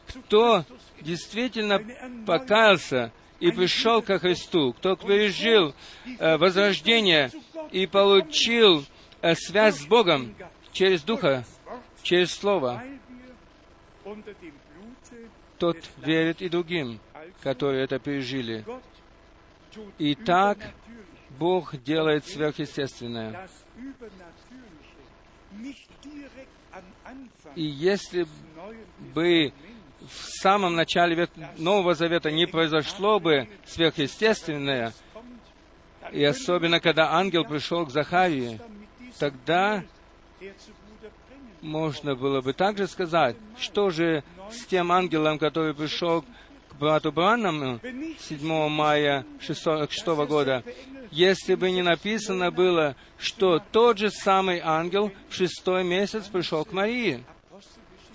Кто 0.07 0.63
действительно 1.01 1.81
покаялся 2.25 3.11
и 3.39 3.51
пришел 3.51 4.01
ко 4.01 4.19
Христу, 4.19 4.73
кто 4.73 4.95
пережил 4.95 5.73
э, 6.19 6.37
возрождение 6.37 7.31
и 7.71 7.85
получил 7.85 8.85
э, 9.21 9.35
связь 9.35 9.79
с 9.79 9.85
Богом 9.85 10.35
через 10.71 11.03
Духа, 11.03 11.45
через 12.03 12.33
Слово, 12.33 12.83
тот 15.57 15.77
верит 15.97 16.41
и 16.41 16.49
другим, 16.49 16.99
которые 17.41 17.83
это 17.83 17.99
пережили. 17.99 18.65
И 19.97 20.15
так 20.15 20.57
Бог 21.37 21.75
делает 21.83 22.25
сверхъестественное. 22.25 23.47
И 27.55 27.63
если 27.63 28.27
бы 29.13 29.53
в 30.08 30.41
самом 30.41 30.76
начале 30.76 31.28
Нового 31.58 31.93
Завета 31.93 32.32
не 32.32 32.45
произошло 32.45 33.20
бы 33.20 33.47
сверхъестественное, 33.66 34.93
и 36.12 36.24
особенно 36.24 36.80
когда 36.80 37.14
ангел 37.14 37.43
пришел 37.43 37.86
к 37.86 37.91
Захарии, 37.91 38.60
тогда 39.20 39.84
можно 41.62 42.16
было 42.16 42.41
бы 42.41 42.53
также 42.53 42.88
сказать, 42.88 43.36
что 43.60 43.89
же 43.89 44.24
с 44.51 44.66
тем 44.66 44.91
ангелом, 44.91 45.38
который 45.38 45.74
пришел 45.74 46.24
к 46.70 46.76
брату 46.80 47.12
Браннаму 47.12 47.80
7 48.20 48.70
мая 48.70 49.26
6 49.39 49.66
года, 50.28 50.64
если 51.12 51.55
бы 51.55 51.72
не 51.72 51.82
написано 51.82 52.51
было, 52.51 52.95
что 53.18 53.60
тот 53.72 53.97
же 53.97 54.12
самый 54.12 54.60
ангел 54.64 55.12
в 55.30 55.34
шестой 55.34 55.84
месяц 55.84 56.28
пришел 56.28 56.64
к 56.64 56.72
Марии. 56.72 57.24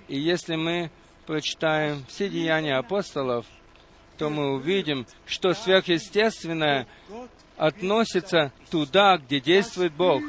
И 0.09 0.19
если 0.19 0.57
мы 0.57 0.91
прочитаем 1.27 2.05
все 2.09 2.29
деяния 2.29 2.77
апостолов, 2.77 3.47
то 4.19 4.31
мы 4.31 4.53
увидим, 4.53 5.07
что 5.27 5.55
сверхъестественное 5.55 6.87
относится 7.57 8.53
туда, 8.71 9.19
где 9.19 9.41
действует 9.41 9.93
Бог. 9.93 10.23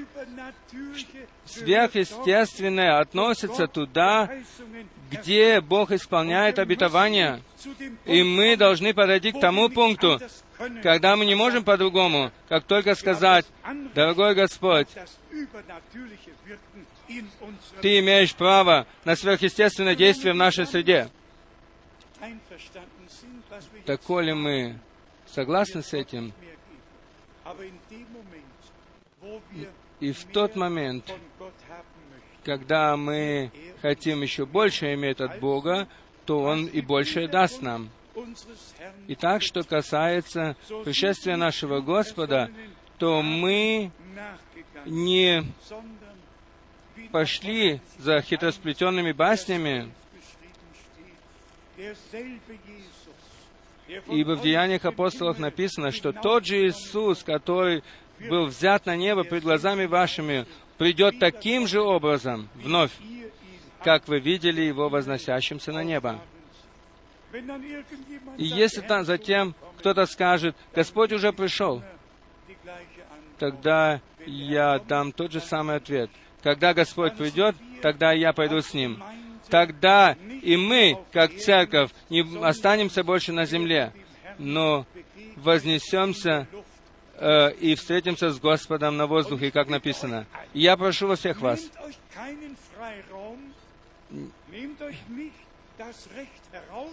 Сверхъестественное 1.45 2.99
относится 2.99 3.67
туда, 3.67 4.29
где 5.11 5.61
Бог 5.61 5.91
исполняет 5.91 6.59
обетования. 6.59 7.41
И 8.05 8.23
мы 8.23 8.57
должны 8.57 8.93
подойти 8.93 9.31
к 9.31 9.39
тому 9.39 9.69
пункту, 9.69 10.19
когда 10.81 11.15
мы 11.15 11.25
не 11.25 11.35
можем 11.35 11.63
по-другому, 11.63 12.31
как 12.49 12.63
только 12.63 12.95
сказать, 12.95 13.45
«Дорогой 13.93 14.35
Господь, 14.35 14.87
Ты 17.82 17.99
имеешь 17.99 18.34
право 18.36 18.88
на 19.05 19.16
сверхъестественное 19.16 19.95
действие 19.95 20.34
в 20.34 20.38
нашей 20.38 20.66
среде». 20.66 21.09
Так 23.86 24.09
ли 24.09 24.34
мы 24.34 24.80
согласны 25.28 25.84
с 25.84 25.93
этим? 25.93 26.34
И 29.99 30.11
в 30.11 30.26
тот 30.26 30.55
момент, 30.55 31.14
когда 32.43 32.97
мы 32.97 33.51
хотим 33.82 34.22
еще 34.22 34.45
больше 34.45 34.93
иметь 34.93 35.20
от 35.22 35.39
Бога, 35.39 35.88
то 36.26 36.41
Он 36.41 36.66
и 36.66 36.82
больше 36.82 37.28
даст 37.28 37.61
нам. 37.61 37.89
Итак, 39.07 39.41
что 39.41 39.64
касается 39.64 40.55
пришествия 40.84 41.36
нашего 41.36 41.82
Господа, 41.82 42.51
то 42.97 43.22
мы 43.22 43.91
не 44.86 45.43
пошли 47.14 47.80
за 47.99 48.22
хитросплетенными 48.22 49.11
баснями, 49.11 49.88
ибо 54.09 54.36
в 54.36 54.41
Деяниях 54.41 54.84
апостолов 54.84 55.38
написано, 55.38 55.91
что 55.91 56.11
тот 56.11 56.43
же 56.43 56.68
Иисус, 56.68 57.24
который 57.24 57.84
был 58.28 58.47
взят 58.47 58.88
на 58.88 58.95
небо 58.95 59.24
пред 59.24 59.43
глазами 59.43 59.86
вашими, 59.86 60.47
придет 60.80 61.20
таким 61.20 61.68
же 61.68 61.82
образом 61.82 62.49
вновь, 62.55 62.91
как 63.84 64.07
вы 64.07 64.20
видели 64.20 64.61
его 64.61 64.89
возносящимся 64.89 65.72
на 65.72 65.84
небо. 65.84 66.20
И 68.38 68.45
если 68.45 68.82
там 68.82 69.05
затем 69.05 69.53
кто-то 69.78 70.07
скажет, 70.07 70.55
Господь 70.74 71.11
уже 71.11 71.32
пришел, 71.32 71.84
тогда 73.38 74.01
я 74.26 74.80
дам 74.80 75.11
тот 75.11 75.32
же 75.32 75.41
самый 75.41 75.76
ответ. 75.76 76.09
Когда 76.43 76.73
Господь 76.73 77.15
придет, 77.15 77.55
тогда 77.81 78.11
я 78.11 78.33
пойду 78.33 78.61
с 78.61 78.73
Ним. 78.73 79.01
Тогда 79.49 80.17
и 80.41 80.57
мы, 80.57 80.97
как 81.11 81.35
церковь, 81.37 81.91
не 82.09 82.25
останемся 82.43 83.03
больше 83.03 83.31
на 83.31 83.45
земле, 83.45 83.93
но 84.37 84.85
вознесемся 85.37 86.47
э, 87.15 87.51
и 87.53 87.75
встретимся 87.75 88.31
с 88.31 88.39
Господом 88.39 88.97
на 88.97 89.07
воздухе, 89.07 89.51
как 89.51 89.69
написано. 89.69 90.25
И 90.53 90.61
я 90.61 90.75
прошу 90.75 91.07
во 91.07 91.15
всех 91.15 91.39
вас, 91.39 91.61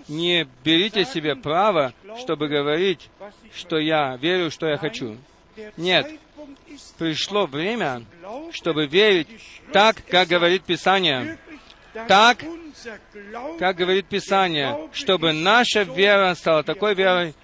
не 0.08 0.48
берите 0.64 1.04
себе 1.04 1.36
право, 1.36 1.92
чтобы 2.18 2.48
говорить, 2.48 3.10
что 3.54 3.78
я 3.78 4.16
верю, 4.16 4.50
что 4.50 4.66
я 4.66 4.78
хочу. 4.78 5.16
Нет, 5.76 6.10
пришло 6.98 7.46
время, 7.46 8.04
чтобы 8.52 8.86
верить 8.86 9.28
так, 9.72 9.96
как 10.08 10.28
говорит 10.28 10.64
Писание. 10.64 11.38
Так, 12.08 12.44
как 13.58 13.76
говорит 13.76 14.06
Писание, 14.06 14.88
чтобы 14.92 15.32
наша 15.32 15.82
вера 15.82 16.34
стала 16.34 16.62
такой 16.62 16.94
верой, 16.94 17.34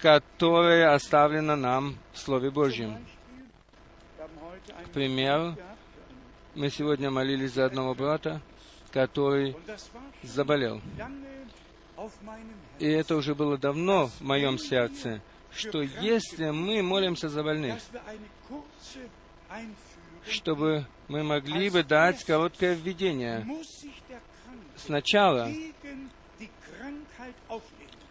которая 0.00 0.94
оставлена 0.94 1.56
нам 1.56 1.96
в 2.12 2.18
Слове 2.18 2.50
Божьем. 2.50 2.98
К 4.86 4.90
примеру, 4.90 5.56
мы 6.54 6.70
сегодня 6.70 7.10
молились 7.10 7.52
за 7.52 7.66
одного 7.66 7.94
брата, 7.94 8.40
который 8.92 9.56
заболел. 10.22 10.80
И 12.78 12.86
это 12.86 13.16
уже 13.16 13.34
было 13.34 13.58
давно 13.58 14.06
в 14.06 14.20
моем 14.20 14.58
сердце, 14.58 15.20
что 15.54 15.82
если 15.82 16.50
мы 16.50 16.82
молимся 16.82 17.28
за 17.28 17.42
больных, 17.42 17.80
чтобы 20.26 20.86
мы 21.08 21.22
могли 21.22 21.70
бы 21.70 21.82
дать 21.82 22.22
короткое 22.24 22.74
введение. 22.74 23.46
Сначала 24.76 25.50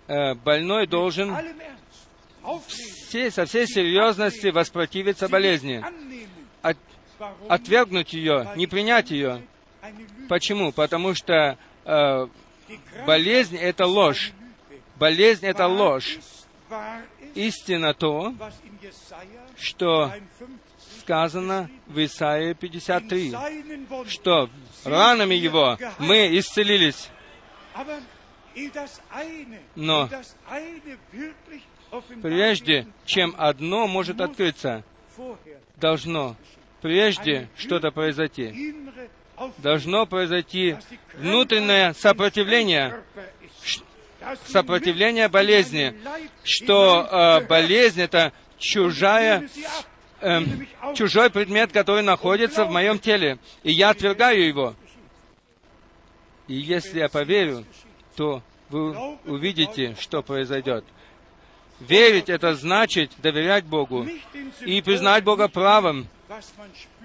э, 0.07 0.33
больной 0.33 0.87
должен 0.87 1.35
все, 2.67 3.31
со 3.31 3.45
всей 3.45 3.67
серьезности 3.67 4.47
воспротивиться 4.47 5.29
болезни, 5.29 5.83
от, 6.61 6.77
отвергнуть 7.47 8.13
ее, 8.13 8.49
не 8.55 8.67
принять 8.67 9.11
ее, 9.11 9.43
Почему? 10.27 10.71
Потому 10.71 11.13
что 11.13 11.57
э, 11.85 12.27
болезнь— 13.05 13.55
это 13.57 13.85
ложь. 13.85 14.33
Болезнь— 14.95 15.45
это 15.47 15.67
ложь. 15.67 16.19
Истина 17.37 17.93
то, 17.93 18.33
что 19.59 20.11
сказано 21.01 21.69
в 21.85 22.03
Исаии 22.03 22.53
53, 22.53 23.35
что 24.09 24.49
ранами 24.83 25.35
Его 25.35 25.77
мы 25.99 26.35
исцелились. 26.35 27.09
Но 29.75 30.09
прежде 32.23 32.87
чем 33.05 33.35
одно 33.37 33.85
может 33.87 34.19
открыться, 34.19 34.83
должно 35.75 36.35
прежде 36.81 37.49
что-то 37.55 37.91
произойти. 37.91 38.75
Должно 39.59 40.07
произойти 40.07 40.75
внутреннее 41.13 41.93
сопротивление, 41.93 43.03
сопротивление 44.45 45.27
болезни, 45.27 45.93
что 46.43 47.07
э, 47.09 47.47
болезнь 47.47 48.01
это 48.01 48.33
чужая, 48.57 49.49
э, 50.21 50.41
чужой 50.95 51.29
предмет, 51.29 51.71
который 51.71 52.03
находится 52.03 52.65
в 52.65 52.71
моем 52.71 52.99
теле, 52.99 53.37
и 53.63 53.71
я 53.71 53.89
отвергаю 53.89 54.45
его. 54.45 54.75
И 56.47 56.55
если 56.55 56.99
я 56.99 57.09
поверю, 57.09 57.65
то 58.15 58.41
вы 58.69 59.17
увидите, 59.25 59.95
что 59.99 60.21
произойдет. 60.21 60.83
Верить— 61.79 62.29
это 62.29 62.55
значит 62.55 63.11
доверять 63.19 63.65
Богу 63.65 64.07
и 64.61 64.81
признать 64.81 65.23
Бога 65.23 65.47
правым, 65.47 66.07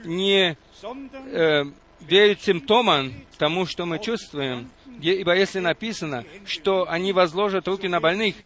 не 0.04 0.56
э, 0.82 1.64
верить 2.00 2.42
симптомам 2.42 3.12
тому, 3.38 3.66
что 3.66 3.84
мы 3.84 3.98
чувствуем. 3.98 4.70
Ибо 5.02 5.34
если 5.34 5.58
написано, 5.58 6.24
что 6.46 6.88
они 6.88 7.12
возложат 7.12 7.66
руки 7.66 7.88
на 7.88 8.00
больных, 8.00 8.36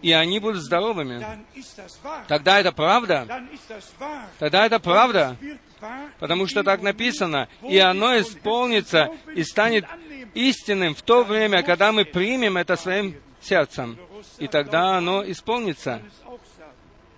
и 0.00 0.12
они 0.12 0.38
будут 0.38 0.62
здоровыми, 0.62 1.24
тогда 2.26 2.58
это 2.58 2.72
правда. 2.72 3.44
Тогда 4.38 4.64
это 4.64 4.80
правда. 4.80 5.36
Потому 6.18 6.46
что 6.46 6.64
так 6.64 6.80
написано, 6.80 7.48
и 7.62 7.78
оно 7.78 8.18
исполнится 8.18 9.10
и 9.34 9.42
станет 9.42 9.84
истинным 10.34 10.94
в 10.94 11.02
то 11.02 11.22
время, 11.22 11.62
когда 11.62 11.92
мы 11.92 12.04
примем 12.06 12.56
это 12.56 12.76
своим 12.76 13.14
сердцем. 13.40 13.98
И 14.38 14.48
тогда 14.48 14.96
оно 14.96 15.22
исполнится. 15.30 16.00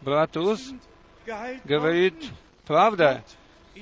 Брат 0.01 0.37
Рус 0.37 0.61
говорит, 1.65 2.15
правда, 2.67 3.25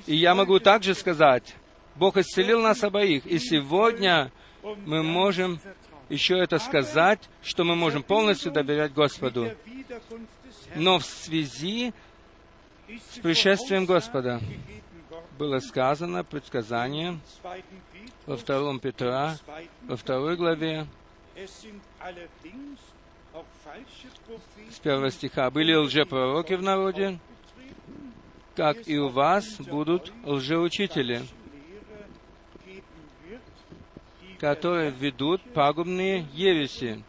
и 0.05 0.15
я 0.15 0.35
могу 0.35 0.59
также 0.59 0.93
сказать, 0.93 1.55
Бог 1.95 2.17
исцелил 2.17 2.61
нас 2.61 2.83
обоих, 2.83 3.25
и 3.25 3.39
сегодня 3.39 4.31
мы 4.85 5.03
можем 5.03 5.59
еще 6.09 6.37
это 6.37 6.59
сказать, 6.59 7.19
что 7.41 7.63
мы 7.63 7.75
можем 7.75 8.03
полностью 8.03 8.51
доверять 8.51 8.93
Господу. 8.93 9.51
Но 10.75 10.99
в 10.99 11.05
связи 11.05 11.93
с 12.87 13.19
пришествием 13.19 13.85
Господа 13.85 14.39
было 15.37 15.59
сказано 15.59 16.23
предсказание 16.23 17.19
во 18.25 18.37
втором 18.37 18.79
Петра, 18.79 19.37
во 19.83 19.97
второй 19.97 20.35
главе, 20.35 20.87
с 24.71 24.79
первого 24.81 25.11
стиха. 25.11 25.51
«Были 25.51 25.73
лжепророки 25.73 26.53
в 26.53 26.61
народе, 26.61 27.19
как 28.55 28.87
и 28.87 28.97
у 28.97 29.09
вас 29.09 29.57
будут 29.59 30.11
лжеучители, 30.23 31.21
которые 34.39 34.91
ведут 34.91 35.41
пагубные 35.53 36.27
ереси, 36.33 37.03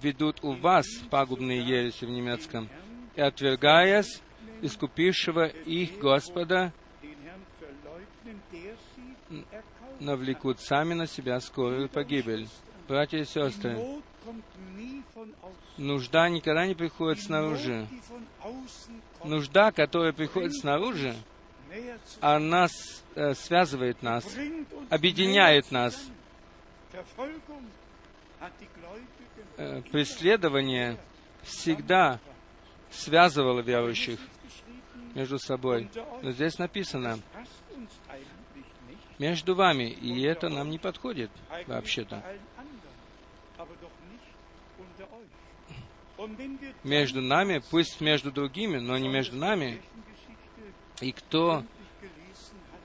ведут 0.00 0.42
у 0.42 0.52
вас 0.52 0.86
пагубные 1.10 1.60
ереси 1.60 2.04
в 2.04 2.10
немецком, 2.10 2.68
и 3.16 3.20
отвергаясь 3.20 4.22
искупившего 4.62 5.46
их 5.46 5.98
Господа, 5.98 6.72
навлекут 10.00 10.60
сами 10.60 10.94
на 10.94 11.06
себя 11.06 11.40
скорую 11.40 11.88
погибель. 11.88 12.48
Братья 12.86 13.18
и 13.18 13.24
сестры, 13.24 14.00
нужда 15.76 16.28
никогда 16.28 16.66
не 16.66 16.74
приходит 16.74 17.22
снаружи. 17.22 17.86
Нужда, 19.24 19.72
которая 19.72 20.12
приходит 20.12 20.54
снаружи, 20.54 21.14
она 22.20 22.68
э, 23.14 23.34
связывает 23.34 24.02
нас, 24.02 24.24
объединяет 24.90 25.70
нас. 25.70 26.08
Э, 29.56 29.82
преследование 29.90 30.96
всегда 31.42 32.20
связывало 32.90 33.60
верующих 33.60 34.18
между 35.14 35.38
собой. 35.38 35.90
Но 36.22 36.30
здесь 36.32 36.58
написано, 36.58 37.18
между 39.18 39.54
вами, 39.54 39.90
и 39.90 40.22
это 40.22 40.48
нам 40.48 40.70
не 40.70 40.78
подходит 40.78 41.30
вообще-то. 41.66 42.22
Между 46.82 47.20
нами, 47.20 47.62
пусть 47.70 48.00
между 48.00 48.32
другими, 48.32 48.78
но 48.78 48.98
не 48.98 49.08
между 49.08 49.36
нами. 49.36 49.80
И 51.00 51.12
кто 51.12 51.62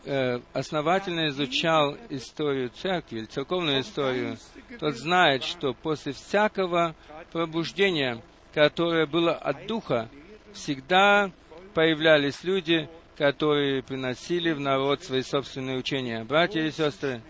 э, 0.06 0.40
основательно 0.54 1.30
изучал 1.30 1.98
историю 2.10 2.70
церкви, 2.70 3.26
церковную 3.26 3.82
историю, 3.82 4.38
тот 4.80 4.96
знает, 4.98 5.44
что 5.44 5.74
после 5.74 6.14
всякого 6.14 6.96
пробуждения, 7.32 8.22
которое 8.54 9.08
было 9.08 9.34
от 9.34 9.66
Духа, 9.66 10.10
всегда 10.54 11.32
появлялись 11.74 12.44
люди, 12.44 12.88
которые 13.18 13.82
приносили 13.82 14.52
в 14.52 14.60
народ 14.60 15.04
свои 15.04 15.24
собственные 15.24 15.80
учения. 15.80 16.24
Братья 16.24 16.62
и 16.62 16.70
сестры, 16.70 17.22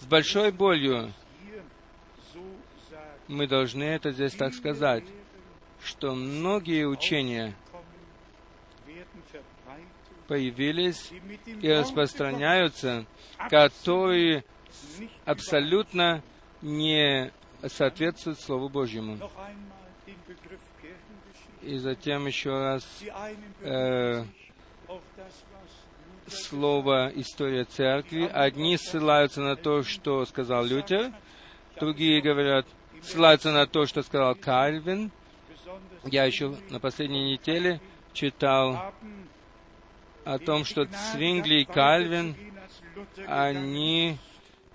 с 0.00 0.06
большой 0.06 0.50
болью 0.50 1.12
мы 3.28 3.46
должны 3.46 3.84
это 3.84 4.10
здесь 4.10 4.34
так 4.34 4.54
сказать, 4.54 5.04
что 5.84 6.14
многие 6.14 6.86
учения 6.86 7.54
появились 10.28 11.10
и 11.60 11.68
распространяются, 11.68 13.04
которые 13.48 14.44
абсолютно 15.24 16.22
не 16.62 17.32
соответствуют 17.66 18.40
Слову 18.40 18.68
Божьему. 18.68 19.18
И 21.62 21.76
затем 21.78 22.26
еще 22.26 22.50
раз 22.58 22.86
э, 23.60 24.24
слово 26.28 27.12
«история 27.16 27.64
церкви». 27.64 28.30
Одни 28.32 28.76
ссылаются 28.76 29.40
на 29.40 29.56
то, 29.56 29.82
что 29.82 30.24
сказал 30.26 30.64
Лютер, 30.64 31.12
другие 31.78 32.22
говорят, 32.22 32.66
ссылаются 33.02 33.52
на 33.52 33.66
то, 33.66 33.86
что 33.86 34.02
сказал 34.02 34.34
Кальвин. 34.36 35.10
Я 36.04 36.24
еще 36.24 36.56
на 36.70 36.80
последней 36.80 37.32
неделе 37.32 37.80
читал 38.14 38.94
о 40.24 40.38
том, 40.38 40.64
что 40.64 40.86
Цвингли 40.86 41.60
и 41.60 41.64
Кальвин, 41.64 42.34
они 43.26 44.16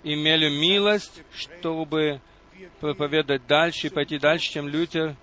имели 0.04 0.48
милость, 0.48 1.22
чтобы 1.34 2.20
проповедовать 2.80 3.46
дальше 3.46 3.88
и 3.88 3.90
пойти 3.90 4.18
дальше, 4.18 4.52
чем 4.52 4.68
Лютер. 4.68 5.16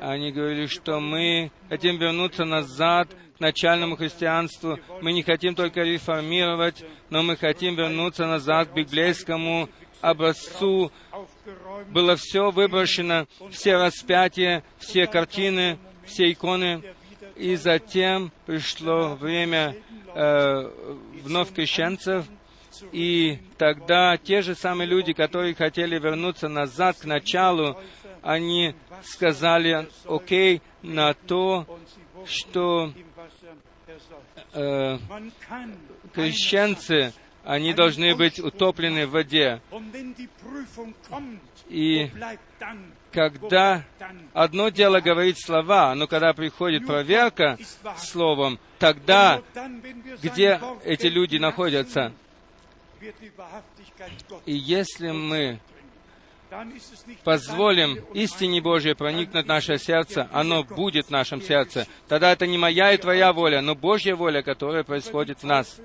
Они 0.00 0.30
говорили, 0.30 0.66
что 0.66 1.00
мы 1.00 1.50
хотим 1.68 1.98
вернуться 1.98 2.44
назад 2.44 3.08
к 3.36 3.40
начальному 3.40 3.96
христианству. 3.96 4.78
Мы 5.00 5.12
не 5.12 5.22
хотим 5.22 5.56
только 5.56 5.82
реформировать, 5.82 6.84
но 7.10 7.22
мы 7.22 7.36
хотим 7.36 7.74
вернуться 7.74 8.26
назад 8.26 8.70
к 8.70 8.74
библейскому 8.74 9.68
образцу. 10.10 10.92
Было 11.90 12.16
все 12.16 12.50
выброшено, 12.50 13.26
все 13.50 13.76
распятия, 13.76 14.62
все 14.78 15.06
картины, 15.06 15.78
все 16.04 16.30
иконы. 16.30 16.82
И 17.36 17.56
затем 17.56 18.30
пришло 18.46 19.14
время 19.16 19.76
э, 20.14 20.70
вновь 21.24 21.52
крещенцев, 21.52 22.26
и 22.92 23.38
тогда 23.58 24.16
те 24.16 24.42
же 24.42 24.54
самые 24.54 24.86
люди, 24.86 25.12
которые 25.12 25.54
хотели 25.54 25.98
вернуться 25.98 26.48
назад 26.48 26.98
к 26.98 27.04
началу, 27.04 27.76
они 28.22 28.74
сказали 29.02 29.88
окей 30.06 30.62
на 30.82 31.14
то, 31.14 31.66
что 32.24 32.92
э, 34.52 34.98
крещенцы, 36.12 37.12
они 37.44 37.74
должны 37.74 38.14
быть 38.14 38.38
утоплены 38.38 39.06
в 39.06 39.10
воде. 39.10 39.60
И 41.68 42.10
когда 43.12 43.84
одно 44.32 44.70
дело 44.70 45.00
говорить 45.00 45.44
слова, 45.44 45.94
но 45.94 46.06
когда 46.06 46.32
приходит 46.32 46.86
проверка 46.86 47.58
словом, 47.98 48.58
тогда 48.78 49.42
где 50.22 50.60
эти 50.84 51.06
люди 51.06 51.36
находятся? 51.36 52.12
И 54.46 54.54
если 54.54 55.10
мы 55.10 55.60
позволим 57.24 57.96
истине 58.14 58.60
Божьей 58.60 58.94
проникнуть 58.94 59.44
в 59.44 59.48
наше 59.48 59.78
сердце, 59.78 60.28
оно 60.32 60.62
будет 60.62 61.06
в 61.06 61.10
нашем 61.10 61.42
сердце. 61.42 61.86
Тогда 62.08 62.32
это 62.32 62.46
не 62.46 62.58
моя 62.58 62.92
и 62.92 62.96
твоя 62.96 63.32
воля, 63.32 63.60
но 63.60 63.74
Божья 63.74 64.14
воля, 64.14 64.42
которая 64.42 64.84
происходит 64.84 65.40
в 65.40 65.46
нас. 65.46 65.80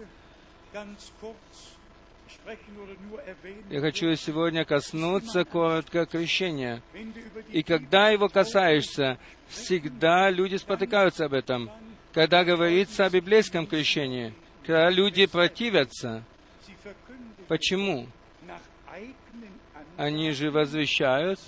Я 3.70 3.82
хочу 3.82 4.16
сегодня 4.16 4.66
коснуться 4.66 5.46
коротко 5.46 6.06
крещения. 6.06 6.82
И 7.52 7.62
когда 7.64 8.10
его 8.10 8.28
касаешься, 8.30 9.20
всегда 9.48 10.30
люди 10.30 10.56
спотыкаются 10.56 11.26
об 11.26 11.34
этом. 11.34 11.70
Когда 12.14 12.44
говорится 12.44 13.06
о 13.06 13.10
библейском 13.10 13.68
крещении, 13.68 14.34
когда 14.66 14.90
люди 14.90 15.26
противятся. 15.28 16.24
Почему? 17.48 18.08
Они 19.98 20.32
же 20.32 20.50
возвещают 20.50 21.40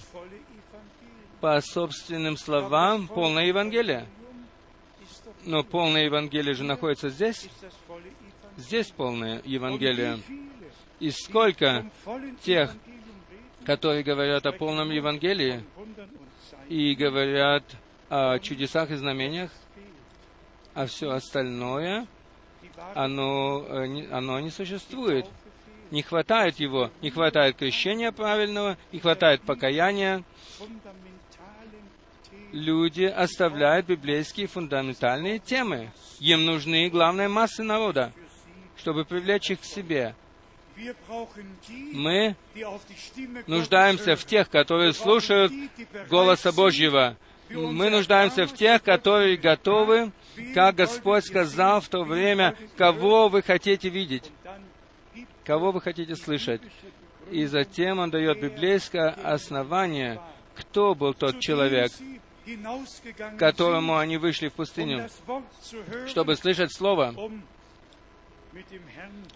по 1.40 1.60
собственным 1.62 2.38
словам 2.38 3.08
полное 3.08 3.46
Евангелие. 3.46 4.06
Но 5.46 5.64
полное 5.64 6.06
Евангелие 6.06 6.54
же 6.54 6.64
находится 6.64 7.10
здесь. 7.10 7.50
Здесь 8.58 8.92
полное 8.92 9.42
Евангелие. 9.46 10.20
И 11.02 11.10
сколько 11.10 11.90
тех, 12.44 12.76
которые 13.66 14.04
говорят 14.04 14.46
о 14.46 14.52
полном 14.52 14.92
Евангелии 14.92 15.64
и 16.70 16.94
говорят 16.94 17.64
о 18.08 18.38
чудесах 18.38 18.92
и 18.92 18.96
знамениях, 18.96 19.50
а 20.76 20.86
все 20.86 21.10
остальное, 21.10 22.06
оно, 22.94 23.66
э, 23.68 24.10
оно 24.12 24.40
не 24.42 24.52
существует. 24.52 25.26
Не 25.90 26.04
хватает 26.04 26.60
его, 26.60 26.92
не 27.02 27.10
хватает 27.10 27.56
крещения 27.58 28.12
правильного, 28.12 28.78
не 28.92 29.00
хватает 29.00 29.42
покаяния. 29.42 30.24
Люди 32.52 33.06
оставляют 33.06 33.88
библейские 33.88 34.46
фундаментальные 34.46 35.40
темы. 35.40 35.92
Им 36.20 36.46
нужны 36.46 36.92
главные 36.92 37.28
массы 37.28 37.64
народа, 37.64 38.14
чтобы 38.78 39.04
привлечь 39.04 39.50
их 39.50 39.62
к 39.62 39.66
себе. 39.66 40.14
Мы 41.94 42.36
нуждаемся 43.48 44.16
в 44.16 44.26
тех, 44.26 44.50
которые 44.50 44.94
слушают 44.94 45.52
голоса 46.10 46.52
Божьего. 46.52 47.18
Мы 47.50 47.90
нуждаемся 47.90 48.46
в 48.48 48.54
тех, 48.54 48.82
которые 48.82 49.38
готовы, 49.38 50.12
как 50.54 50.76
Господь 50.76 51.26
сказал 51.26 51.82
в 51.82 51.90
то 51.90 52.04
время, 52.04 52.56
кого 52.78 53.28
вы 53.28 53.42
хотите 53.42 53.90
видеть, 53.90 54.32
кого 55.44 55.72
вы 55.72 55.82
хотите 55.82 56.16
слышать. 56.16 56.62
И 57.30 57.46
затем 57.46 58.00
Он 58.00 58.10
дает 58.10 58.42
библейское 58.42 59.10
основание, 59.10 60.20
кто 60.56 60.96
был 60.96 61.14
тот 61.14 61.40
человек, 61.40 61.92
к 63.16 63.38
которому 63.38 63.98
они 63.98 64.18
вышли 64.18 64.48
в 64.48 64.54
пустыню, 64.54 65.10
чтобы 66.08 66.36
слышать 66.36 66.74
Слово, 66.74 67.14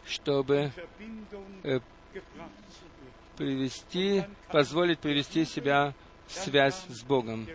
чтобы 0.05 0.71
э, 1.63 1.79
привести, 3.37 4.23
позволить 4.51 4.99
привести 4.99 5.45
себя 5.45 5.93
в 6.27 6.31
связь 6.31 6.85
с 6.87 7.03
Богом. 7.03 7.47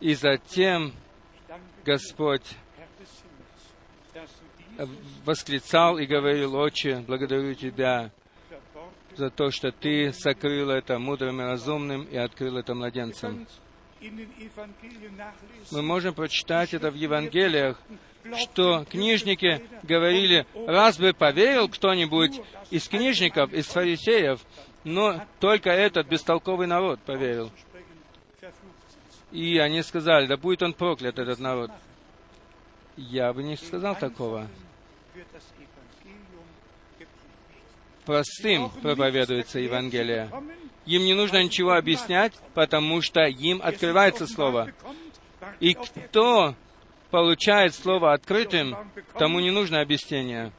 И 0.00 0.14
затем 0.14 0.92
Господь 1.84 2.44
восклицал 5.24 5.98
и 5.98 6.06
говорил, 6.06 6.54
«Отче, 6.54 7.04
благодарю 7.06 7.54
Тебя 7.54 8.10
за 9.16 9.30
то, 9.30 9.50
что 9.50 9.72
Ты 9.72 10.12
сокрыл 10.12 10.70
это 10.70 10.98
мудрым 10.98 11.40
и 11.40 11.44
разумным 11.44 12.04
и 12.04 12.16
открыл 12.16 12.56
это 12.58 12.74
младенцам». 12.74 13.46
Мы 15.72 15.82
можем 15.82 16.14
прочитать 16.14 16.72
это 16.72 16.90
в 16.90 16.94
Евангелиях, 16.94 17.80
что 18.36 18.84
книжники 18.90 19.62
говорили, 19.82 20.46
раз 20.66 20.98
бы 20.98 21.12
поверил 21.12 21.68
кто-нибудь 21.68 22.40
из 22.70 22.88
книжников, 22.88 23.52
из 23.52 23.66
фарисеев, 23.66 24.40
но 24.84 25.22
только 25.40 25.70
этот 25.70 26.06
бестолковый 26.08 26.66
народ 26.66 27.00
поверил. 27.00 27.50
И 29.30 29.58
они 29.58 29.82
сказали, 29.82 30.26
да 30.26 30.36
будет 30.36 30.62
он 30.62 30.72
проклят, 30.72 31.18
этот 31.18 31.38
народ. 31.38 31.70
Я 32.96 33.32
бы 33.32 33.42
не 33.42 33.56
сказал 33.56 33.94
такого. 33.96 34.48
Простым 38.04 38.70
проповедуется 38.70 39.58
Евангелие. 39.58 40.30
Им 40.86 41.04
не 41.04 41.12
нужно 41.12 41.42
ничего 41.42 41.74
объяснять, 41.74 42.32
потому 42.54 43.02
что 43.02 43.20
им 43.26 43.60
открывается 43.62 44.26
Слово. 44.26 44.72
И 45.60 45.74
кто 45.74 46.54
получает 47.10 47.74
Слово 47.74 48.12
открытым, 48.12 48.76
тому 49.18 49.40
не 49.40 49.50
нужно 49.50 49.80
объяснение. 49.80 50.52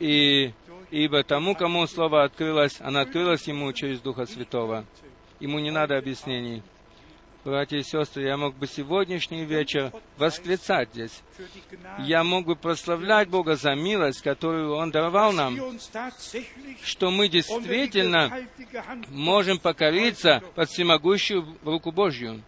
И, 0.00 0.52
ибо 0.90 1.22
тому, 1.24 1.54
кому 1.54 1.86
Слово 1.86 2.24
открылось, 2.24 2.80
оно 2.80 3.00
открылось 3.00 3.46
ему 3.48 3.72
через 3.72 4.00
Духа 4.00 4.26
Святого. 4.26 4.84
Ему 5.40 5.58
не 5.58 5.70
надо 5.70 5.96
объяснений. 5.96 6.62
Братья 7.44 7.78
и 7.78 7.82
сестры, 7.82 8.24
я 8.24 8.36
мог 8.36 8.56
бы 8.56 8.66
сегодняшний 8.66 9.44
вечер 9.44 9.92
восклицать 10.18 10.90
здесь. 10.92 11.22
Я 12.00 12.24
мог 12.24 12.44
бы 12.44 12.56
прославлять 12.56 13.28
Бога 13.28 13.56
за 13.56 13.74
милость, 13.74 14.22
которую 14.22 14.74
Он 14.74 14.90
даровал 14.90 15.32
нам, 15.32 15.56
что 16.82 17.10
мы 17.10 17.28
действительно 17.28 18.46
можем 19.08 19.58
покориться 19.58 20.42
под 20.56 20.68
всемогущую 20.68 21.46
руку 21.64 21.92
Божью. 21.92 22.42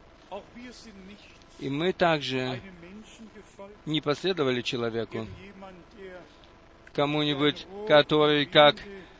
И 1.60 1.68
мы 1.68 1.92
также 1.92 2.60
не 3.84 4.00
последовали 4.00 4.62
человеку, 4.62 5.26
кому-нибудь, 6.94 7.66
который 7.86 8.46
как 8.46 8.76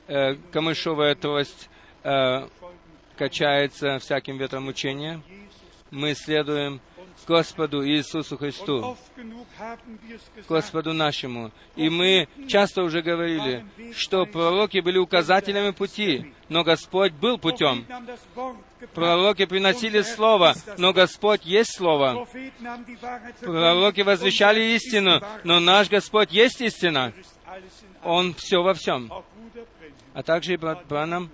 э, 0.06 0.36
камышовая 0.50 1.14
трость 1.14 1.68
э, 2.02 2.48
качается 3.16 3.98
всяким 3.98 4.38
ветром 4.38 4.68
учения. 4.68 5.20
Мы 5.90 6.14
следуем 6.14 6.80
Господу 7.26 7.86
Иисусу 7.86 8.36
Христу, 8.36 8.96
Господу 10.48 10.92
нашему. 10.92 11.50
И 11.76 11.88
мы 11.88 12.28
часто 12.48 12.82
уже 12.82 13.02
говорили, 13.02 13.64
что 13.94 14.26
пророки 14.26 14.80
были 14.80 14.98
указателями 14.98 15.70
пути, 15.70 16.32
но 16.48 16.64
Господь 16.64 17.12
был 17.12 17.38
путем. 17.38 17.86
Пророки 18.94 19.46
приносили 19.46 20.02
Слово, 20.02 20.54
но 20.78 20.92
Господь 20.92 21.44
есть 21.44 21.76
Слово. 21.76 22.26
Пророки 23.40 24.00
возвещали 24.00 24.74
истину, 24.74 25.20
но 25.44 25.60
наш 25.60 25.88
Господь 25.88 26.32
есть 26.32 26.60
истина. 26.60 27.12
Он 28.02 28.34
все 28.34 28.62
во 28.62 28.74
всем. 28.74 29.12
А 30.14 30.22
также 30.22 30.54
и 30.54 30.56
брат 30.56 30.86
Бранам 30.88 31.30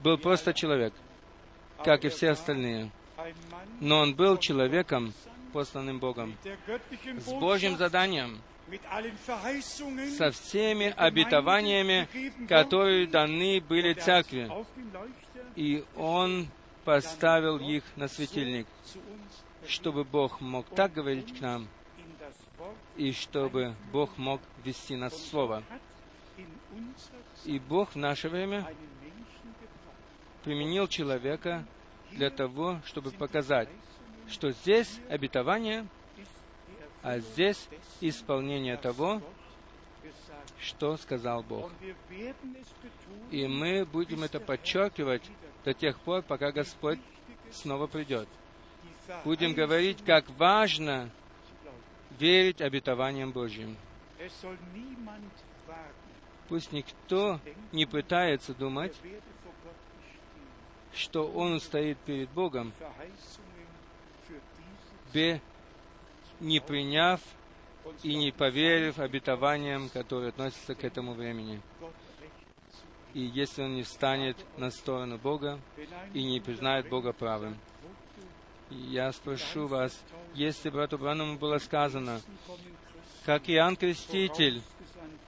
был 0.00 0.18
просто 0.18 0.52
человек, 0.52 0.92
как 1.84 2.04
и 2.04 2.08
все 2.08 2.30
остальные 2.30 2.90
но 3.82 3.98
он 3.98 4.14
был 4.14 4.36
человеком, 4.36 5.12
посланным 5.52 5.98
Богом, 5.98 6.36
с 7.18 7.32
Божьим 7.32 7.76
заданием, 7.76 8.40
со 10.16 10.30
всеми 10.30 10.94
обетованиями, 10.96 12.08
которые 12.46 13.08
даны 13.08 13.60
были 13.60 13.92
церкви. 13.94 14.48
И 15.56 15.84
он 15.96 16.46
поставил 16.84 17.58
их 17.58 17.82
на 17.96 18.06
светильник, 18.06 18.68
чтобы 19.66 20.04
Бог 20.04 20.40
мог 20.40 20.64
так 20.76 20.92
говорить 20.92 21.36
к 21.36 21.40
нам, 21.40 21.66
и 22.96 23.10
чтобы 23.10 23.74
Бог 23.90 24.16
мог 24.16 24.40
вести 24.64 24.94
нас 24.94 25.12
в 25.12 25.26
Слово. 25.28 25.64
И 27.44 27.58
Бог 27.58 27.94
в 27.94 27.96
наше 27.96 28.28
время 28.28 28.64
применил 30.44 30.86
человека 30.86 31.66
для 32.12 32.30
того, 32.30 32.80
чтобы 32.84 33.10
показать, 33.10 33.68
что 34.28 34.52
здесь 34.52 35.00
обетование, 35.08 35.86
а 37.02 37.18
здесь 37.18 37.68
исполнение 38.00 38.76
того, 38.76 39.20
что 40.60 40.96
сказал 40.96 41.42
Бог. 41.42 41.70
И 43.30 43.46
мы 43.46 43.84
будем 43.84 44.22
это 44.22 44.38
подчеркивать 44.40 45.22
до 45.64 45.74
тех 45.74 45.98
пор, 46.00 46.22
пока 46.22 46.52
Господь 46.52 47.00
снова 47.50 47.86
придет. 47.86 48.28
Будем 49.24 49.52
говорить, 49.52 50.04
как 50.04 50.28
важно 50.38 51.10
верить 52.18 52.60
обетованиям 52.60 53.32
Божьим. 53.32 53.76
Пусть 56.48 56.72
никто 56.72 57.40
не 57.72 57.86
пытается 57.86 58.54
думать, 58.54 58.94
что 60.94 61.26
он 61.26 61.60
стоит 61.60 61.98
перед 61.98 62.28
Богом, 62.30 62.72
не 66.40 66.60
приняв 66.60 67.20
и 68.02 68.14
не 68.14 68.32
поверив 68.32 68.98
обетованиям, 68.98 69.88
которые 69.88 70.30
относятся 70.30 70.74
к 70.74 70.84
этому 70.84 71.14
времени. 71.14 71.60
И 73.14 73.20
если 73.20 73.62
он 73.62 73.74
не 73.74 73.82
встанет 73.82 74.36
на 74.56 74.70
сторону 74.70 75.18
Бога 75.18 75.58
и 76.14 76.22
не 76.22 76.40
признает 76.40 76.88
Бога 76.88 77.12
правым. 77.12 77.58
Я 78.70 79.12
спрошу 79.12 79.66
вас, 79.66 80.02
если 80.34 80.70
брату 80.70 80.96
Браному 80.96 81.36
было 81.36 81.58
сказано, 81.58 82.22
как 83.26 83.50
Иоанн 83.50 83.76
Креститель 83.76 84.62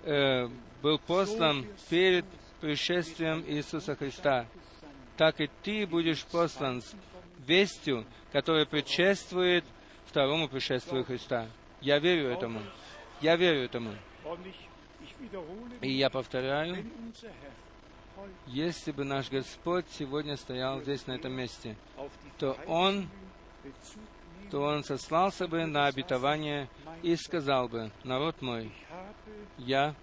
э, 0.03 0.49
был 0.83 0.99
послан 0.99 1.67
перед 1.91 2.25
пришествием 2.63 3.45
Иисуса 3.47 3.95
Христа, 3.97 4.47
так 5.17 5.41
и 5.41 5.51
ты 5.63 5.87
будешь 5.87 6.25
послан 6.25 6.83
с 6.83 6.95
вестью, 7.47 8.05
которая 8.33 8.67
предшествует 8.67 9.65
второму 10.07 10.49
пришествию 10.49 11.05
Христа. 11.05 11.49
Я 11.81 11.99
верю 11.99 12.29
этому. 12.29 12.61
Я 13.21 13.37
верю 13.37 13.65
этому. 13.65 13.95
И 15.81 15.93
я 15.93 16.11
повторяю, 16.11 16.85
если 18.47 18.93
бы 18.93 19.05
наш 19.05 19.31
Господь 19.31 19.87
сегодня 19.91 20.37
стоял 20.37 20.81
здесь, 20.81 21.07
на 21.07 21.13
этом 21.13 21.33
месте, 21.33 21.77
то 22.39 22.57
Он, 22.67 23.09
то 24.51 24.63
Он 24.63 24.85
сослался 24.85 25.47
бы 25.49 25.67
на 25.67 25.87
обетование 25.87 26.69
и 27.03 27.17
сказал 27.17 27.69
бы, 27.69 27.91
народ 28.03 28.41
мой, 28.41 28.73
я, 29.59 29.95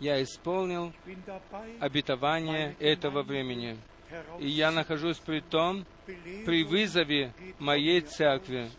я 0.00 0.22
исполнил 0.22 0.92
обетование 1.80 2.76
этого 2.78 3.22
времени. 3.22 3.78
И 4.38 4.46
я 4.46 4.70
нахожусь 4.70 5.18
при 5.18 5.40
том, 5.40 5.84
при 6.44 6.64
вызове 6.64 7.32
моей 7.58 8.00
церкви. 8.00 8.70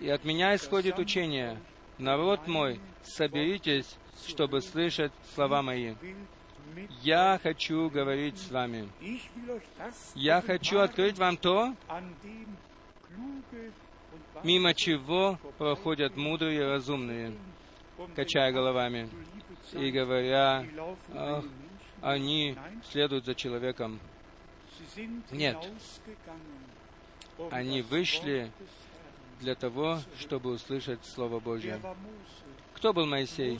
И 0.00 0.08
от 0.08 0.24
меня 0.24 0.54
исходит 0.54 0.98
учение, 0.98 1.58
народ 1.98 2.46
мой, 2.46 2.80
соберитесь, 3.02 3.96
чтобы 4.26 4.60
слышать 4.60 5.12
слова 5.34 5.62
мои. 5.62 5.94
Я 7.02 7.40
хочу 7.42 7.88
говорить 7.88 8.38
с 8.38 8.50
вами. 8.50 8.88
Я 10.14 10.42
хочу 10.42 10.80
открыть 10.80 11.18
вам 11.18 11.38
то, 11.38 11.74
мимо 14.42 14.74
чего 14.74 15.38
проходят 15.56 16.16
мудрые 16.16 16.60
и 16.60 16.62
разумные, 16.62 17.32
качая 18.14 18.52
головами 18.52 19.08
и 19.72 19.90
говоря, 19.90 20.66
ах, 21.14 21.44
они 22.02 22.56
следуют 22.90 23.24
за 23.24 23.34
человеком. 23.34 24.00
Нет. 25.30 25.56
Они 27.50 27.82
вышли 27.82 28.50
для 29.40 29.54
того, 29.54 29.98
чтобы 30.18 30.50
услышать 30.50 31.04
Слово 31.04 31.40
Божье. 31.40 31.80
Кто 32.74 32.92
был 32.92 33.06
Моисей? 33.06 33.58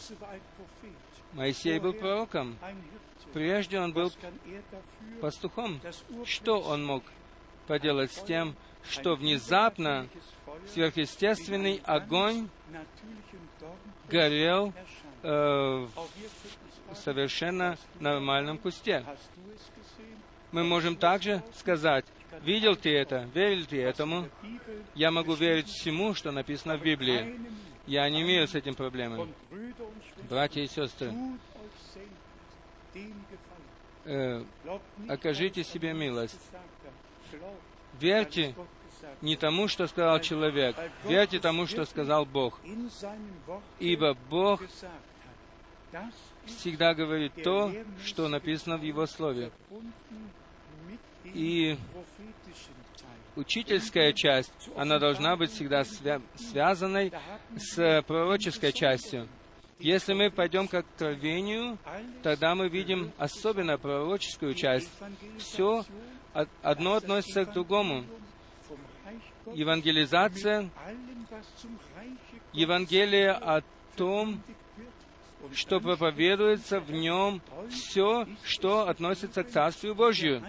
Моисей 1.33 1.79
был 1.79 1.93
пророком. 1.93 2.57
Прежде 3.33 3.81
он 3.81 3.93
был 3.93 4.13
пастухом. 5.21 5.81
Что 6.25 6.61
он 6.61 6.85
мог 6.85 7.03
поделать 7.67 8.13
с 8.13 8.23
тем, 8.23 8.55
что 8.89 9.17
внезапно 9.17 10.09
сверхъестественный 10.73 11.83
огонь 11.85 12.49
горел 14.09 14.73
э, 15.23 15.87
в 16.91 16.97
совершенно 16.97 17.77
нормальном 18.01 18.59
кусте. 18.59 19.05
Мы 20.53 20.65
можем 20.65 20.97
также 20.97 21.43
сказать, 21.57 22.05
видел 22.43 22.77
ты 22.77 22.97
это, 22.97 23.29
верил 23.35 23.67
ты 23.67 23.83
этому, 23.83 24.29
я 24.95 25.11
могу 25.11 25.35
верить 25.35 25.69
всему, 25.69 26.15
что 26.15 26.31
написано 26.31 26.77
в 26.77 26.83
Библии. 26.83 27.39
Я 27.87 28.09
не 28.09 28.23
имею 28.23 28.49
с 28.49 28.55
этим 28.55 28.75
проблемы. 28.75 29.29
Братья 30.29 30.61
и 30.61 30.67
сестры, 30.67 31.13
э, 34.05 34.43
окажите 35.09 35.63
себе 35.63 35.93
милость. 35.93 36.41
Верьте 38.01 38.55
не 39.23 39.37
тому, 39.37 39.69
что 39.69 39.87
сказал 39.87 40.21
человек, 40.21 40.77
верьте 41.05 41.39
тому, 41.41 41.67
что 41.67 41.85
сказал 41.85 42.25
Бог. 42.27 42.61
Ибо 43.79 44.15
Бог 44.29 44.63
всегда 46.47 46.95
говорит 46.95 47.33
то, 47.43 47.73
что 48.05 48.29
написано 48.29 48.77
в 48.77 48.83
Его 48.83 49.07
Слове. 49.07 49.51
И 51.25 51.77
учительская 53.35 54.13
часть, 54.13 54.53
она 54.77 54.99
должна 54.99 55.37
быть 55.37 55.51
всегда 55.53 55.83
свя- 55.83 56.23
связанной 56.37 57.13
с 57.57 58.03
пророческой 58.07 58.73
частью. 58.73 59.29
Если 59.79 60.15
мы 60.15 60.31
пойдем 60.31 60.69
к 60.69 60.75
откровению, 60.75 61.77
тогда 62.23 62.55
мы 62.55 62.69
видим 62.69 63.13
особенно 63.19 63.77
пророческую 63.77 64.55
часть. 64.55 64.91
Все 65.39 65.85
одно 66.63 66.95
относится 66.95 67.45
к 67.45 67.53
другому. 67.53 68.05
Евангелизация, 69.55 70.71
Евангелие 72.53 73.31
о 73.33 73.63
том, 73.97 74.41
что 75.53 75.81
проповедуется 75.81 76.81
в 76.81 76.91
нем 76.91 77.41
все, 77.71 78.27
что 78.43 78.89
относится 78.89 79.45
к 79.45 79.51
Царствию 79.51 79.95
Божью. 79.95 80.43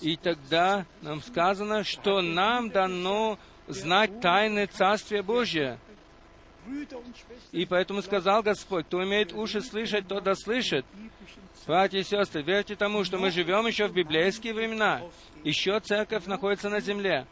И 0.00 0.16
тогда 0.16 0.84
нам 1.00 1.22
сказано, 1.22 1.84
что 1.84 2.20
нам 2.20 2.70
дано 2.70 3.38
знать 3.68 4.20
тайны 4.20 4.66
Царствия 4.66 5.22
Божия. 5.22 5.78
И 7.52 7.66
поэтому 7.66 8.02
сказал 8.02 8.42
Господь, 8.42 8.86
кто 8.86 9.02
имеет 9.04 9.32
уши 9.32 9.60
слышать, 9.60 10.06
тот 10.06 10.24
да 10.24 10.34
слышит. 10.34 10.84
Братья 11.66 11.98
и 11.98 12.02
сестры, 12.02 12.42
верьте 12.42 12.74
тому, 12.74 13.04
что 13.04 13.18
мы 13.18 13.30
живем 13.30 13.66
еще 13.66 13.86
в 13.86 13.92
библейские 13.92 14.52
времена. 14.52 15.02
Еще 15.44 15.78
церковь 15.80 16.26
находится 16.26 16.68
на 16.68 16.80
земле. 16.80 17.26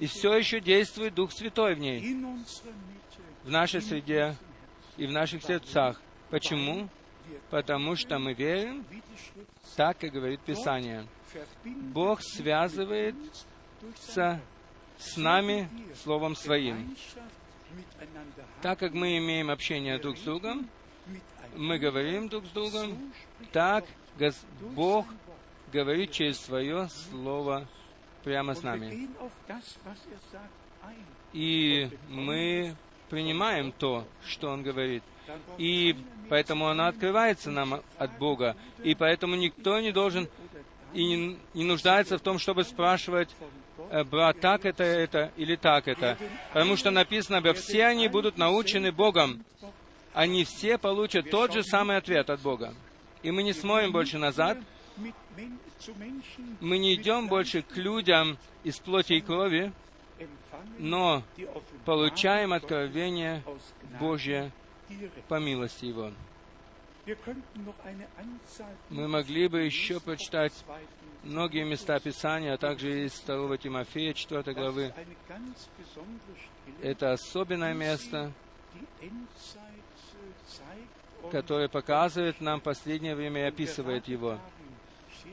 И 0.00 0.06
все 0.06 0.34
еще 0.34 0.60
действует 0.60 1.14
Дух 1.14 1.32
Святой 1.32 1.74
в 1.74 1.78
ней. 1.78 2.16
В 3.42 3.50
нашей 3.50 3.80
среде 3.80 4.36
и 4.96 5.06
в 5.06 5.12
наших 5.12 5.42
сердцах. 5.42 6.00
Почему? 6.30 6.88
Потому 7.50 7.96
что 7.96 8.18
мы 8.18 8.34
верим 8.34 8.84
так, 9.76 9.98
как 9.98 10.12
говорит 10.12 10.40
Писание. 10.40 11.06
Бог 11.64 12.20
связывает 12.22 13.14
с, 13.98 14.40
с 14.98 15.16
нами 15.16 15.68
Словом 16.02 16.36
Своим. 16.36 16.96
Так 18.62 18.78
как 18.78 18.92
мы 18.92 19.18
имеем 19.18 19.50
общение 19.50 19.98
друг 19.98 20.18
с 20.18 20.20
другом, 20.20 20.68
мы 21.56 21.78
говорим 21.78 22.28
друг 22.28 22.46
с 22.46 22.50
другом, 22.50 23.12
так 23.52 23.84
Бог 24.74 25.06
говорит 25.72 26.12
через 26.12 26.38
Свое 26.40 26.88
Слово 27.10 27.66
прямо 28.22 28.54
с 28.54 28.62
нами. 28.62 29.08
И 31.32 31.90
мы 32.08 32.76
принимаем 33.10 33.72
то, 33.72 34.06
что 34.24 34.50
Он 34.50 34.62
говорит. 34.62 35.02
И 35.58 35.96
поэтому 36.28 36.68
оно 36.68 36.86
открывается 36.86 37.50
нам 37.50 37.82
от 37.98 38.18
Бога. 38.18 38.56
И 38.82 38.94
поэтому 38.94 39.36
никто 39.36 39.80
не 39.80 39.92
должен 39.92 40.28
и 40.92 41.04
не, 41.04 41.38
не 41.54 41.64
нуждается 41.64 42.18
в 42.18 42.20
том, 42.20 42.38
чтобы 42.38 42.62
спрашивать, 42.62 43.28
э, 43.90 44.04
брат, 44.04 44.40
так 44.40 44.64
это, 44.64 44.84
это 44.84 45.32
или 45.36 45.56
так 45.56 45.88
это. 45.88 46.16
Потому 46.52 46.76
что 46.76 46.90
написано, 46.90 47.42
все 47.54 47.86
они 47.86 48.06
будут 48.08 48.38
научены 48.38 48.92
Богом. 48.92 49.44
Они 50.14 50.44
все 50.44 50.78
получат 50.78 51.28
тот 51.30 51.52
же 51.52 51.64
самый 51.64 51.96
ответ 51.96 52.30
от 52.30 52.40
Бога. 52.40 52.72
И 53.22 53.30
мы 53.32 53.42
не 53.42 53.52
смотрим 53.52 53.90
больше 53.90 54.16
назад, 54.16 54.58
мы 56.60 56.78
не 56.78 56.94
идем 56.94 57.26
больше 57.26 57.62
к 57.62 57.76
людям 57.76 58.38
из 58.62 58.78
плоти 58.78 59.14
и 59.14 59.20
крови, 59.20 59.72
но 60.78 61.24
получаем 61.84 62.52
откровение 62.52 63.42
Божье 63.98 64.52
по 65.28 65.40
милости 65.40 65.86
Его. 65.86 66.12
Мы 68.88 69.08
могли 69.08 69.48
бы 69.48 69.62
еще 69.62 70.00
прочитать 70.00 70.52
многие 71.22 71.64
места 71.64 71.98
Писания, 71.98 72.54
а 72.54 72.58
также 72.58 73.06
из 73.06 73.18
2 73.20 73.58
Тимофея, 73.58 74.14
4 74.14 74.54
главы. 74.54 74.94
Это 76.80 77.12
особенное 77.12 77.74
место, 77.74 78.32
которое 81.30 81.68
показывает 81.68 82.40
нам 82.40 82.60
последнее 82.60 83.14
время 83.14 83.42
и 83.42 83.48
описывает 83.48 84.08
его. 84.08 84.38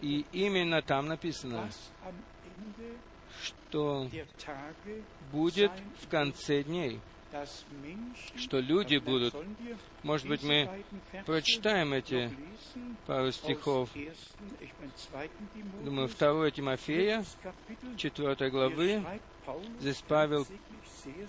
И 0.01 0.25
именно 0.31 0.81
там 0.81 1.07
написано, 1.07 1.69
что 3.41 4.07
будет 5.31 5.71
в 6.01 6.07
конце 6.07 6.63
дней– 6.63 6.99
что 8.35 8.59
люди 8.59 8.97
будут... 8.97 9.33
Может 10.03 10.27
быть, 10.27 10.43
мы 10.43 10.69
прочитаем 11.25 11.93
эти 11.93 12.29
пару 13.07 13.31
стихов. 13.31 13.89
Думаю, 15.83 16.09
2 16.09 16.51
Тимофея, 16.51 17.23
4 17.97 18.49
главы. 18.49 19.03
Здесь 19.79 20.03
Павел 20.07 20.45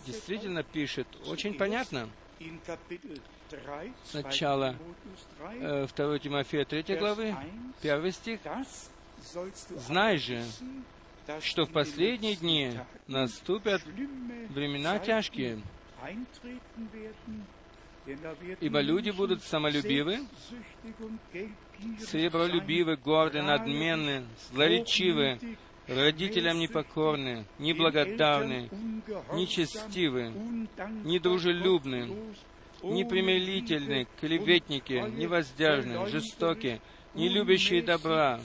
действительно 0.04 0.62
пишет 0.62 1.06
очень 1.26 1.54
понятно. 1.54 2.08
Сначала 4.04 4.76
э, 5.60 5.86
2 5.94 6.18
Тимофея 6.18 6.64
3 6.64 6.96
главы, 6.96 7.34
1 7.82 8.12
стих. 8.12 8.40
«Знай 9.76 10.18
же, 10.18 10.42
что 11.40 11.64
в 11.64 11.70
последние 11.70 12.34
дни 12.36 12.72
наступят 13.06 13.82
времена 13.84 14.98
тяжкие, 14.98 15.60
Ибо 18.60 18.80
люди 18.80 19.10
будут 19.10 19.44
самолюбивы, 19.44 20.26
сребролюбивы, 22.00 22.96
горды, 22.96 23.42
надменны, 23.42 24.24
злоречивы, 24.50 25.38
родителям 25.96 26.58
непокорны, 26.58 27.44
неблагодарны, 27.58 28.68
нечестивы, 29.32 30.32
недружелюбны, 31.04 32.16
непримирительны, 32.82 34.06
клеветники, 34.20 35.04
невоздяжны, 35.16 36.06
жестоки, 36.06 36.80
не 37.14 37.28
любящие 37.28 37.82
добра, 37.82 38.40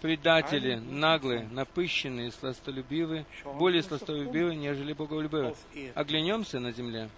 предатели, 0.00 0.76
наглые, 0.76 1.46
напыщенные, 1.52 2.32
сластолюбивы, 2.32 3.26
более 3.58 3.82
сластолюбивы, 3.82 4.54
нежели 4.54 4.92
боголюбивы. 4.92 5.54
Оглянемся 5.94 6.58
на 6.58 6.72
земле, 6.72 7.10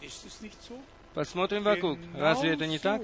посмотрим 1.14 1.62
вокруг. 1.62 1.98
Разве 2.14 2.50
это 2.50 2.66
не 2.66 2.78
так? 2.78 3.02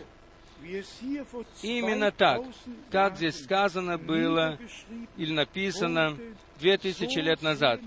Именно 1.62 2.10
так, 2.10 2.42
как 2.90 3.16
здесь 3.16 3.42
сказано 3.42 3.98
было 3.98 4.58
или 5.16 5.32
написано 5.32 6.16
две 6.58 6.78
тысячи 6.78 7.18
лет 7.18 7.42
назад. 7.42 7.80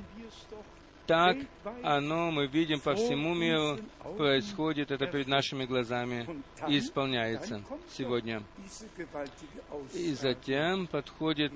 Так 1.07 1.37
оно, 1.83 2.31
мы 2.31 2.47
видим 2.47 2.81
по 2.81 2.93
всему 2.93 3.33
миру, 3.33 3.79
происходит 4.17 4.91
это 4.91 5.07
перед 5.07 5.27
нашими 5.27 5.63
глазами 5.63 6.27
и 6.67 6.79
исполняется 6.79 7.63
сегодня. 7.93 8.43
И 9.93 10.13
затем 10.13 10.85
подходит 10.87 11.53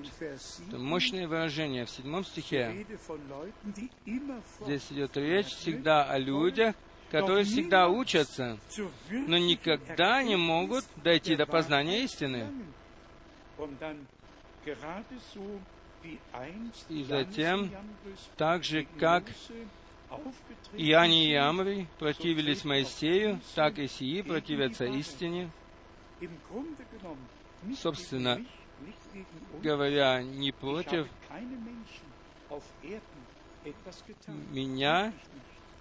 мощное 0.72 1.28
выражение 1.28 1.84
в 1.84 1.90
седьмом 1.90 2.24
стихе. 2.24 2.86
Здесь 4.62 4.86
идет 4.90 5.16
речь 5.18 5.48
всегда 5.48 6.04
о 6.04 6.16
людях, 6.18 6.74
которые 7.12 7.44
всегда 7.44 7.88
учатся, 7.88 8.58
но 9.10 9.36
никогда 9.36 10.22
не 10.22 10.36
могут 10.36 10.84
дойти 10.96 11.36
до 11.36 11.44
познания 11.44 12.04
истины. 12.04 12.50
И 16.88 17.04
затем, 17.04 17.70
так 18.36 18.64
же, 18.64 18.86
как 18.98 19.24
Иоанне 20.72 21.30
и 21.30 21.34
Амри 21.34 21.86
противились 21.98 22.64
Моисею, 22.64 23.40
так 23.54 23.78
и 23.78 23.86
сии 23.86 24.22
противятся 24.22 24.86
истине. 24.86 25.50
Собственно 27.76 28.44
говоря, 29.62 30.22
не 30.22 30.50
против 30.50 31.06
меня, 34.50 35.12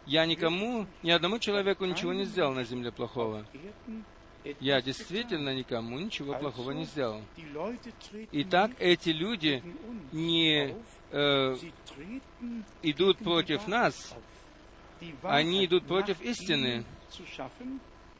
я 0.05 0.25
никому, 0.25 0.87
ни 1.03 1.11
одному 1.11 1.39
человеку 1.39 1.85
ничего 1.85 2.13
не 2.13 2.25
сделал 2.25 2.53
на 2.53 2.63
земле 2.63 2.91
плохого. 2.91 3.45
Я 4.59 4.81
действительно 4.81 5.53
никому 5.53 5.99
ничего 5.99 6.33
плохого 6.33 6.71
не 6.71 6.85
сделал. 6.85 7.21
Итак, 8.31 8.71
эти 8.79 9.09
люди 9.09 9.63
не 10.11 10.75
э, 11.11 11.57
идут 12.81 13.19
против 13.19 13.67
нас, 13.67 14.15
они 15.21 15.65
идут 15.65 15.85
против 15.85 16.19
истины. 16.21 16.83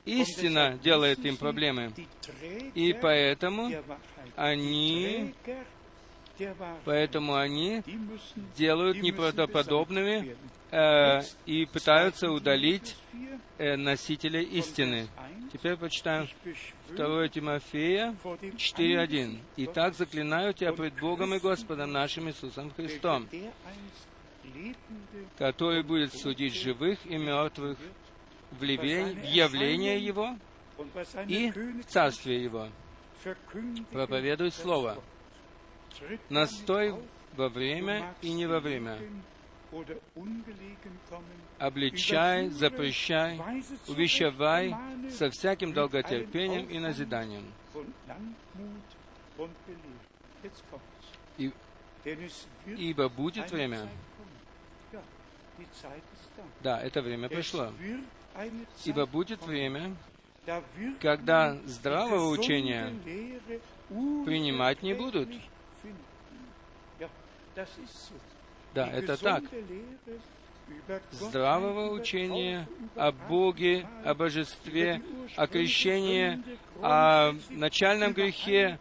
Истина 0.05 0.79
делает 0.83 1.19
им 1.25 1.37
проблемы. 1.37 1.93
И 2.75 2.93
поэтому 2.93 3.71
они, 4.35 5.33
поэтому 6.85 7.35
они 7.35 7.83
делают 8.55 9.01
неправдоподобными 9.01 10.35
э, 10.71 11.21
и 11.45 11.65
пытаются 11.65 12.31
удалить 12.31 12.95
э, 13.57 13.75
носителя 13.75 14.41
истины. 14.41 15.07
Теперь 15.51 15.75
почитаем 15.75 16.27
2 16.89 17.27
Тимофея 17.27 18.15
4.1. 18.23 19.39
«Итак, 19.57 19.95
заклинаю 19.95 20.53
тебя 20.53 20.73
пред 20.73 20.99
Богом 20.99 21.35
и 21.35 21.39
Господом 21.39 21.91
нашим 21.91 22.29
Иисусом 22.29 22.71
Христом, 22.71 23.27
который 25.37 25.83
будет 25.83 26.13
судить 26.13 26.55
живых 26.55 26.99
и 27.05 27.17
мертвых 27.17 27.77
в, 28.51 28.63
явление 28.63 30.03
Его 30.03 30.35
и 31.27 31.51
в 31.51 31.83
Царствие 31.85 32.43
Его. 32.43 32.69
Проповедуй 33.91 34.51
Слово. 34.51 35.01
Настой 36.29 36.95
во 37.35 37.49
время 37.49 38.13
и 38.21 38.31
не 38.31 38.45
во 38.45 38.59
время. 38.59 38.97
Обличай, 41.59 42.49
запрещай, 42.49 43.39
увещевай 43.87 44.75
со 45.09 45.29
всяким 45.29 45.71
долготерпением 45.73 46.67
и 46.67 46.79
назиданием. 46.79 47.45
И, 51.37 51.51
ибо 52.65 53.07
будет 53.09 53.49
время, 53.51 53.87
да, 56.61 56.81
это 56.81 57.01
время 57.01 57.29
пришло, 57.29 57.71
ибо 58.83 59.05
будет 59.05 59.41
время, 59.45 59.95
когда 60.99 61.55
здравого 61.65 62.29
учения 62.29 62.93
принимать 63.89 64.81
не 64.83 64.93
будут. 64.93 65.29
Да, 68.73 68.87
это 68.87 69.17
так. 69.17 69.43
Здравого 71.11 71.91
учения 71.91 72.67
о 72.95 73.11
Боге, 73.11 73.87
о 74.03 74.13
Божестве, 74.13 75.01
о 75.35 75.47
крещении, 75.47 76.41
о 76.81 77.33
начальном 77.49 78.13
грехе, 78.13 78.79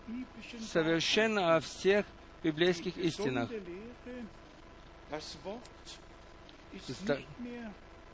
совершенно 0.61 1.57
о 1.57 1.61
всех 1.61 2.07
библейских 2.43 2.97
истинах. 2.97 3.51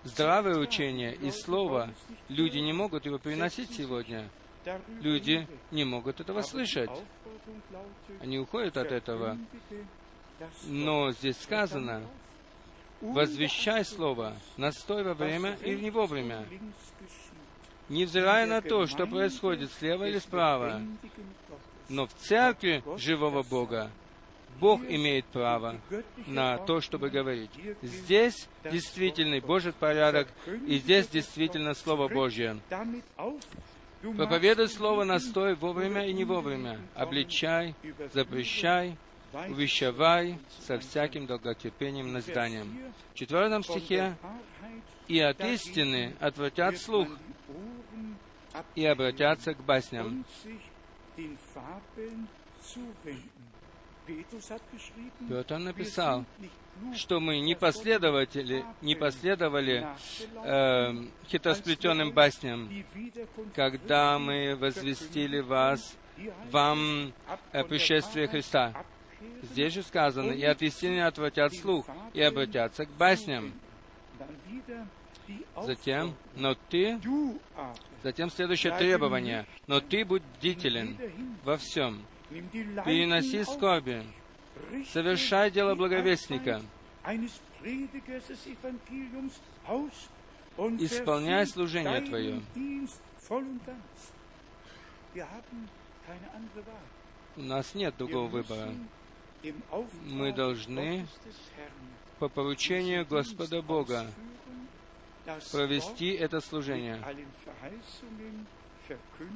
Здравое 0.04 0.58
учение 0.58 1.14
и 1.14 1.30
слово, 1.30 1.90
люди 2.28 2.58
не 2.58 2.72
могут 2.72 3.06
его 3.06 3.18
приносить 3.18 3.72
сегодня. 3.72 4.28
Люди 5.00 5.46
не 5.70 5.84
могут 5.84 6.20
этого 6.20 6.42
слышать. 6.42 6.90
Они 8.20 8.38
уходят 8.38 8.76
от 8.76 8.90
этого. 8.90 9.38
Но 10.64 11.12
здесь 11.12 11.40
сказано, 11.40 12.02
возвещай 13.00 13.84
Слово, 13.84 14.34
настой 14.56 15.02
во 15.02 15.14
время 15.14 15.58
и 15.62 15.74
не 15.74 15.90
вовремя, 15.90 16.44
невзирая 17.88 18.46
на 18.46 18.60
то, 18.60 18.86
что 18.86 19.06
происходит 19.06 19.72
слева 19.72 20.08
или 20.08 20.18
справа. 20.18 20.82
Но 21.88 22.06
в 22.06 22.14
церкви 22.14 22.82
живого 22.96 23.42
Бога 23.42 23.90
Бог 24.60 24.82
имеет 24.88 25.26
право 25.26 25.76
на 26.26 26.58
то, 26.58 26.80
чтобы 26.80 27.10
говорить. 27.10 27.50
Здесь 27.82 28.48
действительный 28.70 29.40
Божий 29.40 29.72
порядок, 29.72 30.28
и 30.66 30.78
здесь 30.78 31.08
действительно 31.08 31.74
Слово 31.74 32.08
Божье. 32.08 32.58
Проповедуй 34.16 34.68
Слово 34.68 35.04
настой 35.04 35.54
вовремя 35.54 36.06
и 36.06 36.12
не 36.12 36.24
вовремя. 36.24 36.78
Обличай, 36.94 37.74
запрещай, 38.12 38.96
увещевай 39.48 40.38
со 40.66 40.78
всяким 40.78 41.26
долготерпением 41.26 42.12
назиданием. 42.12 42.92
В 43.12 43.14
четвертом 43.14 43.62
стихе 43.62 44.16
«И 45.08 45.20
от 45.20 45.40
истины 45.40 46.14
отвратят 46.20 46.78
слух, 46.78 47.08
и 48.74 48.84
обратятся 48.84 49.54
к 49.54 49.62
басням». 49.62 50.24
Петр 55.28 55.58
написал, 55.58 56.24
что 56.94 57.20
мы 57.20 57.40
не 57.40 57.54
последователи, 57.54 58.64
не 58.82 58.94
последовали 58.94 59.86
э, 60.44 60.94
хитросплетенным 61.28 62.12
басням, 62.12 62.70
когда 63.54 64.18
мы 64.18 64.56
возвестили 64.56 65.40
вас, 65.40 65.96
вам 66.50 67.12
э, 67.52 67.64
пришествие 67.64 68.28
Христа. 68.28 68.74
Здесь 69.42 69.72
же 69.74 69.82
сказано, 69.82 70.32
и 70.32 70.44
от 70.44 70.62
истины 70.62 71.00
отвратят 71.00 71.54
слух, 71.54 71.86
и 72.12 72.20
обратятся 72.20 72.84
к 72.86 72.90
басням. 72.90 73.52
Затем, 75.62 76.14
но 76.36 76.54
ты, 76.54 77.00
затем 78.02 78.30
следующее 78.30 78.76
требование, 78.76 79.46
но 79.66 79.80
ты 79.80 80.04
будь 80.04 80.22
бдителен 80.38 80.96
во 81.44 81.56
всем, 81.56 82.02
переноси 82.30 83.42
скорби, 83.44 84.04
совершай 84.92 85.50
дело 85.50 85.74
благовестника, 85.74 86.62
исполняй 90.78 91.46
служение 91.46 92.00
твое. 92.02 92.40
У 97.36 97.42
нас 97.42 97.74
нет 97.74 97.94
другого 97.98 98.28
выбора. 98.28 98.72
Мы 100.04 100.32
должны 100.32 101.06
по 102.18 102.28
поручению 102.28 103.06
Господа 103.06 103.62
Бога 103.62 104.06
провести 105.52 106.12
это 106.12 106.40
служение 106.40 107.02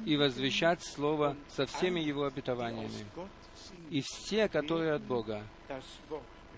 и 0.05 0.15
возвещать 0.17 0.83
Слово 0.83 1.35
со 1.49 1.65
всеми 1.65 1.99
Его 1.99 2.25
обетованиями. 2.25 3.05
И 3.89 4.01
все, 4.01 4.47
которые 4.47 4.93
от 4.93 5.03
Бога, 5.03 5.43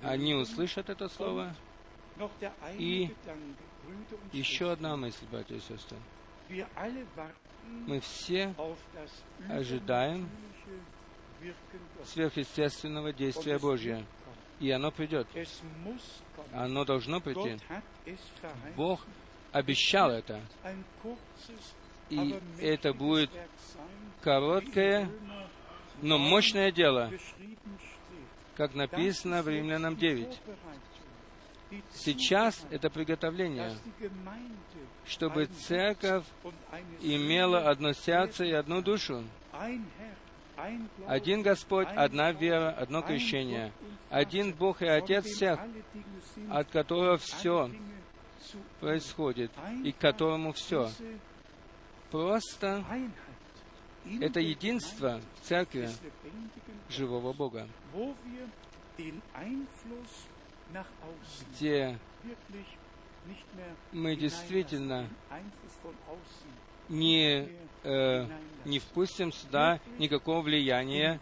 они 0.02 0.36
услышат 0.36 0.90
это 0.90 1.10
Слово. 1.10 1.56
И 2.78 3.14
Еще 4.32 4.72
одна 4.72 4.96
мысль, 4.96 5.26
братья 5.32 5.56
и 5.56 5.60
сестры. 5.60 5.98
Мы 7.88 8.00
все 8.02 8.54
ожидаем. 9.50 10.30
Сверхъестественного 12.06 13.14
действия 13.14 13.58
kommen. 13.58 14.06
И 14.60 14.72
оно 14.72 14.92
придет. 14.92 15.28
Оно 16.54 16.86
должно 16.86 17.20
прийти. 17.20 17.60
Бог 18.76 19.06
обещал 19.52 20.12
это. 20.12 20.42
И 22.10 22.40
это 22.60 22.94
будет 22.94 23.32
короткое, 24.22 25.10
но 26.02 26.18
9 26.18 26.30
мощное 26.30 26.72
дело, 26.72 27.12
как 28.56 28.76
написано 28.76 29.42
в 29.42 29.50
Римлянам 29.50 29.96
9. 29.96 30.40
Сейчас 31.94 31.94
Сейчас 31.94 32.66
это 32.70 32.90
приготовление, 32.90 33.76
чтобы 35.06 35.46
церковь 35.46 36.24
имела 37.02 37.70
одно 37.70 37.94
сердце 37.94 38.46
и 38.46 38.52
одну 38.52 38.82
душу. 38.82 39.24
Один 41.08 41.42
Господь, 41.42 41.88
одна 41.96 42.32
вера, 42.32 42.72
одно 42.72 43.02
крещение. 43.02 43.72
Один 44.10 44.54
Бог 44.54 44.82
и 44.82 44.86
Отец 44.88 45.26
всех, 45.26 45.60
от 46.50 46.70
которого 46.70 47.18
все 47.18 47.72
происходит 48.80 49.52
и 49.84 49.92
к 49.92 49.98
которому 49.98 50.54
все. 50.54 50.90
Просто 52.12 52.84
это 54.22 54.40
единство 54.40 55.20
в 55.42 55.48
церкви 55.48 55.90
живого 56.90 57.34
Бога, 57.34 57.68
где 61.52 61.98
мы 63.92 64.16
действительно 64.16 65.08
не, 66.90 67.48
э, 67.84 68.28
не 68.66 68.80
впустим 68.80 69.32
сюда 69.32 69.80
никакого 69.98 70.42
влияния 70.42 71.20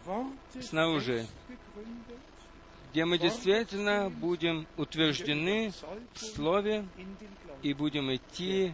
снаружи, 0.60 1.26
где 2.92 3.04
мы 3.04 3.18
действительно 3.18 4.10
будем 4.10 4.66
утверждены 4.76 5.72
в 6.14 6.18
Слове 6.18 6.84
и 7.62 7.72
будем 7.72 8.14
идти 8.14 8.72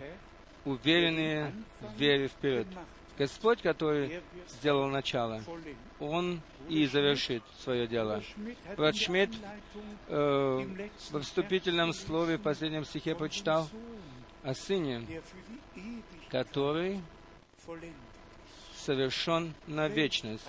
уверенные 0.65 1.53
в 1.81 1.99
вере 1.99 2.29
вперед. 2.29 2.67
Господь, 3.19 3.63
который 3.63 4.21
сделал 4.49 4.89
начало, 4.89 5.43
Он 5.99 6.41
и 6.69 6.87
завершит 6.87 7.43
свое 7.61 7.89
дело. 7.89 8.23
Брат 8.77 8.95
Шмидт 8.97 9.35
э, 10.07 10.89
во 11.11 11.21
вступительном 11.21 11.93
слове 11.93 12.37
в 12.37 12.43
последнем 12.43 12.85
стихе 12.85 13.17
прочитал 13.17 13.69
о 14.45 14.55
Сыне, 14.55 15.03
который 16.31 17.01
совершен 18.75 19.55
на 19.67 19.89
вечность. 19.89 20.47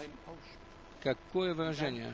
Какое 1.02 1.54
выражение! 1.54 2.14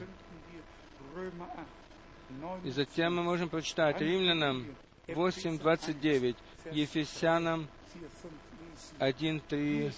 И 2.63 2.71
затем 2.71 3.15
мы 3.15 3.23
можем 3.23 3.49
прочитать 3.49 4.01
Римлянам 4.01 4.75
8.29, 5.07 6.35
Ефесянам 6.71 7.67
1.3. 8.99 9.93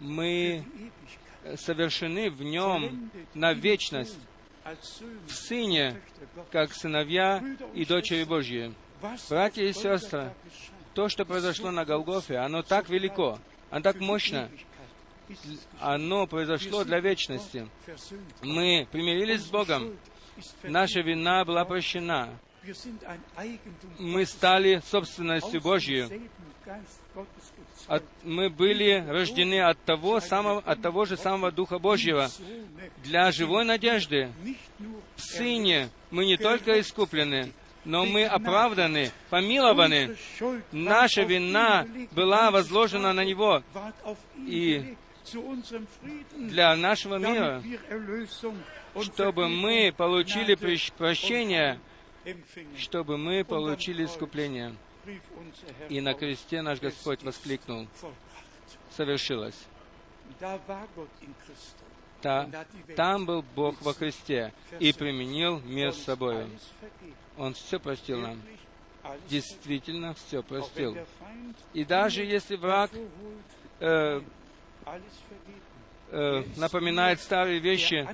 Мы 0.00 0.64
совершены 1.56 2.30
в 2.30 2.42
Нем 2.42 3.10
на 3.34 3.52
вечность, 3.52 4.18
в 5.26 5.32
Сыне, 5.32 6.00
как 6.50 6.72
сыновья 6.72 7.42
и 7.74 7.84
дочери 7.84 8.24
Божьи. 8.24 8.74
Братья 9.28 9.62
и 9.62 9.72
сестры, 9.72 10.34
то, 10.94 11.08
что 11.08 11.24
произошло 11.24 11.70
на 11.70 11.84
Голгофе, 11.84 12.38
оно 12.38 12.62
так 12.62 12.88
велико, 12.88 13.38
оно 13.70 13.82
так 13.82 14.00
мощно, 14.00 14.50
оно 15.80 16.26
произошло 16.26 16.84
для 16.84 17.00
вечности. 17.00 17.68
Мы 18.42 18.86
примирились 18.90 19.42
с 19.42 19.50
Богом, 19.50 19.96
наша 20.62 21.00
вина 21.00 21.44
была 21.44 21.64
прощена, 21.64 22.30
мы 23.98 24.26
стали 24.26 24.82
собственностью 24.86 25.60
Божьей. 25.60 26.28
От, 27.86 28.02
мы 28.22 28.50
были 28.50 29.02
рождены 29.08 29.62
от 29.62 29.82
того, 29.84 30.20
самого, 30.20 30.60
от 30.60 30.82
того 30.82 31.06
же 31.06 31.16
самого 31.16 31.50
Духа 31.50 31.78
Божьего 31.78 32.28
для 33.02 33.32
живой 33.32 33.64
надежды. 33.64 34.30
В 35.16 35.20
Сыне 35.22 35.88
мы 36.10 36.26
не 36.26 36.36
только 36.36 36.78
искуплены, 36.80 37.52
но 37.88 38.04
мы 38.04 38.26
оправданы, 38.26 39.10
помилованы. 39.30 40.16
Наша 40.72 41.22
вина 41.22 41.86
была 42.12 42.50
возложена 42.50 43.14
на 43.14 43.24
Него. 43.24 43.62
И 44.36 44.94
для 46.36 46.76
нашего 46.76 47.16
мира, 47.16 47.62
чтобы 49.02 49.48
мы 49.48 49.92
получили 49.96 50.54
прощение, 50.98 51.80
чтобы 52.76 53.16
мы 53.16 53.42
получили 53.42 54.04
искупление. 54.04 54.76
И 55.88 56.02
на 56.02 56.12
кресте 56.12 56.60
наш 56.60 56.80
Господь 56.80 57.22
воскликнул, 57.22 57.88
совершилось. 58.90 59.66
Та, 62.20 62.50
там 62.96 63.24
был 63.24 63.42
Бог 63.54 63.80
во 63.80 63.94
Христе 63.94 64.52
и 64.78 64.92
применил 64.92 65.60
мир 65.60 65.94
с 65.94 66.02
собой. 66.02 66.44
Он 67.38 67.54
все 67.54 67.78
простил 67.78 68.20
нам. 68.20 68.42
Действительно 69.28 70.14
все 70.14 70.42
простил. 70.42 70.96
И 71.72 71.84
даже 71.84 72.24
если 72.24 72.56
враг 72.56 72.90
э, 73.80 74.20
э, 76.10 76.42
напоминает 76.56 77.20
старые 77.20 77.60
вещи, 77.60 78.06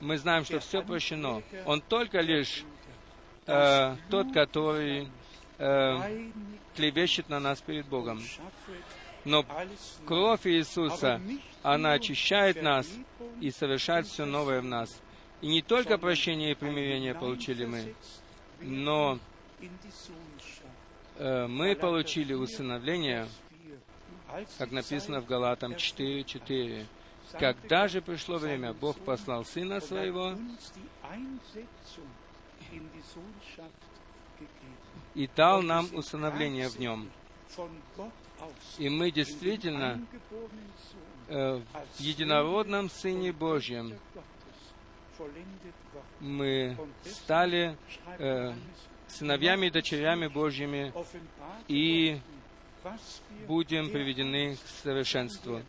мы 0.00 0.18
знаем, 0.18 0.44
что 0.44 0.60
все 0.60 0.82
прощено. 0.82 1.42
Он 1.64 1.80
только 1.80 2.20
лишь 2.20 2.64
э, 3.46 3.96
тот, 4.10 4.32
который 4.32 5.08
э, 5.58 6.30
клевещет 6.74 7.28
на 7.28 7.40
нас 7.40 7.60
перед 7.60 7.86
Богом. 7.86 8.20
Но 9.24 9.46
кровь 10.04 10.46
Иисуса, 10.46 11.20
она 11.62 11.92
очищает 11.92 12.60
нас 12.60 12.90
и 13.40 13.50
совершает 13.50 14.06
все 14.06 14.24
новое 14.24 14.60
в 14.60 14.64
нас. 14.64 15.00
И 15.40 15.46
не 15.48 15.62
только 15.62 15.98
прощение 15.98 16.52
и 16.52 16.54
примирение 16.54 17.14
получили 17.14 17.64
мы, 17.64 17.94
но 18.62 19.18
э, 21.18 21.46
мы 21.46 21.74
получили 21.74 22.34
усыновление, 22.34 23.28
как 24.58 24.72
написано 24.72 25.20
в 25.20 25.26
Галатам 25.26 25.72
4.4. 25.72 26.86
Когда 27.38 27.88
же 27.88 28.02
пришло 28.02 28.38
время, 28.38 28.72
Бог 28.72 28.98
послал 28.98 29.44
Сына 29.44 29.80
Своего 29.80 30.36
и 35.14 35.28
дал 35.34 35.62
нам 35.62 35.88
усыновление 35.94 36.68
в 36.68 36.78
Нем. 36.78 37.10
И 38.78 38.88
мы 38.88 39.10
действительно 39.10 40.04
э, 41.28 41.60
в 41.96 42.00
единородном 42.00 42.90
Сыне 42.90 43.32
Божьем 43.32 43.94
мы 46.20 46.76
стали 47.04 47.76
э, 48.18 48.52
сыновьями 49.08 49.66
и 49.66 49.70
дочерями 49.70 50.26
Божьими 50.28 50.92
и 51.68 52.20
будем 53.46 53.90
приведены 53.90 54.56
к 54.56 54.82
совершенству. 54.82 55.62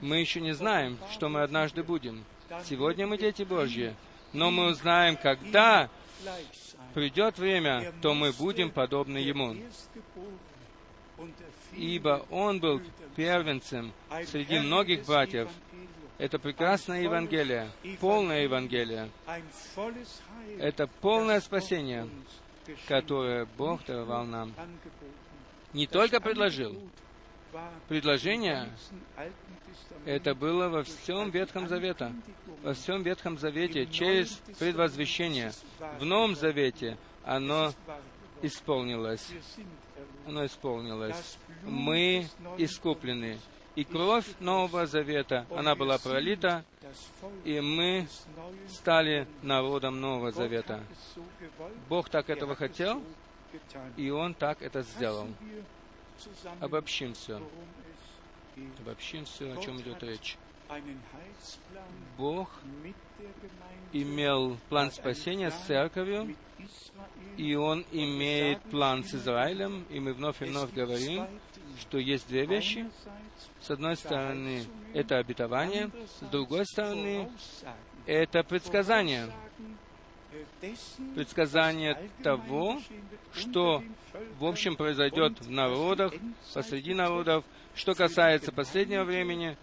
Мы 0.00 0.18
еще 0.18 0.40
не 0.40 0.52
знаем, 0.52 0.98
что 1.12 1.28
мы 1.28 1.42
однажды 1.42 1.82
будем. 1.82 2.24
Сегодня 2.64 3.06
мы 3.06 3.16
дети 3.16 3.42
Божьи, 3.42 3.94
но 4.32 4.50
мы 4.50 4.66
узнаем, 4.66 5.16
когда 5.16 5.88
придет 6.94 7.38
время, 7.38 7.92
то 8.02 8.14
мы 8.14 8.32
будем 8.32 8.70
подобны 8.70 9.18
Ему. 9.18 9.56
Ибо 11.74 12.26
Он 12.30 12.60
был 12.60 12.82
первенцем 13.16 13.92
среди 14.26 14.58
многих 14.58 15.06
братьев. 15.06 15.48
Это 16.22 16.38
прекрасное 16.38 17.02
Евангелие, 17.02 17.68
полное 17.98 18.44
Евангелие. 18.44 19.10
Это 20.60 20.86
полное 20.86 21.40
спасение, 21.40 22.08
которое 22.86 23.44
Бог 23.58 23.84
даровал 23.84 24.24
нам. 24.24 24.54
Не 25.72 25.88
только 25.88 26.20
предложил. 26.20 26.80
Предложение 27.88 28.70
это 30.06 30.36
было 30.36 30.68
во 30.68 30.84
всем 30.84 31.30
Ветхом 31.30 31.66
Завете. 31.66 32.12
Во 32.62 32.72
всем 32.72 33.02
Ветхом 33.02 33.36
Завете 33.36 33.86
через 33.86 34.40
предвозвещение. 34.60 35.50
В 35.98 36.04
Новом 36.04 36.36
Завете 36.36 36.98
оно 37.24 37.72
исполнилось. 38.42 39.28
Оно 40.24 40.46
исполнилось. 40.46 41.36
Мы 41.64 42.28
искуплены. 42.58 43.40
И 43.74 43.84
кровь 43.84 44.26
Нового 44.38 44.86
Завета, 44.86 45.46
она 45.50 45.74
была 45.74 45.98
пролита, 45.98 46.64
и 47.44 47.60
мы 47.60 48.06
стали 48.68 49.26
народом 49.42 50.00
Нового 50.00 50.30
Завета. 50.30 50.84
Бог 51.88 52.10
так 52.10 52.28
этого 52.28 52.54
хотел, 52.54 53.02
и 53.96 54.10
Он 54.10 54.34
так 54.34 54.60
это 54.60 54.82
сделал. 54.82 55.28
Обобщим 56.60 57.14
все. 57.14 57.40
Обобщим 58.80 59.24
все, 59.24 59.52
о 59.52 59.56
чем 59.62 59.80
идет 59.80 60.02
речь. 60.02 60.36
Бог 62.18 62.50
имел 63.92 64.58
план 64.68 64.90
спасения 64.90 65.50
с 65.50 65.58
церковью, 65.66 66.36
и 67.36 67.54
Он 67.54 67.84
имеет 67.90 68.60
план 68.64 69.04
с 69.04 69.14
Израилем, 69.14 69.86
и 69.90 69.98
мы 69.98 70.12
вновь 70.12 70.42
и 70.42 70.44
вновь 70.44 70.72
говорим, 70.72 71.26
что 71.80 71.98
есть 71.98 72.28
две 72.28 72.46
вещи. 72.46 72.88
С 73.60 73.70
одной 73.70 73.96
стороны, 73.96 74.64
это 74.92 75.18
обетование, 75.18 75.90
с 76.20 76.24
другой 76.30 76.66
стороны, 76.66 77.30
это 78.06 78.42
предсказание. 78.42 79.30
Предсказание 81.14 82.10
того, 82.22 82.80
что 83.34 83.82
в 84.38 84.44
общем 84.46 84.76
произойдет 84.76 85.40
в 85.40 85.50
народах, 85.50 86.12
посреди 86.54 86.94
народов, 86.94 87.44
что 87.74 87.94
касается 87.94 88.52
последнего 88.52 89.04
времени, 89.04 89.56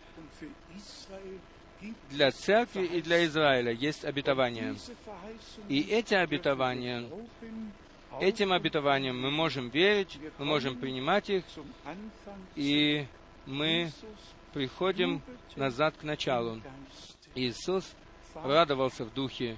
для 2.10 2.32
церкви 2.32 2.86
и 2.86 3.02
для 3.02 3.26
Израиля 3.26 3.72
есть 3.72 4.04
обетование. 4.04 4.76
И 5.70 5.82
эти 5.82 6.14
обетования, 6.14 7.10
этим 8.20 8.52
обетованиям 8.52 9.20
мы 9.20 9.32
можем 9.32 9.70
верить, 9.70 10.20
мы 10.38 10.46
можем 10.46 10.78
принимать 10.78 11.30
их, 11.30 11.44
и 12.56 13.06
мы 13.46 13.92
приходим 14.54 15.22
назад 15.56 15.96
к 15.98 16.04
началу. 16.04 16.62
Иисус 17.36 17.96
радовался 18.36 19.06
в 19.06 19.14
духе 19.14 19.58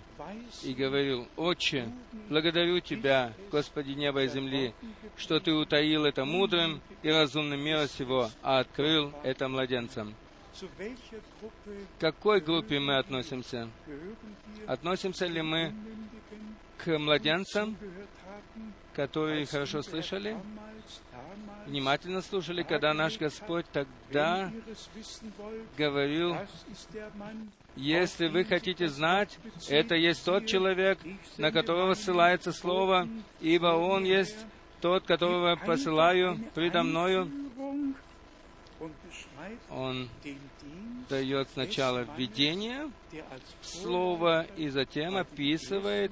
и 0.64 0.74
говорил, 0.74 1.28
«Отче, 1.36 1.92
благодарю 2.30 2.80
Тебя, 2.80 3.34
Господи 3.52 3.92
неба 3.92 4.24
и 4.24 4.28
земли, 4.28 4.74
что 5.18 5.40
Ты 5.40 5.54
утаил 5.54 6.06
это 6.06 6.26
мудрым 6.26 6.82
и 7.04 7.10
разумным 7.10 7.60
мира 7.60 7.88
сего, 7.88 8.30
а 8.42 8.60
открыл 8.60 9.14
это 9.24 9.48
младенцам». 9.48 10.16
К 10.60 12.02
какой 12.02 12.42
группе 12.42 12.80
мы 12.80 12.98
относимся? 12.98 13.70
Относимся 14.68 15.26
ли 15.26 15.42
мы 15.42 15.74
к 16.78 16.98
младенцам, 16.98 17.78
которые 18.94 19.46
хорошо 19.46 19.82
слышали, 19.82 20.38
внимательно 21.66 22.22
слушали, 22.22 22.64
когда 22.64 22.94
наш 22.94 23.18
Господь 23.18 23.66
тогда 23.72 24.52
говорил, 25.78 26.36
Если 27.76 28.28
вы 28.28 28.44
хотите 28.44 28.90
знать, 28.90 29.38
это 29.70 29.96
есть 29.96 30.26
тот 30.26 30.46
человек, 30.46 31.00
на 31.38 31.52
которого 31.52 31.94
ссылается 31.94 32.52
Слово, 32.52 33.08
ибо 33.40 33.68
Он 33.68 34.04
есть 34.04 34.46
тот, 34.82 35.06
которого 35.06 35.56
посылаю 35.56 36.38
предо 36.54 36.84
мною. 36.84 37.32
Он 39.70 40.10
дает 41.10 41.50
сначала 41.50 42.08
введение 42.18 42.90
в 43.62 43.66
Слово 43.66 44.46
и 44.58 44.70
затем 44.70 45.18
описывает 45.18 46.12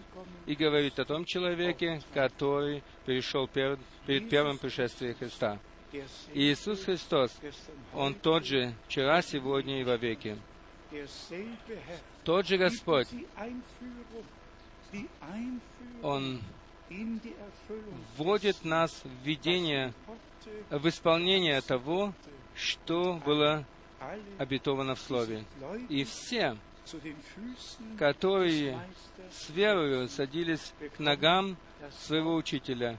и 0.49 0.55
говорит 0.55 0.97
о 0.97 1.05
том 1.05 1.25
человеке, 1.25 2.01
который 2.11 2.81
перешел 3.05 3.45
пер- 3.45 3.77
перед 4.07 4.29
первым 4.29 4.57
пришествием 4.57 5.13
Христа. 5.13 5.59
Иисус 6.33 6.85
Христос, 6.85 7.37
Он 7.93 8.15
тот 8.15 8.45
же 8.45 8.73
вчера, 8.87 9.21
сегодня 9.21 9.81
и 9.81 9.83
derselbe 10.91 11.55
Herr, 11.67 11.99
Тот 12.23 12.47
же 12.47 12.57
Господь, 12.57 13.07
Он 16.01 16.41
вводит 18.17 18.65
нас 18.65 19.03
в 19.03 19.23
Worte, 19.27 19.93
в 20.71 20.89
исполнение 20.89 21.61
того, 21.61 22.13
что 22.55 23.21
было 23.23 23.65
обетовано 24.39 24.95
в 24.95 24.99
Слове. 24.99 25.43
И 25.89 26.03
все, 26.05 26.57
которые 27.97 28.79
с 29.31 29.49
верою 29.49 30.07
садились 30.09 30.73
к 30.95 30.99
ногам 30.99 31.57
своего 32.05 32.35
учителя, 32.35 32.97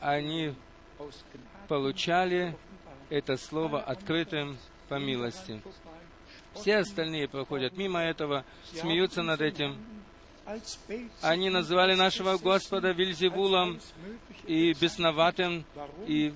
они 0.00 0.54
получали 1.68 2.56
это 3.08 3.36
слово 3.36 3.80
открытым 3.80 4.58
по 4.88 4.98
милости. 4.98 5.62
Все 6.54 6.78
остальные 6.78 7.28
проходят 7.28 7.76
мимо 7.76 8.00
этого, 8.00 8.44
смеются 8.74 9.22
над 9.22 9.40
этим. 9.40 9.76
Они 11.22 11.48
называли 11.48 11.94
нашего 11.94 12.36
Господа 12.38 12.90
Вильзевулом 12.90 13.80
и 14.46 14.72
бесноватым, 14.72 15.64
и 16.06 16.34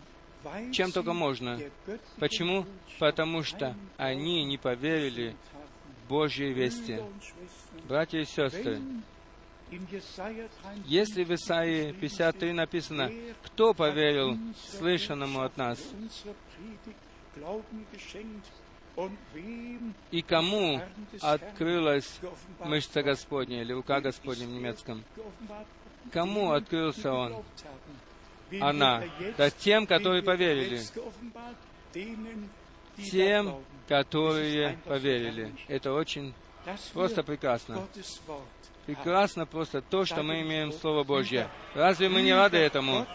чем 0.72 0.92
только 0.92 1.12
можно. 1.12 1.58
Почему? 2.18 2.66
Потому 2.98 3.42
что 3.42 3.74
они 3.96 4.44
не 4.44 4.58
поверили. 4.58 5.34
Божьей 6.08 6.52
вести. 6.52 7.00
Братья 7.88 8.18
и 8.20 8.24
сестры, 8.24 8.76
wenn 8.76 9.02
in 9.70 9.86
Jesaja 9.90 10.48
53 10.48 10.82
если 10.86 11.24
в 11.24 11.34
Исаии 11.34 11.92
53 11.92 12.52
написано, 12.52 13.10
кто 13.42 13.74
поверил 13.74 14.38
слышанному 14.78 15.42
от 15.42 15.56
нас, 15.56 15.78
и 20.10 20.22
кому 20.22 20.80
открылась 21.20 22.20
мышца 22.60 23.02
Господня 23.02 23.62
или 23.62 23.72
рука 23.72 24.00
Господня 24.00 24.46
в 24.46 24.50
немецком, 24.50 25.02
кому 26.12 26.52
открылся 26.52 27.12
Он? 27.12 27.42
Она. 28.60 29.02
Да 29.36 29.50
тем, 29.50 29.86
которые 29.86 30.22
поверили. 30.22 30.80
Тем. 33.10 33.56
Которые 33.88 34.78
поверили. 34.84 35.54
Это 35.68 35.92
очень 35.92 36.34
просто 36.92 37.22
прекрасно. 37.22 37.86
Прекрасно 38.86 39.46
просто 39.46 39.80
то, 39.80 40.04
что 40.04 40.22
мы 40.22 40.42
имеем 40.42 40.72
Слово 40.72 41.04
Божье. 41.04 41.48
Разве 41.74 42.08
мы 42.08 42.22
не 42.22 42.34
рады 42.34 42.58
этому? 42.58 43.06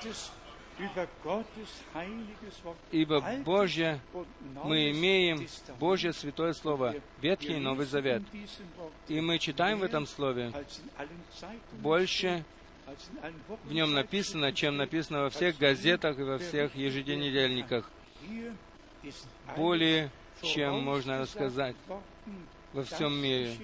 Ибо 2.92 3.22
Божье 3.44 4.00
мы 4.64 4.92
имеем. 4.92 5.46
Божье 5.80 6.14
Святое 6.14 6.54
Слово, 6.54 6.96
Ветхий 7.22 7.58
и 7.58 7.60
Новый 7.60 7.86
Завет. 7.86 8.24
И 9.08 9.20
мы 9.20 9.40
читаем 9.40 9.80
в 9.80 9.84
этом 9.84 10.08
Слове 10.08 10.54
больше, 11.74 12.46
в 13.66 13.74
нем 13.74 13.94
написано, 13.94 14.54
чем 14.54 14.78
написано 14.78 15.24
во 15.24 15.30
всех 15.30 15.58
газетах 15.58 16.18
и 16.18 16.24
во 16.24 16.40
всех 16.40 16.74
ist 19.04 19.28
Более, 19.56 20.12
чем 20.42 20.84
можно 20.84 21.20
рассказать 21.20 21.76
во 22.74 22.84
всем 22.84 23.14
мире. 23.22 23.56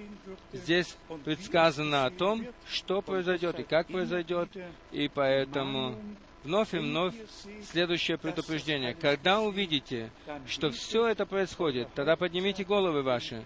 Здесь 0.52 0.96
предсказано 1.24 2.06
о 2.06 2.10
том, 2.10 2.46
что 2.68 3.02
произойдет 3.02 3.60
и 3.60 3.62
как 3.62 3.86
произойдет, 3.86 4.48
и 4.92 5.08
поэтому 5.08 5.96
вновь 6.44 6.74
и 6.74 6.78
вновь 6.78 7.14
следующее 7.70 8.18
предупреждение. 8.18 8.94
Когда 8.94 9.40
увидите, 9.40 10.10
что 10.46 10.70
все 10.70 11.06
это 11.08 11.26
происходит, 11.26 11.92
тогда 11.94 12.16
поднимите 12.16 12.64
головы 12.64 13.02
ваши, 13.02 13.44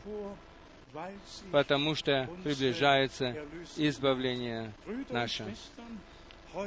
потому 1.53 1.95
что 1.95 2.29
приближается 2.43 3.37
избавление 3.77 4.73
наше. 5.09 5.55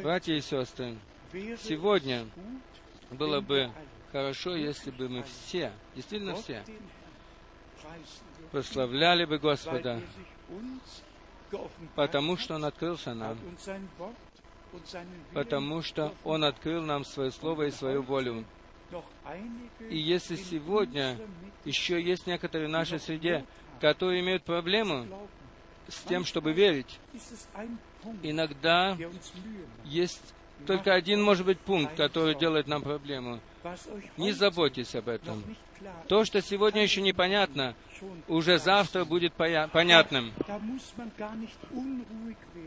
Братья 0.02 0.34
и 0.34 0.41
сестры, 0.41 0.95
сегодня 1.61 2.26
было 3.11 3.41
бы 3.41 3.69
хорошо, 4.14 4.56
если 4.56 4.91
бы 4.91 5.10
мы 5.10 5.23
все, 5.23 5.73
действительно 5.95 6.35
все, 6.35 6.64
прославляли 8.52 9.26
бы 9.26 9.40
Господа, 9.40 9.99
er 11.52 11.69
потому 11.95 12.38
что 12.38 12.56
Он 12.56 12.65
открылся 12.65 13.14
нам, 13.15 13.38
потому 15.34 15.81
что 15.81 16.14
Он 16.23 16.44
открыл 16.44 16.84
нам 16.84 17.03
свое 17.03 17.31
Слово 17.31 17.64
и 17.64 17.72
свою 17.72 18.03
волю. 18.03 18.45
И 19.90 19.98
если 19.98 20.35
сегодня 20.35 21.18
еще 21.65 21.99
есть 22.02 22.27
некоторые 22.27 22.68
в 22.68 22.72
нашей 22.72 22.99
среде, 22.99 23.44
которые 23.81 24.22
имеют 24.22 24.44
проблему 24.44 25.07
с 25.88 26.03
тем, 26.03 26.23
чтобы 26.23 26.53
верить, 26.53 26.99
иногда 28.22 28.95
есть 29.85 30.35
только 30.66 30.94
один, 30.94 31.22
может 31.22 31.46
быть, 31.46 31.60
пункт, 31.60 31.96
который 31.96 32.36
делает 32.36 32.68
нам 32.68 32.82
проблему. 32.82 33.40
Не 34.18 34.32
заботьтесь 34.32 34.96
об 34.96 35.10
этом. 35.10 35.44
То, 36.08 36.24
что 36.26 36.42
сегодня 36.42 36.84
еще 36.84 37.02
непонятно, 37.02 37.76
уже 38.28 38.58
завтра 38.60 39.06
будет 39.06 39.34
понятным. 39.34 40.32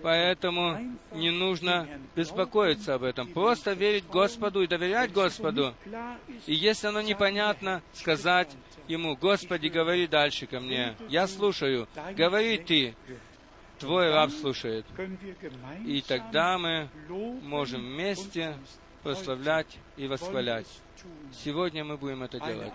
Поэтому 0.03 0.79
не 1.13 1.31
нужно 1.31 1.89
беспокоиться 2.15 2.95
об 2.95 3.03
этом. 3.03 3.29
Просто 3.29 3.73
верить 3.73 4.05
Господу 4.07 4.63
и 4.63 4.67
доверять 4.67 5.13
Господу. 5.13 5.75
И 6.47 6.55
если 6.55 6.89
оно 6.89 7.01
непонятно, 7.01 7.83
сказать 7.93 8.49
Ему, 8.89 9.17
Господи, 9.17 9.67
говори 9.69 10.07
дальше 10.07 10.47
ко 10.47 10.61
мне. 10.61 10.95
Я 11.09 11.27
слушаю. 11.27 11.89
Говори 12.17 12.59
Ты. 12.59 12.95
Твой 13.78 14.11
раб 14.11 14.31
слушает. 14.31 14.86
И 15.85 16.03
тогда 16.03 16.59
мы 16.59 16.89
можем 17.43 17.82
вместе 17.82 18.57
прославлять 19.03 19.78
и 19.97 20.07
восхвалять. 20.07 20.66
Сегодня 21.32 21.85
мы 21.85 21.97
будем 21.97 22.23
это 22.23 22.40
делать. 22.40 22.73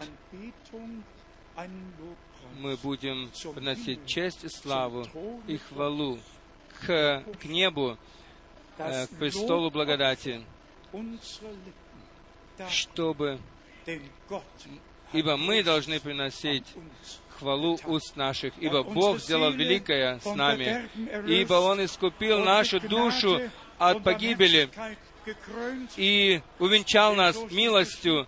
Мы 2.60 2.78
будем 2.78 3.32
приносить 3.54 4.06
честь 4.06 4.44
и 4.44 4.50
славу 4.50 5.06
и 5.48 5.58
хвалу 5.58 6.20
к, 6.86 7.24
к 7.40 7.46
небу, 7.46 7.98
э, 8.78 9.08
к 9.08 9.10
престолу 9.12 9.70
благодати, 9.72 10.44
чтобы, 12.70 13.40
ибо 15.14 15.38
мы 15.38 15.64
должны 15.64 16.00
приносить 16.00 16.66
хвалу 17.42 17.80
уст 17.86 18.16
наших, 18.16 18.54
ибо 18.60 18.84
Бог 18.84 19.20
сделал 19.20 19.52
великое 19.52 20.20
с 20.20 20.36
нами, 20.36 20.88
ибо 21.28 21.56
Он 21.56 21.84
искупил 21.84 22.40
нашу 22.40 22.80
душу 22.80 23.42
от 23.80 24.04
погибели 24.04 24.70
и 25.98 26.42
увенчал 26.60 27.16
нас 27.16 27.36
милостью 27.52 28.28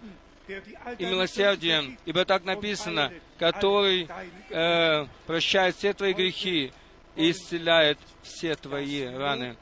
и 0.98 1.06
милосердием, 1.06 1.98
ибо 2.06 2.26
так 2.26 2.44
написано, 2.44 3.14
который 3.38 4.10
э, 4.49 5.06
прощает 5.27 5.76
все 5.76 5.94
твои 5.94 6.14
грехи 6.14 6.73
и 7.15 7.31
исцеляет 7.31 7.99
все 8.23 8.56
твои 8.56 9.06
раны. 9.06 9.56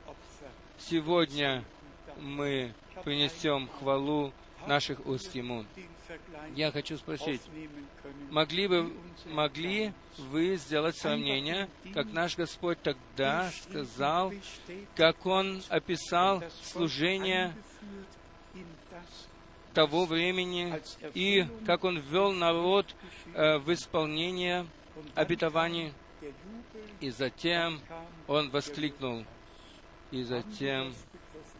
Сегодня 0.80 1.64
мы 2.20 2.74
принесем 3.04 3.70
хвалу 3.80 4.32
наших 4.66 5.06
уст 5.06 5.36
Ему. 5.36 5.66
Я 6.56 6.72
хочу 6.72 6.98
спросить, 6.98 7.42
могли 8.30 8.68
бы, 8.68 8.94
могли 9.26 9.94
вы 10.18 10.56
сделать 10.58 10.98
сравнение, 10.98 11.70
как 11.94 12.12
наш 12.12 12.36
Господь 12.36 12.82
тогда 12.82 13.50
сказал, 13.52 14.34
как 14.96 15.26
Он 15.26 15.62
описал 15.70 16.44
служение 16.64 17.54
того 19.74 20.06
времени 20.06 20.82
и 21.14 21.46
как 21.66 21.84
Он 21.84 22.00
ввел 22.00 22.32
народ 22.34 22.94
э, 23.34 23.58
в 23.60 23.72
исполнение 23.74 24.68
обетований, 25.16 25.94
и 27.00 27.10
затем 27.10 27.80
Он 28.28 28.50
воскликнул, 28.50 29.26
и 30.12 30.24
затем 30.24 30.94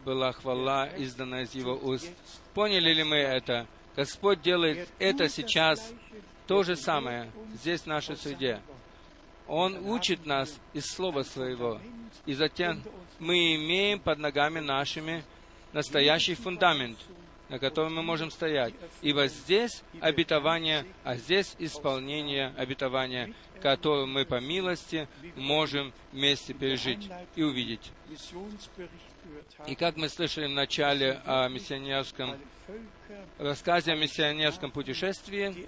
была 0.04 0.32
хвала, 0.32 0.86
изданная 0.88 1.44
из 1.44 1.54
Его 1.54 1.74
уст. 1.74 2.12
Поняли 2.54 2.92
ли 2.92 3.04
мы 3.04 3.16
это? 3.16 3.66
Господь 3.96 4.40
делает 4.40 4.88
это 4.98 5.28
сейчас 5.28 5.92
то 6.46 6.62
же 6.62 6.76
самое 6.76 7.30
здесь, 7.54 7.82
в 7.82 7.86
нашей 7.86 8.16
среде. 8.16 8.60
Он 9.46 9.76
учит 9.90 10.24
нас 10.24 10.58
из 10.72 10.86
Слова 10.86 11.22
Своего, 11.22 11.80
и 12.26 12.32
затем 12.32 12.82
мы 13.18 13.54
имеем 13.56 14.00
под 14.00 14.18
ногами 14.18 14.60
нашими 14.60 15.24
настоящий 15.72 16.34
фундамент, 16.34 16.98
на 17.48 17.58
котором 17.58 17.94
мы 17.94 18.02
можем 18.02 18.30
стоять. 18.30 18.74
Ибо 19.02 19.28
здесь 19.28 19.82
обетование, 20.00 20.86
а 21.04 21.16
здесь 21.16 21.54
исполнение 21.58 22.52
обетования, 22.56 23.34
которое 23.60 24.06
мы 24.06 24.24
по 24.24 24.40
милости 24.40 25.06
можем 25.36 25.92
вместе 26.12 26.54
пережить 26.54 27.10
и 27.36 27.42
увидеть. 27.42 27.92
И 29.66 29.74
как 29.74 29.96
мы 29.96 30.08
слышали 30.08 30.46
в 30.46 30.50
начале 30.50 31.20
о 31.24 31.48
миссионерском 31.48 32.36
рассказе 33.38 33.92
о 33.92 33.96
миссионерском 33.96 34.70
путешествии, 34.70 35.66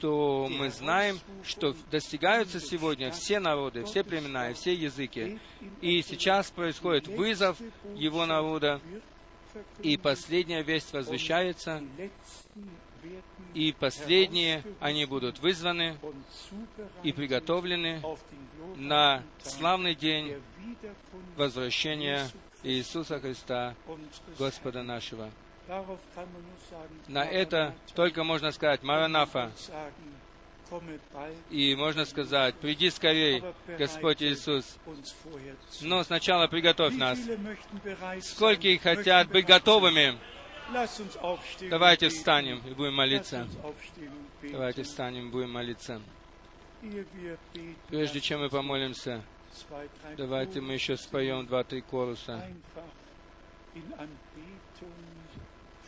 то 0.00 0.48
мы 0.50 0.70
знаем, 0.70 1.18
что 1.44 1.74
достигаются 1.90 2.60
сегодня 2.60 3.10
все 3.10 3.40
народы, 3.40 3.84
все 3.84 4.04
племена 4.04 4.50
и 4.50 4.54
все 4.54 4.74
языки. 4.74 5.38
И 5.80 6.02
сейчас 6.02 6.50
происходит 6.50 7.06
вызов 7.08 7.58
его 7.96 8.26
народа, 8.26 8.80
и 9.82 9.96
последняя 9.96 10.62
весть 10.62 10.92
возвещается, 10.92 11.82
и 13.54 13.72
последние, 13.72 14.62
они 14.80 15.04
будут 15.04 15.38
вызваны 15.40 15.98
и 17.02 17.12
приготовлены 17.12 18.02
на 18.76 19.22
славный 19.42 19.94
день 19.94 20.40
возвращения 21.36 22.28
Иисуса 22.62 23.20
Христа, 23.20 23.74
Господа 24.38 24.82
нашего. 24.82 25.30
На 27.08 27.24
это 27.24 27.74
только 27.94 28.24
можно 28.24 28.50
сказать 28.50 28.82
«Маранафа». 28.82 29.52
И 31.50 31.74
можно 31.74 32.04
сказать 32.04 32.54
«Приди 32.56 32.90
скорей, 32.90 33.42
Господь 33.78 34.22
Иисус». 34.22 34.78
Но 35.80 36.04
сначала 36.04 36.46
приготовь 36.46 36.94
нас. 36.94 37.18
Сколько 38.22 38.68
хотят 38.78 39.28
быть 39.28 39.46
готовыми? 39.46 40.16
Давайте 41.68 42.08
встанем 42.08 42.62
и 42.66 42.74
будем 42.74 42.94
молиться. 42.94 43.46
Давайте 44.42 44.82
встанем 44.82 45.28
и 45.28 45.30
будем 45.30 45.52
молиться. 45.52 46.00
Прежде 47.88 48.20
чем 48.20 48.40
мы 48.40 48.48
помолимся, 48.48 49.22
давайте 50.16 50.60
мы 50.60 50.74
еще 50.74 50.96
споем 50.96 51.46
два-три 51.46 51.82
коруса. 51.82 52.42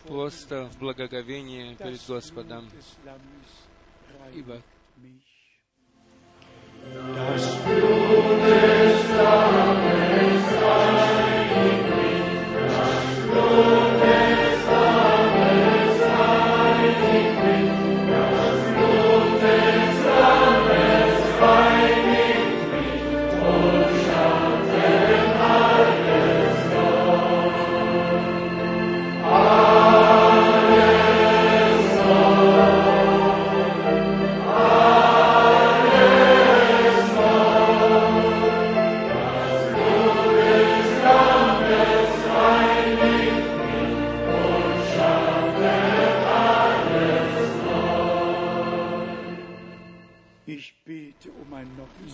Просто 0.04 0.66
в 0.66 0.78
благоговении 0.78 1.74
перед 1.74 2.04
Господом. 2.06 2.68
Ибо 4.34 4.60
Ich 6.84 7.91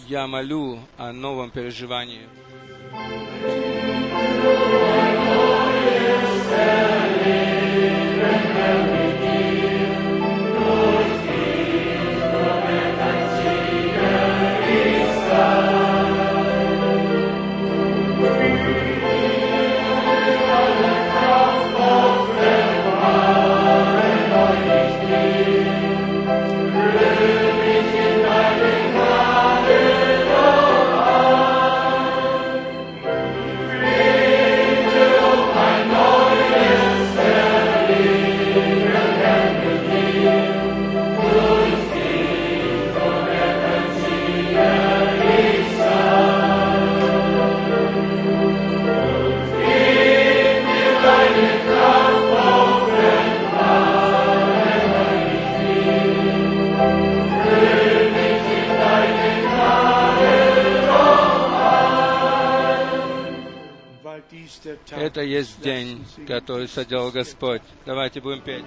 я 0.09 0.26
молю 0.26 0.80
о 0.97 1.12
новом 1.12 1.51
переживании. 1.51 2.22
Bitte 7.28 9.02
um 9.02 9.07
Это 64.90 65.23
есть 65.23 65.60
день, 65.60 66.05
который 66.27 66.69
соделал 66.69 67.10
Господь. 67.10 67.62
Давайте 67.85 68.20
будем 68.20 68.40
петь. 68.40 68.65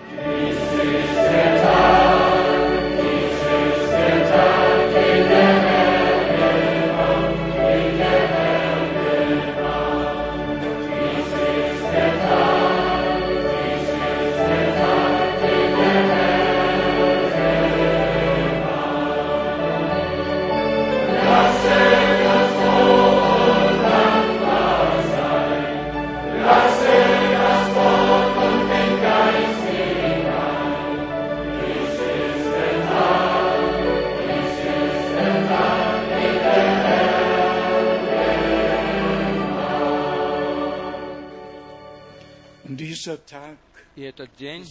И 43.96 44.02
этот 44.02 44.36
день, 44.36 44.66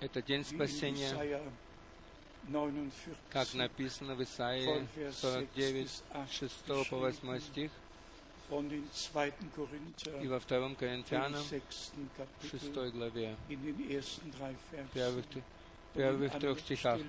это 0.00 0.22
день 0.22 0.44
спасения, 0.44 1.10
Jesaja 1.10 1.42
49, 2.48 2.92
как 3.30 3.54
написано 3.54 4.14
в 4.14 4.22
Исаии 4.22 4.66
von 4.66 4.88
Vers 4.96 5.20
6 5.20 5.20
49, 5.20 5.84
bis 5.84 6.02
8 6.12 6.28
6 6.28 6.88
по 6.90 6.96
8 6.96 7.40
стих, 7.40 7.70
und 8.50 8.72
in 8.72 8.88
2. 8.90 9.32
Korinther 9.54 10.22
и 10.22 10.28
во 10.28 10.40
втором 10.40 10.74
Коринфянам, 10.74 11.42
6. 11.42 11.92
Kapitel 12.16 12.60
6 12.60 12.92
главе, 12.92 13.36
первых, 14.92 15.24
первых 15.94 16.38
трех 16.38 16.60
стихах. 16.60 17.00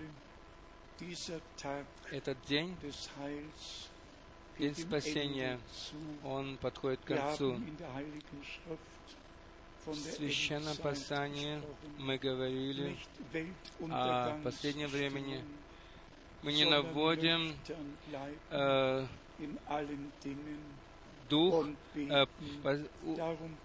Этот 2.12 2.38
день, 2.46 2.78
день 4.60 4.76
спасения, 4.76 5.60
он 6.24 6.58
подходит 6.58 7.00
к 7.02 7.06
концу. 7.06 7.60
В 9.86 9.96
Священном 9.96 10.76
Писании 10.78 11.62
мы 11.98 12.18
говорили, 12.18 12.98
о 13.90 14.38
последнем 14.44 14.88
времени. 14.90 15.44
Мы 16.44 16.54
не 16.54 16.66
наводим 16.66 17.56
э, 18.50 19.06
дух, 21.30 21.66
э, 21.96 22.26
по- 22.64 22.80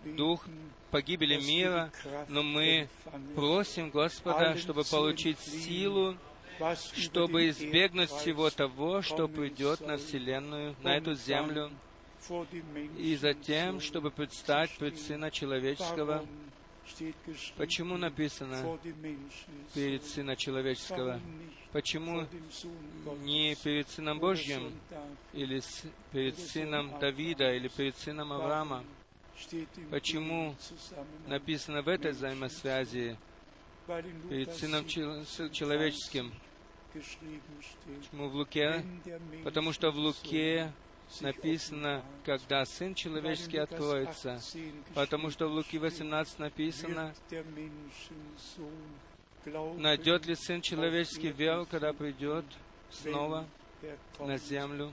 дух 0.04 0.44
погибели 0.90 1.36
мира, 1.36 1.90
но 2.28 2.42
мы 2.42 2.88
просим 3.34 3.90
Господа, 3.90 4.56
чтобы 4.56 4.84
получить 4.84 5.38
силу, 5.40 6.16
чтобы 6.94 7.48
избегнуть 7.50 8.10
всего 8.10 8.50
того, 8.50 9.02
что 9.02 9.28
придет 9.28 9.80
на 9.80 9.96
Вселенную, 9.98 10.74
на 10.82 10.96
эту 10.96 11.14
землю, 11.14 11.70
и 12.98 13.16
затем, 13.16 13.80
чтобы 13.80 14.10
предстать 14.10 14.70
пред. 14.78 14.98
Сына 14.98 15.30
Человеческого. 15.30 16.24
Почему 17.56 17.96
написано 17.96 18.78
перед 19.74 20.04
Сына 20.04 20.36
Человеческого? 20.36 21.20
Почему 21.72 22.26
не 23.24 23.54
перед 23.56 23.88
Сыном 23.88 24.18
Божьим, 24.20 24.72
или 25.32 25.60
перед 26.12 26.38
Сыном 26.38 26.98
Давида, 27.00 27.54
или 27.54 27.68
перед 27.68 27.96
Сыном 27.96 28.32
Авраама? 28.32 28.84
Почему? 29.90 30.54
Написано 31.26 31.82
в 31.82 31.88
этой 31.88 32.12
взаимосвязи 32.12 33.16
перед 34.30 34.54
Сыном 34.54 34.88
7 34.88 34.88
Чел- 34.88 35.24
с- 35.26 35.50
Человеческим. 35.50 36.32
Почему 38.00 38.28
в 38.30 38.34
Луке? 38.36 38.84
Потому 39.44 39.72
что 39.72 39.90
в 39.90 39.96
Луке 39.96 40.72
написано, 41.20 42.04
когда 42.24 42.64
Сын 42.64 42.94
Человеческий 42.94 43.58
откроется. 43.58 44.40
Потому 44.94 45.30
что 45.30 45.48
в 45.48 45.52
Луки 45.52 45.78
18 45.78 46.38
написано, 46.38 47.14
найдет 49.76 50.26
ли 50.26 50.34
Сын 50.34 50.60
Человеческий 50.60 51.30
веру, 51.30 51.66
когда 51.66 51.92
придет 51.92 52.44
снова 52.90 53.46
на 54.18 54.38
землю. 54.38 54.92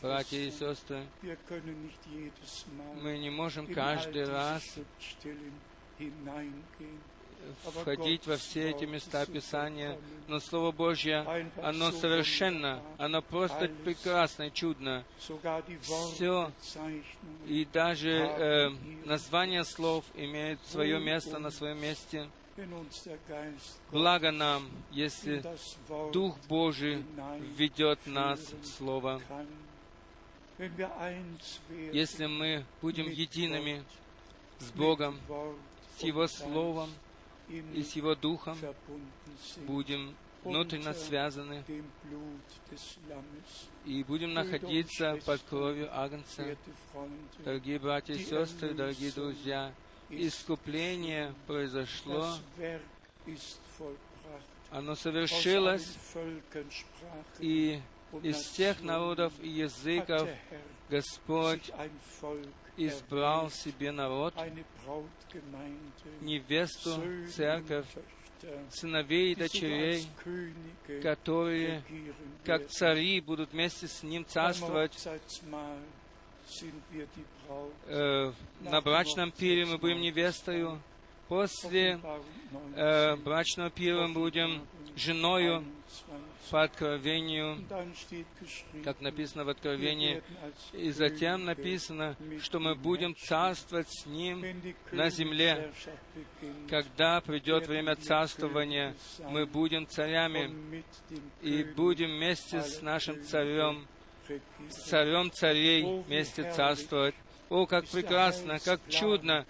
Братья 0.00 0.38
и 0.38 0.50
сестры, 0.52 1.04
мы 3.02 3.18
не 3.18 3.30
можем 3.30 3.66
каждый 3.66 4.24
раз 4.24 4.62
входить 7.62 8.26
во 8.26 8.36
все 8.36 8.70
эти 8.70 8.84
места 8.84 9.26
Писания, 9.26 9.98
но 10.26 10.40
Слово 10.40 10.72
Божье, 10.72 11.26
оно 11.62 11.90
совершенно, 11.92 12.80
оно 12.98 13.22
просто 13.22 13.68
прекрасно 13.84 14.50
чудно. 14.50 15.04
Все, 15.82 16.52
и 17.46 17.66
даже 17.72 18.10
э, 18.10 18.70
название 19.04 19.64
слов 19.64 20.04
имеет 20.14 20.58
свое 20.66 21.00
место 21.00 21.38
на 21.38 21.50
своем 21.50 21.80
месте. 21.80 22.28
Благо 23.92 24.32
нам, 24.32 24.68
если 24.90 25.44
Дух 26.12 26.36
Божий 26.48 27.04
введет 27.56 28.00
нас 28.06 28.40
в 28.40 28.66
Слово. 28.66 29.20
Если 31.92 32.26
мы 32.26 32.64
будем 32.82 33.08
едиными 33.08 33.84
с 34.58 34.70
Богом, 34.72 35.20
с 35.98 36.02
Его 36.02 36.26
Словом 36.26 36.90
и 37.48 37.82
с 37.82 37.92
Его 37.96 38.14
Духом, 38.14 38.58
будем 39.66 40.14
внутренне 40.44 40.94
связаны 40.94 41.64
и 43.84 44.04
будем 44.04 44.34
находиться 44.34 45.18
под 45.24 45.40
кровью 45.42 45.88
Агнца. 45.92 46.56
Дорогие 47.44 47.78
братья 47.78 48.14
и 48.14 48.24
сестры, 48.24 48.74
дорогие 48.74 49.12
друзья, 49.12 49.72
искупление 50.10 51.34
произошло, 51.46 52.34
оно 54.70 54.94
совершилось, 54.94 55.96
и 57.40 57.80
из 58.22 58.36
всех 58.36 58.82
народов 58.82 59.32
и 59.40 59.48
языков 59.48 60.28
Господь 60.88 61.70
избрал 62.86 63.50
себе 63.50 63.92
народ, 63.92 64.34
невесту, 66.20 67.00
церковь, 67.30 67.86
сыновей 68.70 69.32
и 69.32 69.34
дочерей, 69.34 70.06
которые, 71.02 71.82
как 72.44 72.68
цари, 72.68 73.20
будут 73.20 73.52
вместе 73.52 73.88
с 73.88 74.02
Ним 74.02 74.24
царствовать. 74.24 74.96
Э, 77.86 78.32
на 78.60 78.80
брачном 78.80 79.30
пире 79.32 79.66
мы 79.66 79.78
будем 79.78 80.00
невестою. 80.00 80.80
После 81.28 82.00
э, 82.74 83.16
брачного 83.16 83.70
пира 83.70 84.06
мы 84.06 84.14
будем 84.14 84.66
женою 84.96 85.62
по 86.50 86.62
откровению, 86.62 87.58
как 88.84 89.00
написано 89.00 89.44
в 89.44 89.48
Откровении. 89.48 90.22
И 90.72 90.90
затем 90.90 91.44
написано, 91.44 92.16
что 92.42 92.58
мы 92.60 92.74
будем 92.74 93.14
царствовать 93.16 93.88
с 93.88 94.06
Ним 94.06 94.44
на 94.92 95.10
земле. 95.10 95.70
Когда 96.68 97.20
придет 97.20 97.66
время 97.66 97.96
царствования, 97.96 98.94
мы 99.28 99.46
будем 99.46 99.86
царями 99.86 100.84
и 101.42 101.62
будем 101.62 102.16
вместе 102.16 102.62
с 102.62 102.82
нашим 102.82 103.22
царем, 103.24 103.86
царем 104.70 105.30
царей 105.32 106.02
вместе 106.02 106.50
царствовать. 106.52 107.14
О, 107.48 107.66
как 107.66 107.86
прекрасно, 107.88 108.58
как 108.58 108.80
чудно, 108.88 109.46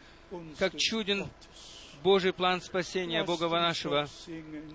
как 0.58 0.76
чуден 0.76 1.28
Божий 2.02 2.32
план 2.32 2.60
спасения 2.60 3.24
Бога 3.24 3.48
нашего. 3.48 4.08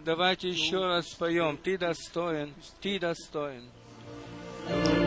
Давайте 0.06 0.50
еще 0.50 0.86
раз 0.86 1.10
споем. 1.10 1.58
Ты 1.58 1.78
достоин, 1.78 2.54
Ты 2.82 3.00
достоин. 3.00 3.70
Du 4.70 4.76
bist 4.76 5.03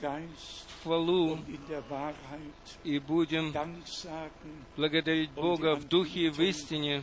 Geist 0.00 0.64
хвалу 0.82 1.38
и 2.84 2.98
будем 3.00 3.52
благодарить 4.76 5.30
Бога 5.32 5.74
в 5.74 5.88
духе 5.88 6.26
и 6.26 6.28
в 6.30 6.40
истине 6.40 7.02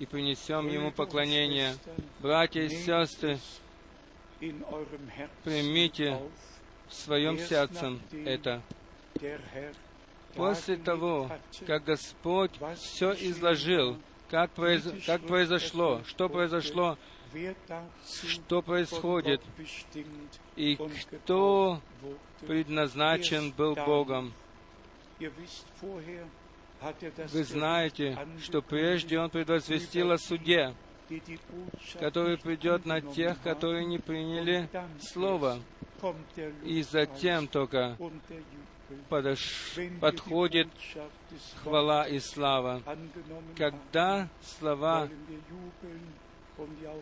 и 0.00 0.06
принесем 0.06 0.68
Ему 0.68 0.90
поклонение. 0.90 1.74
Братья 2.20 2.62
и 2.62 2.68
сестры, 2.70 3.38
примите 5.44 6.18
в 6.88 6.94
своем 6.94 7.38
сердце 7.38 7.98
это. 8.24 8.62
После 10.34 10.76
того, 10.76 11.30
как 11.66 11.84
Господь 11.84 12.52
все 12.76 13.12
изложил, 13.12 13.96
как, 14.30 14.50
произ- 14.54 15.04
как 15.04 15.22
произошло, 15.26 16.02
что 16.06 16.28
произошло, 16.28 16.96
что 18.28 18.62
происходит 18.62 19.40
и 20.56 20.76
кто 20.76 21.80
предназначен 22.46 23.52
был 23.52 23.74
Богом. 23.74 24.32
Er 25.20 25.32
Вы 27.32 27.44
знаете, 27.44 28.16
что 28.42 28.62
прежде 28.62 29.18
Он 29.18 29.30
предвозвестил 29.30 30.12
о 30.12 30.18
суде, 30.18 30.74
который 31.98 32.38
придет 32.38 32.86
на 32.86 33.00
тех, 33.00 33.40
которые 33.42 33.84
не 33.84 33.98
приняли 33.98 34.68
Слово, 35.00 35.58
и 36.62 36.82
затем 36.82 37.48
только 37.48 37.96
подош- 39.10 39.98
подходит 39.98 40.68
хвала 41.62 42.06
и 42.06 42.20
слава. 42.20 42.82
Когда 43.56 44.28
слова 44.58 45.08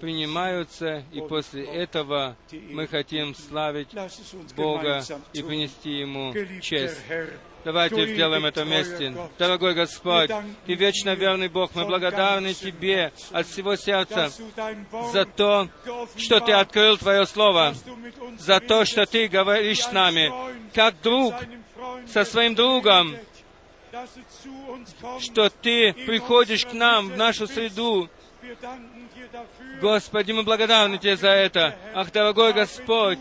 принимаются, 0.01 1.05
и 1.13 1.21
после 1.21 1.65
этого 1.65 2.37
мы 2.71 2.87
хотим 2.87 3.35
славить 3.35 3.89
Бога 4.57 5.03
и 5.33 5.43
принести 5.43 5.91
Ему 5.99 6.35
честь. 6.61 7.01
Давайте 7.65 8.07
сделаем 8.07 8.47
это 8.47 8.65
вместе. 8.65 9.13
Дорогой 9.39 9.75
Господь, 9.75 10.31
Ты 10.67 10.75
вечно 10.75 11.15
верный 11.15 11.49
Бог, 11.49 11.75
мы 11.75 11.85
благодарны 11.85 12.55
Тебе 12.55 13.13
от 13.33 13.47
всего 13.49 13.75
сердца 13.75 14.31
за 15.13 15.25
то, 15.25 15.69
что 16.17 16.39
Ты 16.39 16.53
открыл 16.53 16.97
Твое 16.97 17.27
Слово, 17.27 17.75
за 18.39 18.61
то, 18.61 18.85
что 18.85 19.05
Ты 19.05 19.27
говоришь 19.27 19.81
с 19.81 19.91
нами, 19.91 20.33
как 20.75 21.01
друг 21.01 21.35
со 22.07 22.25
своим 22.25 22.55
другом, 22.55 23.17
что 25.19 25.51
Ты 25.51 25.93
приходишь 25.93 26.67
к 26.67 26.73
нам 26.73 27.09
в 27.09 27.17
нашу 27.17 27.49
среду. 27.49 28.09
Господи, 29.81 30.33
мы 30.33 30.43
благодарны 30.43 30.99
Тебе 30.99 31.17
за 31.17 31.29
это. 31.29 31.77
Ах, 31.95 32.11
дорогой 32.13 32.53
Господь, 32.53 33.19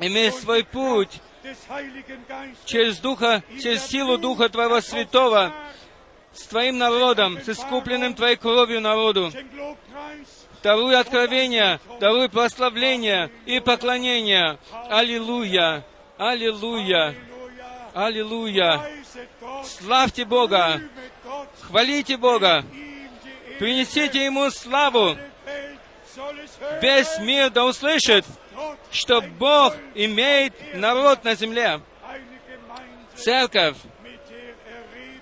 имей 0.00 0.30
свой 0.32 0.64
путь 0.64 1.20
через 2.64 2.98
Духа, 2.98 3.42
через 3.62 3.86
силу 3.86 4.18
Духа 4.18 4.48
Твоего 4.48 4.80
Святого 4.80 5.52
с 6.32 6.42
Твоим 6.44 6.78
народом, 6.78 7.40
с 7.40 7.48
искупленным 7.48 8.14
Твоей 8.14 8.36
кровью 8.36 8.80
народу. 8.80 9.32
Даруй 10.62 10.96
откровение, 10.96 11.80
даруй 12.00 12.28
прославление 12.28 13.30
и 13.46 13.60
поклонение. 13.60 14.58
Аллилуйя! 14.90 15.84
Аллилуйя! 16.18 17.14
Аллилуйя! 17.94 18.82
Славьте 19.64 20.24
Бога! 20.24 20.80
Хвалите 21.62 22.16
Бога! 22.16 22.64
Принесите 23.58 24.24
Ему 24.24 24.50
славу! 24.50 25.16
Весь 26.80 27.18
мир 27.18 27.50
да 27.50 27.64
услышит, 27.64 28.24
что 28.90 29.20
Бог 29.20 29.74
имеет 29.94 30.52
народ 30.74 31.24
на 31.24 31.34
земле, 31.34 31.80
церковь, 33.14 33.76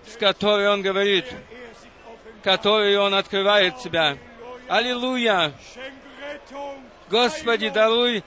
с 0.07 0.17
которой 0.17 0.69
Он 0.69 0.83
говорит, 0.83 1.27
которой 2.43 2.97
Он 2.97 3.15
открывает 3.15 3.79
себя. 3.81 4.17
Аллилуйя! 4.69 5.53
Господи, 7.11 7.69
даруй 7.69 8.25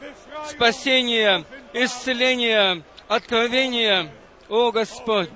спасение, 0.48 1.46
исцеление, 1.74 2.84
откровение. 3.08 4.12
О, 4.48 4.72
Господь, 4.72 5.30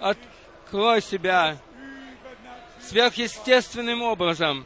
открой 0.00 1.02
себя 1.02 1.58
сверхъестественным 2.88 4.02
образом. 4.02 4.64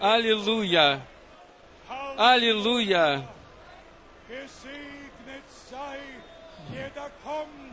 Аллилуйя! 0.00 1.00
Аллилуйя! 2.16 3.28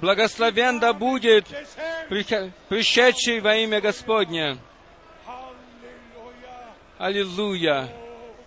Благословен 0.02 0.80
да 0.80 0.94
будет 0.94 1.48
пришедший 2.69 3.40
во 3.40 3.56
имя 3.56 3.80
Господне. 3.80 4.57
Аллилуйя! 6.98 7.90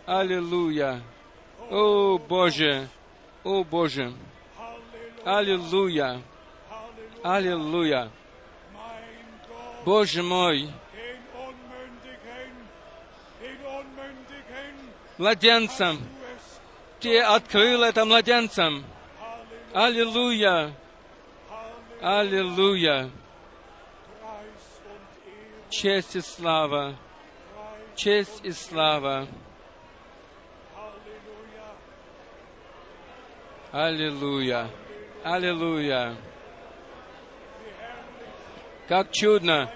Аллилуйя! 0.05 1.01
О, 1.71 2.19
Боже! 2.19 2.89
О, 3.43 3.65
Боже! 3.65 4.13
Аллилуйя! 5.25 6.21
Аллилуйя! 7.23 8.11
Боже 9.85 10.23
мой! 10.23 10.71
Младенцам! 15.19 15.99
Ты 17.01 17.21
открыл 17.21 17.83
это 17.83 18.05
младенцам! 18.05 18.85
Аллилуйя! 19.73 20.75
Аллилуйя! 22.03 23.11
Честь 25.71 26.17
и 26.17 26.21
слава! 26.21 26.97
Честь 27.95 28.45
и 28.45 28.53
слава! 28.53 29.27
Аллилуйя! 33.73 34.69
Аллилуйя! 35.25 36.17
Как 38.87 39.13
чудно! 39.13 39.71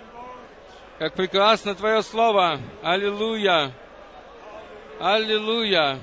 Как 0.99 1.15
прекрасно 1.15 1.75
Твое 1.75 2.03
Слово! 2.03 2.61
Аллилуйя! 2.83 3.75
Аллилуйя! 5.01 5.99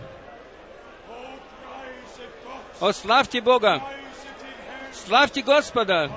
О, 2.80 2.92
славьте 2.92 3.42
Бога! 3.42 3.80
Славьте 4.92 5.44
Господа! 5.44 6.12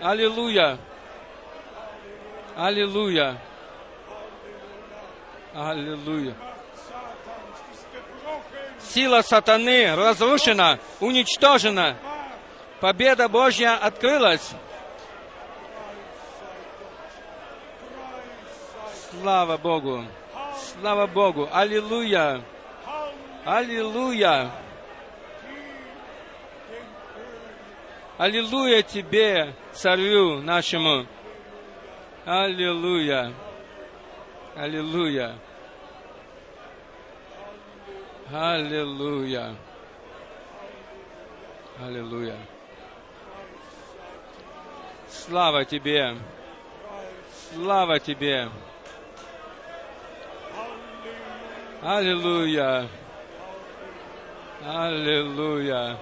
Аллилуйя! 0.00 0.78
Аллилуйя! 2.56 3.38
Аллилуйя! 5.54 6.34
Сила 8.80 9.20
сатаны 9.20 9.94
разрушена, 9.94 10.78
уничтожена. 11.00 11.98
Победа 12.80 13.28
Божья 13.28 13.76
открылась. 13.76 14.52
Слава 19.10 19.58
Богу! 19.58 20.06
Слава 20.56 21.06
Богу! 21.06 21.48
Аллилуйя! 21.52 22.42
Аллилуйя! 23.44 24.50
Аллилуйя 28.18 28.82
Тебе, 28.82 29.54
Царю 29.72 30.40
нашему! 30.40 31.06
Аллилуйя! 32.24 33.32
Аллилуйя! 34.56 35.34
Аллилуйя! 38.32 39.54
Аллилуйя! 41.78 42.36
Слава 45.08 45.64
Тебе! 45.64 46.16
Слава 47.52 48.00
Тебе! 48.00 48.48
Аллилуйя! 51.82 52.88
Аллилуйя! 54.64 55.98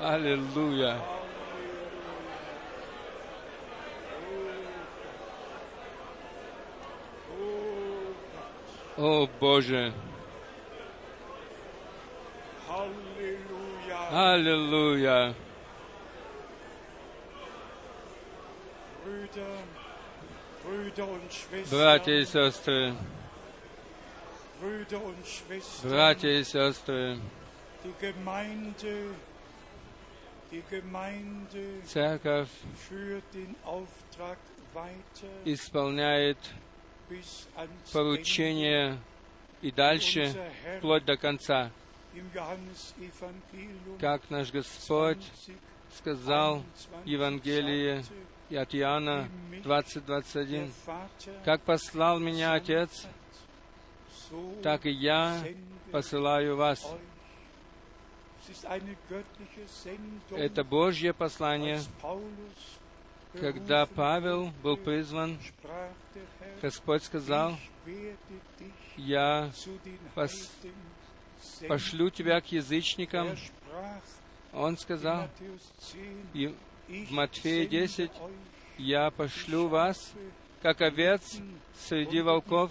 Аллилуйя! 0.00 0.98
О 8.96 9.28
Боже! 9.40 9.92
Halleluja. 12.66 14.08
Аллилуйя! 14.10 15.34
Brüder, 19.04 19.58
Brüder 20.64 21.08
und 21.08 21.30
братья 25.82 26.28
и 26.28 26.44
сестры, 26.44 27.18
церковь 31.86 32.48
исполняет 35.44 36.38
поручение 37.92 38.98
и 39.62 39.70
дальше, 39.70 40.34
вплоть 40.78 41.04
до 41.04 41.16
конца, 41.16 41.70
как 44.00 44.30
наш 44.30 44.50
Господь 44.52 45.18
20, 45.18 45.56
сказал 45.96 46.62
21 46.94 47.02
в 47.04 47.06
Евангелии 47.06 48.04
от 48.50 48.74
Иоанна 48.74 49.28
der 49.50 49.62
20.21, 49.62 50.70
Vater 50.86 51.44
«Как 51.44 51.62
послал 51.62 52.18
меня 52.18 52.54
Отец, 52.54 53.06
так 54.62 54.86
и 54.86 54.90
я 54.90 55.44
посылаю 55.90 56.56
вас». 56.56 56.86
Это 60.30 60.64
Божье 60.64 61.12
послание. 61.12 61.80
Когда 63.40 63.86
Павел 63.86 64.52
был 64.62 64.76
призван, 64.76 65.38
Господь 66.62 67.02
сказал, 67.02 67.56
«Я 68.96 69.50
пос- 70.14 70.50
пошлю 71.68 72.10
тебя 72.10 72.40
к 72.40 72.46
язычникам». 72.46 73.36
Он 74.52 74.78
сказал 74.78 75.28
Matthäus 75.28 75.60
10, 75.92 76.26
и 76.32 76.54
ich 76.88 77.08
в 77.08 77.12
Матфея 77.12 77.64
sende 77.64 77.68
10, 77.68 78.10
euch 78.10 78.10
«Я 78.78 79.10
пошлю 79.10 79.68
вас, 79.68 80.12
как 80.62 80.80
овец 80.80 81.36
среди 81.88 82.22
волков». 82.22 82.70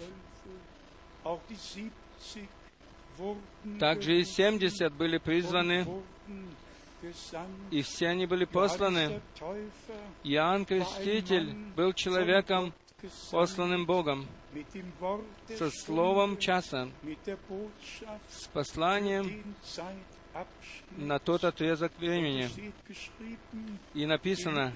Также 3.80 4.20
и 4.20 4.22
berufen 4.22 4.34
семьдесят 4.36 4.92
были 4.92 5.16
und 5.16 5.22
призваны, 5.22 5.86
и 7.70 7.82
все 7.82 8.08
они 8.08 8.26
были 8.26 8.44
посланы. 8.44 9.20
Иоанн 10.24 10.64
Креститель 10.64 11.52
был 11.74 11.92
человеком, 11.94 12.72
посланным 13.30 13.86
Богом, 13.86 14.26
со 15.56 15.70
словом 15.70 16.38
часа, 16.38 16.88
с 18.30 18.46
посланием 18.48 19.42
на 20.96 21.18
тот 21.18 21.44
отрезок 21.44 21.92
времени. 21.98 22.50
И 23.94 24.06
написано 24.06 24.72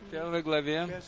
в 0.00 0.10
первой 0.10 0.42
главе 0.42 1.02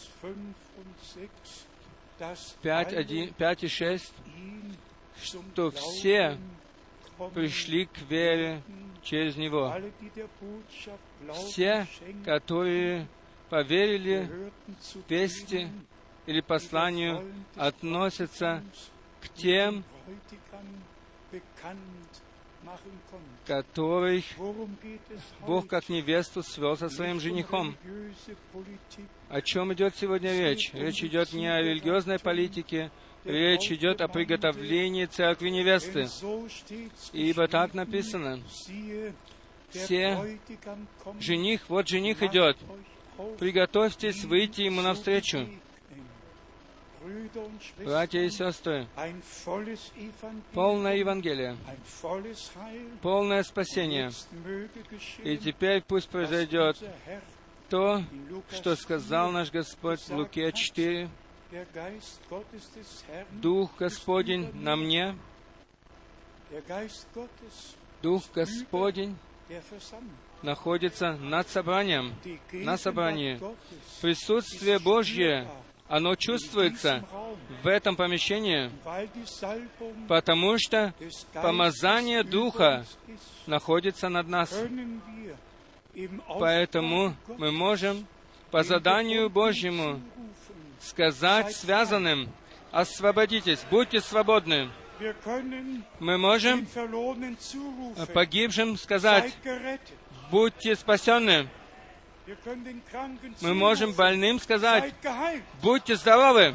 5 2.22 2.28
und 2.28 2.36
6, 2.36 2.56
dass 2.56 2.56
5, 2.62 2.88
alle 2.88 2.98
1, 2.98 3.32
5 3.36 3.62
и 3.62 3.68
6, 3.68 4.12
ihn 4.36 4.76
zum 5.24 5.44
что 5.54 5.70
все 5.70 6.38
пришли 7.34 7.86
к 7.86 7.98
вере 8.08 8.62
через 9.02 9.36
Него. 9.36 9.72
Все, 11.34 11.86
которые 12.24 13.06
поверили 13.48 14.28
вести 15.08 15.68
или 16.26 16.40
посланию, 16.40 17.32
относятся 17.56 18.62
к 19.20 19.28
тем, 19.30 19.84
которых 23.46 24.24
Бог 25.46 25.66
как 25.66 25.88
невесту 25.88 26.42
свел 26.42 26.76
со 26.76 26.88
своим 26.88 27.20
женихом. 27.20 27.76
О 29.28 29.40
чем 29.40 29.72
идет 29.72 29.96
сегодня 29.96 30.32
речь? 30.32 30.70
Речь 30.72 31.02
идет 31.02 31.32
не 31.32 31.48
о 31.48 31.60
религиозной 31.60 32.18
политике, 32.18 32.90
речь 33.24 33.70
идет 33.70 34.00
о 34.00 34.08
приготовлении 34.08 35.06
церкви 35.06 35.48
невесты. 35.48 36.06
Ибо 37.12 37.48
так 37.48 37.74
написано, 37.74 38.40
все 39.70 40.38
жених, 41.20 41.68
вот 41.68 41.88
жених 41.88 42.22
идет, 42.22 42.56
приготовьтесь 43.38 44.24
выйти 44.24 44.62
ему 44.62 44.82
навстречу. 44.82 45.48
Братья 47.78 48.20
и 48.20 48.30
сестры, 48.30 48.86
полное 50.52 50.96
Евангелие, 50.96 51.56
полное 53.00 53.42
спасение. 53.42 54.10
И 55.24 55.36
теперь 55.38 55.82
пусть 55.82 56.08
произойдет 56.08 56.76
то, 57.68 58.02
что 58.50 58.76
сказал 58.76 59.28
4, 59.28 59.38
наш 59.38 59.50
Господь 59.50 60.00
в 60.00 60.10
Луке 60.10 60.52
4, 60.52 61.08
der 61.52 61.66
Geist 61.74 62.18
Gottes 62.30 62.70
des 62.74 63.04
Herrn, 63.08 63.26
«Дух 63.40 63.70
Господень 63.78 64.50
на 64.54 64.74
мне, 64.74 65.14
Дух 68.00 68.22
Господень 68.34 69.16
находится 70.42 71.12
над 71.16 71.48
собранием, 71.48 72.14
на 72.52 72.78
собрании. 72.78 73.40
Присутствие 74.00 74.78
Божье, 74.78 75.46
оно 75.92 76.16
чувствуется 76.16 77.04
в 77.62 77.66
этом 77.66 77.96
помещении, 77.96 78.70
потому 80.08 80.56
что 80.56 80.94
помазание 81.34 82.22
Духа 82.22 82.86
находится 83.46 84.08
над 84.08 84.26
нас. 84.26 84.58
Поэтому 86.40 87.14
мы 87.36 87.52
можем 87.52 88.06
по 88.50 88.62
заданию 88.62 89.28
Божьему 89.28 90.00
сказать 90.80 91.54
связанным, 91.54 92.30
освободитесь, 92.70 93.62
будьте 93.70 94.00
свободны. 94.00 94.70
Мы 96.00 96.16
можем 96.16 96.66
погибшим 98.14 98.78
сказать, 98.78 99.36
будьте 100.30 100.74
спасенны. 100.74 101.48
Мы 103.40 103.54
можем 103.54 103.92
больным 103.92 104.38
сказать, 104.38 104.94
будьте 105.60 105.96
здоровы, 105.96 106.54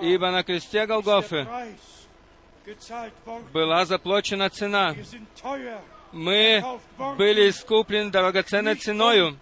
ибо 0.00 0.30
на 0.30 0.42
кресте 0.42 0.86
Голгофы 0.86 1.46
была 3.52 3.84
заплачена 3.84 4.50
цена. 4.50 4.94
Мы 6.12 6.64
были 7.16 7.50
искуплены 7.50 8.10
драгоценной 8.10 8.74
ценою 8.74 9.38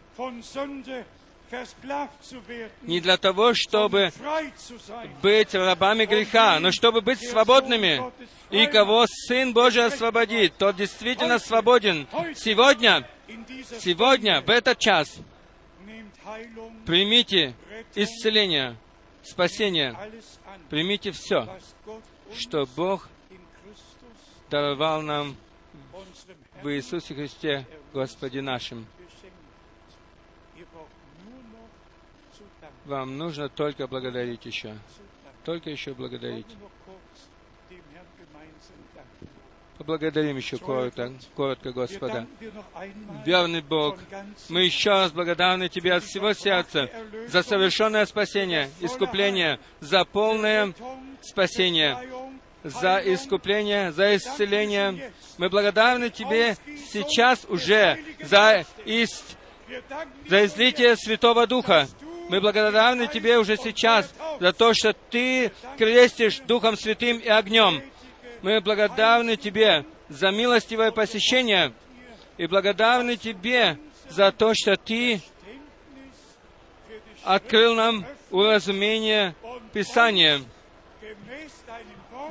не 2.82 3.00
для 3.00 3.16
того, 3.16 3.54
чтобы 3.54 4.10
sein. 4.16 5.10
быть 5.22 5.54
рабами 5.54 6.04
греха, 6.04 6.58
но 6.60 6.72
чтобы 6.72 7.00
быть 7.00 7.20
свободными. 7.20 8.02
И 8.50 8.66
кого 8.66 9.06
Сын 9.08 9.52
Божий 9.52 9.84
освободит, 9.84 10.56
тот 10.56 10.76
действительно 10.76 11.38
свободен. 11.38 12.06
Сегодня, 12.34 13.08
сегодня, 13.80 14.40
в 14.40 14.50
этот 14.50 14.78
час, 14.78 15.16
примите 16.84 17.54
исцеление, 17.94 18.76
спасение. 19.22 19.96
Примите 20.68 21.12
все, 21.12 21.48
что 22.36 22.66
Бог 22.76 23.08
даровал 24.50 25.02
нам 25.02 25.36
в 26.62 26.68
Иисусе 26.70 27.14
Христе, 27.14 27.66
Господе 27.92 28.42
нашим. 28.42 28.86
Вам 32.86 33.18
нужно 33.18 33.48
только 33.48 33.88
благодарить 33.88 34.46
еще. 34.46 34.76
Только 35.44 35.70
еще 35.70 35.92
благодарить. 35.92 36.46
Поблагодарим 39.76 40.36
еще 40.36 40.56
коротко, 40.56 41.12
коротко 41.34 41.72
Господа. 41.72 42.26
Верный 43.26 43.60
Бог, 43.60 43.98
мы 44.48 44.62
еще 44.62 44.90
раз 44.90 45.12
благодарны 45.12 45.68
Тебе 45.68 45.94
от 45.94 46.04
всего 46.04 46.32
сердца 46.32 46.88
за 47.28 47.42
совершенное 47.42 48.06
спасение, 48.06 48.70
искупление, 48.80 49.58
за 49.80 50.04
полное 50.04 50.72
спасение, 51.20 51.98
за 52.64 52.98
искупление, 53.04 53.92
за 53.92 54.16
исцеление. 54.16 55.12
Мы 55.38 55.50
благодарны 55.50 56.08
Тебе 56.10 56.56
сейчас 56.92 57.44
уже 57.48 57.98
за, 58.22 58.64
ис- 58.86 59.36
Wir 59.68 59.82
danken 59.90 60.08
dir 60.24 60.28
за 60.30 60.44
излитие 60.46 60.96
Святого 60.96 61.46
Духа. 61.48 61.88
Мы 62.28 62.40
благодарны 62.40 63.06
Тебе 63.06 63.38
уже 63.38 63.56
сейчас 63.56 64.12
за 64.40 64.52
то, 64.52 64.74
что 64.74 64.92
Ты 64.92 65.52
крестишь 65.78 66.40
Духом 66.40 66.76
Святым 66.76 67.18
и 67.18 67.28
огнем. 67.28 67.82
Мы 68.42 68.60
благодарны 68.60 69.36
Тебе 69.36 69.84
за 70.08 70.30
милостивое 70.30 70.90
посещение 70.90 71.72
и 72.36 72.46
благодарны 72.46 73.16
Тебе 73.16 73.78
за 74.08 74.32
то, 74.32 74.52
что 74.54 74.76
Ты 74.76 75.20
открыл 77.22 77.74
нам 77.74 78.04
уразумение 78.30 79.34
Писания 79.72 80.40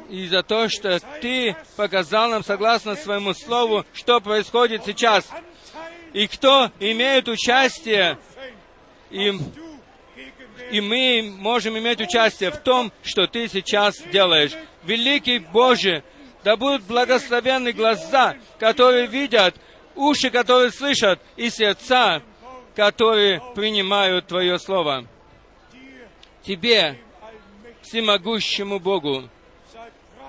и 0.09 0.27
за 0.27 0.43
то, 0.43 0.67
что 0.67 0.99
Ты 1.22 1.55
показал 1.77 2.30
нам, 2.30 2.43
согласно 2.43 2.95
своему 2.95 3.34
Слову, 3.34 3.85
что 3.93 4.19
происходит 4.19 4.84
сейчас. 4.85 5.30
И 6.11 6.27
кто 6.27 6.72
имеет 6.80 7.27
участие, 7.27 8.17
и, 9.11 9.31
du 9.31 9.38
gegenwärtig 9.38 9.65
и 10.72 10.82
мы 10.82 11.34
можем 11.38 11.78
иметь 11.78 12.02
участие 12.02 12.52
в 12.52 12.58
том, 12.58 12.92
что 13.04 13.28
ты 13.28 13.48
сейчас 13.48 14.02
делаешь. 14.12 14.52
Великий 14.84 15.40
Боже, 15.40 16.04
да 16.44 16.56
будут 16.56 16.84
благословенны 16.84 17.72
глаза, 17.72 18.36
которые 18.60 19.08
видят, 19.08 19.56
уши, 19.96 20.30
которые 20.30 20.72
слышат, 20.72 21.20
и 21.36 21.50
сердца, 21.50 22.22
которые 22.76 23.42
принимают 23.56 24.28
Твое 24.28 24.60
Слово. 24.60 25.08
Тебе, 26.44 27.00
всемогущему 27.82 28.80
Богу, 28.80 29.30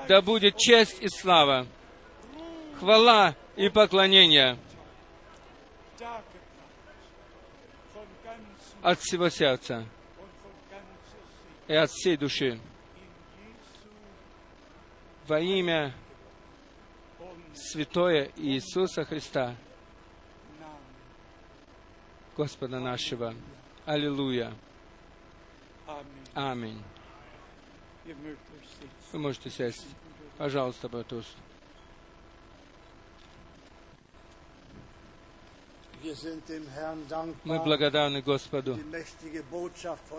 да 0.09 0.23
будет 0.23 0.57
честь 0.57 0.99
и 1.01 1.09
слава, 1.09 1.67
хвала 2.79 3.35
и 3.57 3.69
поклонение 3.69 4.59
от 8.83 9.01
всего 9.01 9.29
сердца 9.29 9.85
и 11.69 11.75
от 11.75 11.91
всей 11.91 12.17
души. 12.17 12.61
Во 15.27 15.41
имя 15.41 15.95
Святое 17.55 18.31
Иисуса 18.37 19.05
Христа. 19.05 19.57
Господа 22.37 22.79
нашего. 22.79 23.35
Аллилуйя. 23.87 24.53
Аминь. 26.35 26.83
Вы 29.13 29.19
можете 29.19 29.51
сесть. 29.51 29.87
Пожалуйста, 30.37 30.89
Herrn 36.77 37.35
Мы 37.45 37.59
благодарны 37.59 38.23
Господу 38.23 38.79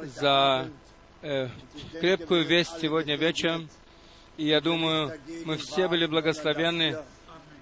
за. 0.03 0.69
Э, 1.21 1.49
крепкую 1.99 2.45
весть 2.45 2.79
сегодня 2.79 3.15
вечером. 3.15 3.69
И 4.37 4.45
я 4.47 4.61
думаю, 4.61 5.19
мы 5.45 5.57
все 5.57 5.87
были 5.87 6.05
благословенны, 6.05 6.97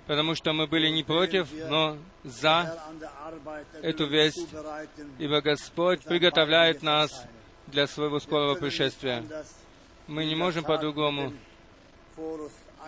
потому 0.07 0.35
что 0.35 0.51
мы 0.53 0.67
были 0.67 0.89
не 0.89 1.03
против, 1.03 1.47
но 1.69 1.97
за, 2.23 2.77
эту 3.81 4.07
весть, 4.07 4.47
ибо 5.19 5.41
Господь 5.41 6.01
приготовляет 6.03 6.83
нас 6.83 7.25
для 7.67 7.87
своего 7.87 8.19
скорого 8.19 8.55
пришествия. 8.59 9.23
Мы 10.07 10.25
не 10.25 10.35
можем 10.35 10.63
по-другому, 10.63 11.33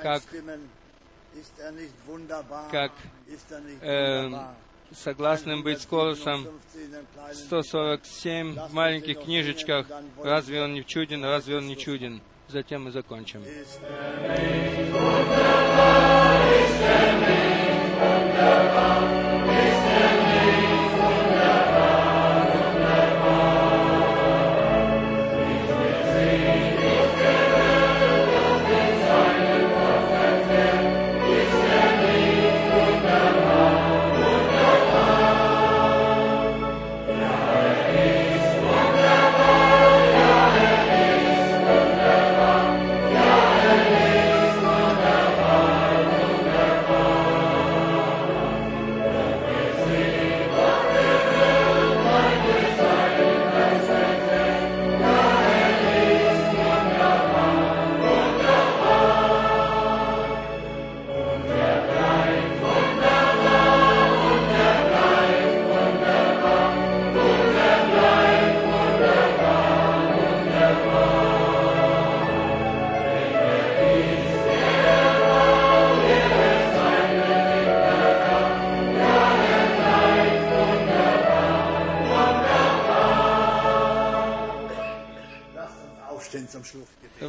как- 0.04 0.24
как, 2.72 2.92
э, 3.82 4.30
согласным 4.94 5.64
быть 5.64 5.82
с 5.82 5.86
Колосом 5.86 6.48
147 7.34 8.56
в 8.56 8.74
маленьких 8.74 9.22
книжечках. 9.22 9.88
Разве 10.24 10.62
он 10.62 10.74
не 10.74 10.86
чуден, 10.86 11.24
разве 11.24 11.58
он 11.58 11.68
не 11.68 11.78
чуден? 11.78 12.22
Затем 12.50 12.86
мы 12.86 12.92
закончим. 12.92 13.44
Lasst 18.48 19.17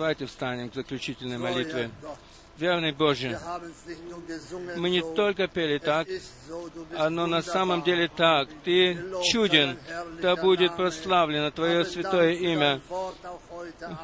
Давайте 0.08 0.24
встанем 0.24 0.70
к 0.70 0.74
заключительной 0.74 1.36
молитве. 1.36 1.90
Верный 2.56 2.92
gesungen, 2.92 3.36
мы 4.78 4.88
не 4.88 5.02
только 5.02 5.48
пели 5.48 5.76
так, 5.76 6.08
оно 6.96 7.26
на 7.26 7.42
самом 7.42 7.82
деле 7.82 8.08
так. 8.08 8.48
Ты 8.64 8.98
чуден, 9.30 9.76
да 10.22 10.34
будет 10.34 10.74
прославлено 10.76 11.50
Твое 11.50 11.84
святое 11.84 12.32
имя. 12.36 12.80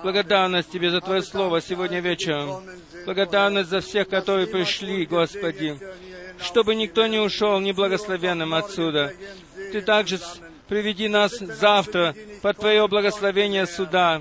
Благодарность 0.02 0.70
Тебе 0.70 0.90
за 0.90 1.00
Твое 1.00 1.22
Слово 1.22 1.62
сегодня 1.62 2.00
вечером. 2.00 2.62
Благодарность 3.06 3.70
за 3.70 3.80
всех, 3.80 4.06
которые 4.06 4.46
пришли, 4.46 5.06
Господи. 5.06 5.78
Чтобы 6.38 6.74
никто 6.74 7.06
не 7.06 7.18
ушел 7.18 7.60
неблагословенным 7.60 8.52
отсюда. 8.52 9.14
Ты 9.72 9.80
также 9.80 10.20
приведи 10.68 11.08
нас 11.08 11.38
завтра 11.38 12.14
под 12.42 12.58
Твое 12.58 12.86
благословение 12.88 13.66
суда. 13.66 14.20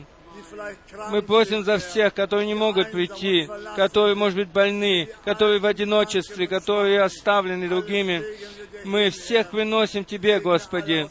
Мы 1.09 1.21
просим 1.21 1.63
за 1.63 1.77
всех, 1.77 2.13
которые 2.13 2.47
не 2.47 2.53
могут 2.53 2.91
прийти, 2.91 3.49
которые, 3.75 4.15
может 4.15 4.37
быть, 4.37 4.49
больны, 4.49 5.09
которые 5.25 5.59
в 5.59 5.65
одиночестве, 5.65 6.47
которые 6.47 7.01
оставлены 7.01 7.67
другими. 7.67 8.23
Мы 8.85 9.09
всех 9.09 9.53
выносим 9.53 10.05
Тебе, 10.05 10.39
Господи. 10.39 11.09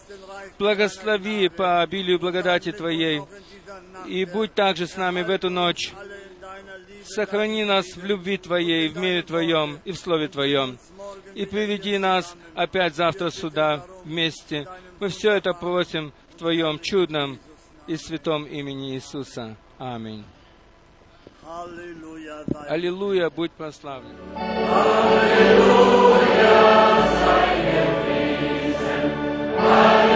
Благослови 0.59 1.49
по 1.49 1.82
обилию 1.82 2.19
благодати 2.19 2.73
Твоей. 2.73 3.23
И 4.07 4.24
будь 4.24 4.55
также 4.55 4.86
с 4.86 4.97
нами 4.97 5.23
в 5.23 5.31
эту 5.31 5.51
ночь. 5.51 5.93
Сохрани 7.05 7.65
нас 7.65 7.97
в 7.97 8.05
любви 8.05 8.36
Твоей, 8.36 8.89
в 8.89 8.97
мире 8.97 9.23
Твоем 9.23 9.81
и 9.85 9.93
в 9.93 9.97
Слове 9.97 10.28
Твоем. 10.28 10.78
И 11.35 11.47
приведи 11.47 11.99
нас 11.99 12.36
опять 12.55 12.94
завтра 12.94 13.31
сюда 13.31 13.85
вместе. 14.05 14.69
Мы 15.01 15.09
все 15.09 15.32
это 15.32 15.53
просим 15.53 16.12
в 16.31 16.39
Твоем 16.39 16.78
чудном 16.78 17.40
и 17.93 17.97
святом 17.98 18.44
имени 18.44 18.94
Иисуса. 18.94 19.56
Аминь. 19.78 20.24
Аллилуйя, 22.69 23.28
будь 23.28 23.52
прославлен. 23.52 24.16
Amen, 29.64 30.11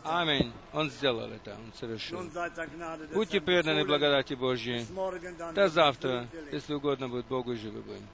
getan. 0.00 0.28
Аминь. 0.28 0.52
Он 0.72 0.90
сделал 0.90 1.30
это, 1.30 1.54
Он 1.54 1.72
совершил. 1.78 2.20
Будьте 3.14 3.40
преданы 3.40 3.84
благодати 3.84 4.34
Божьей. 4.34 4.86
До 5.54 5.68
завтра, 5.68 6.26
если 6.52 6.74
угодно 6.74 7.08
будет 7.08 7.26
Богу, 7.26 7.54
живы 7.56 7.80
будем. 7.82 8.06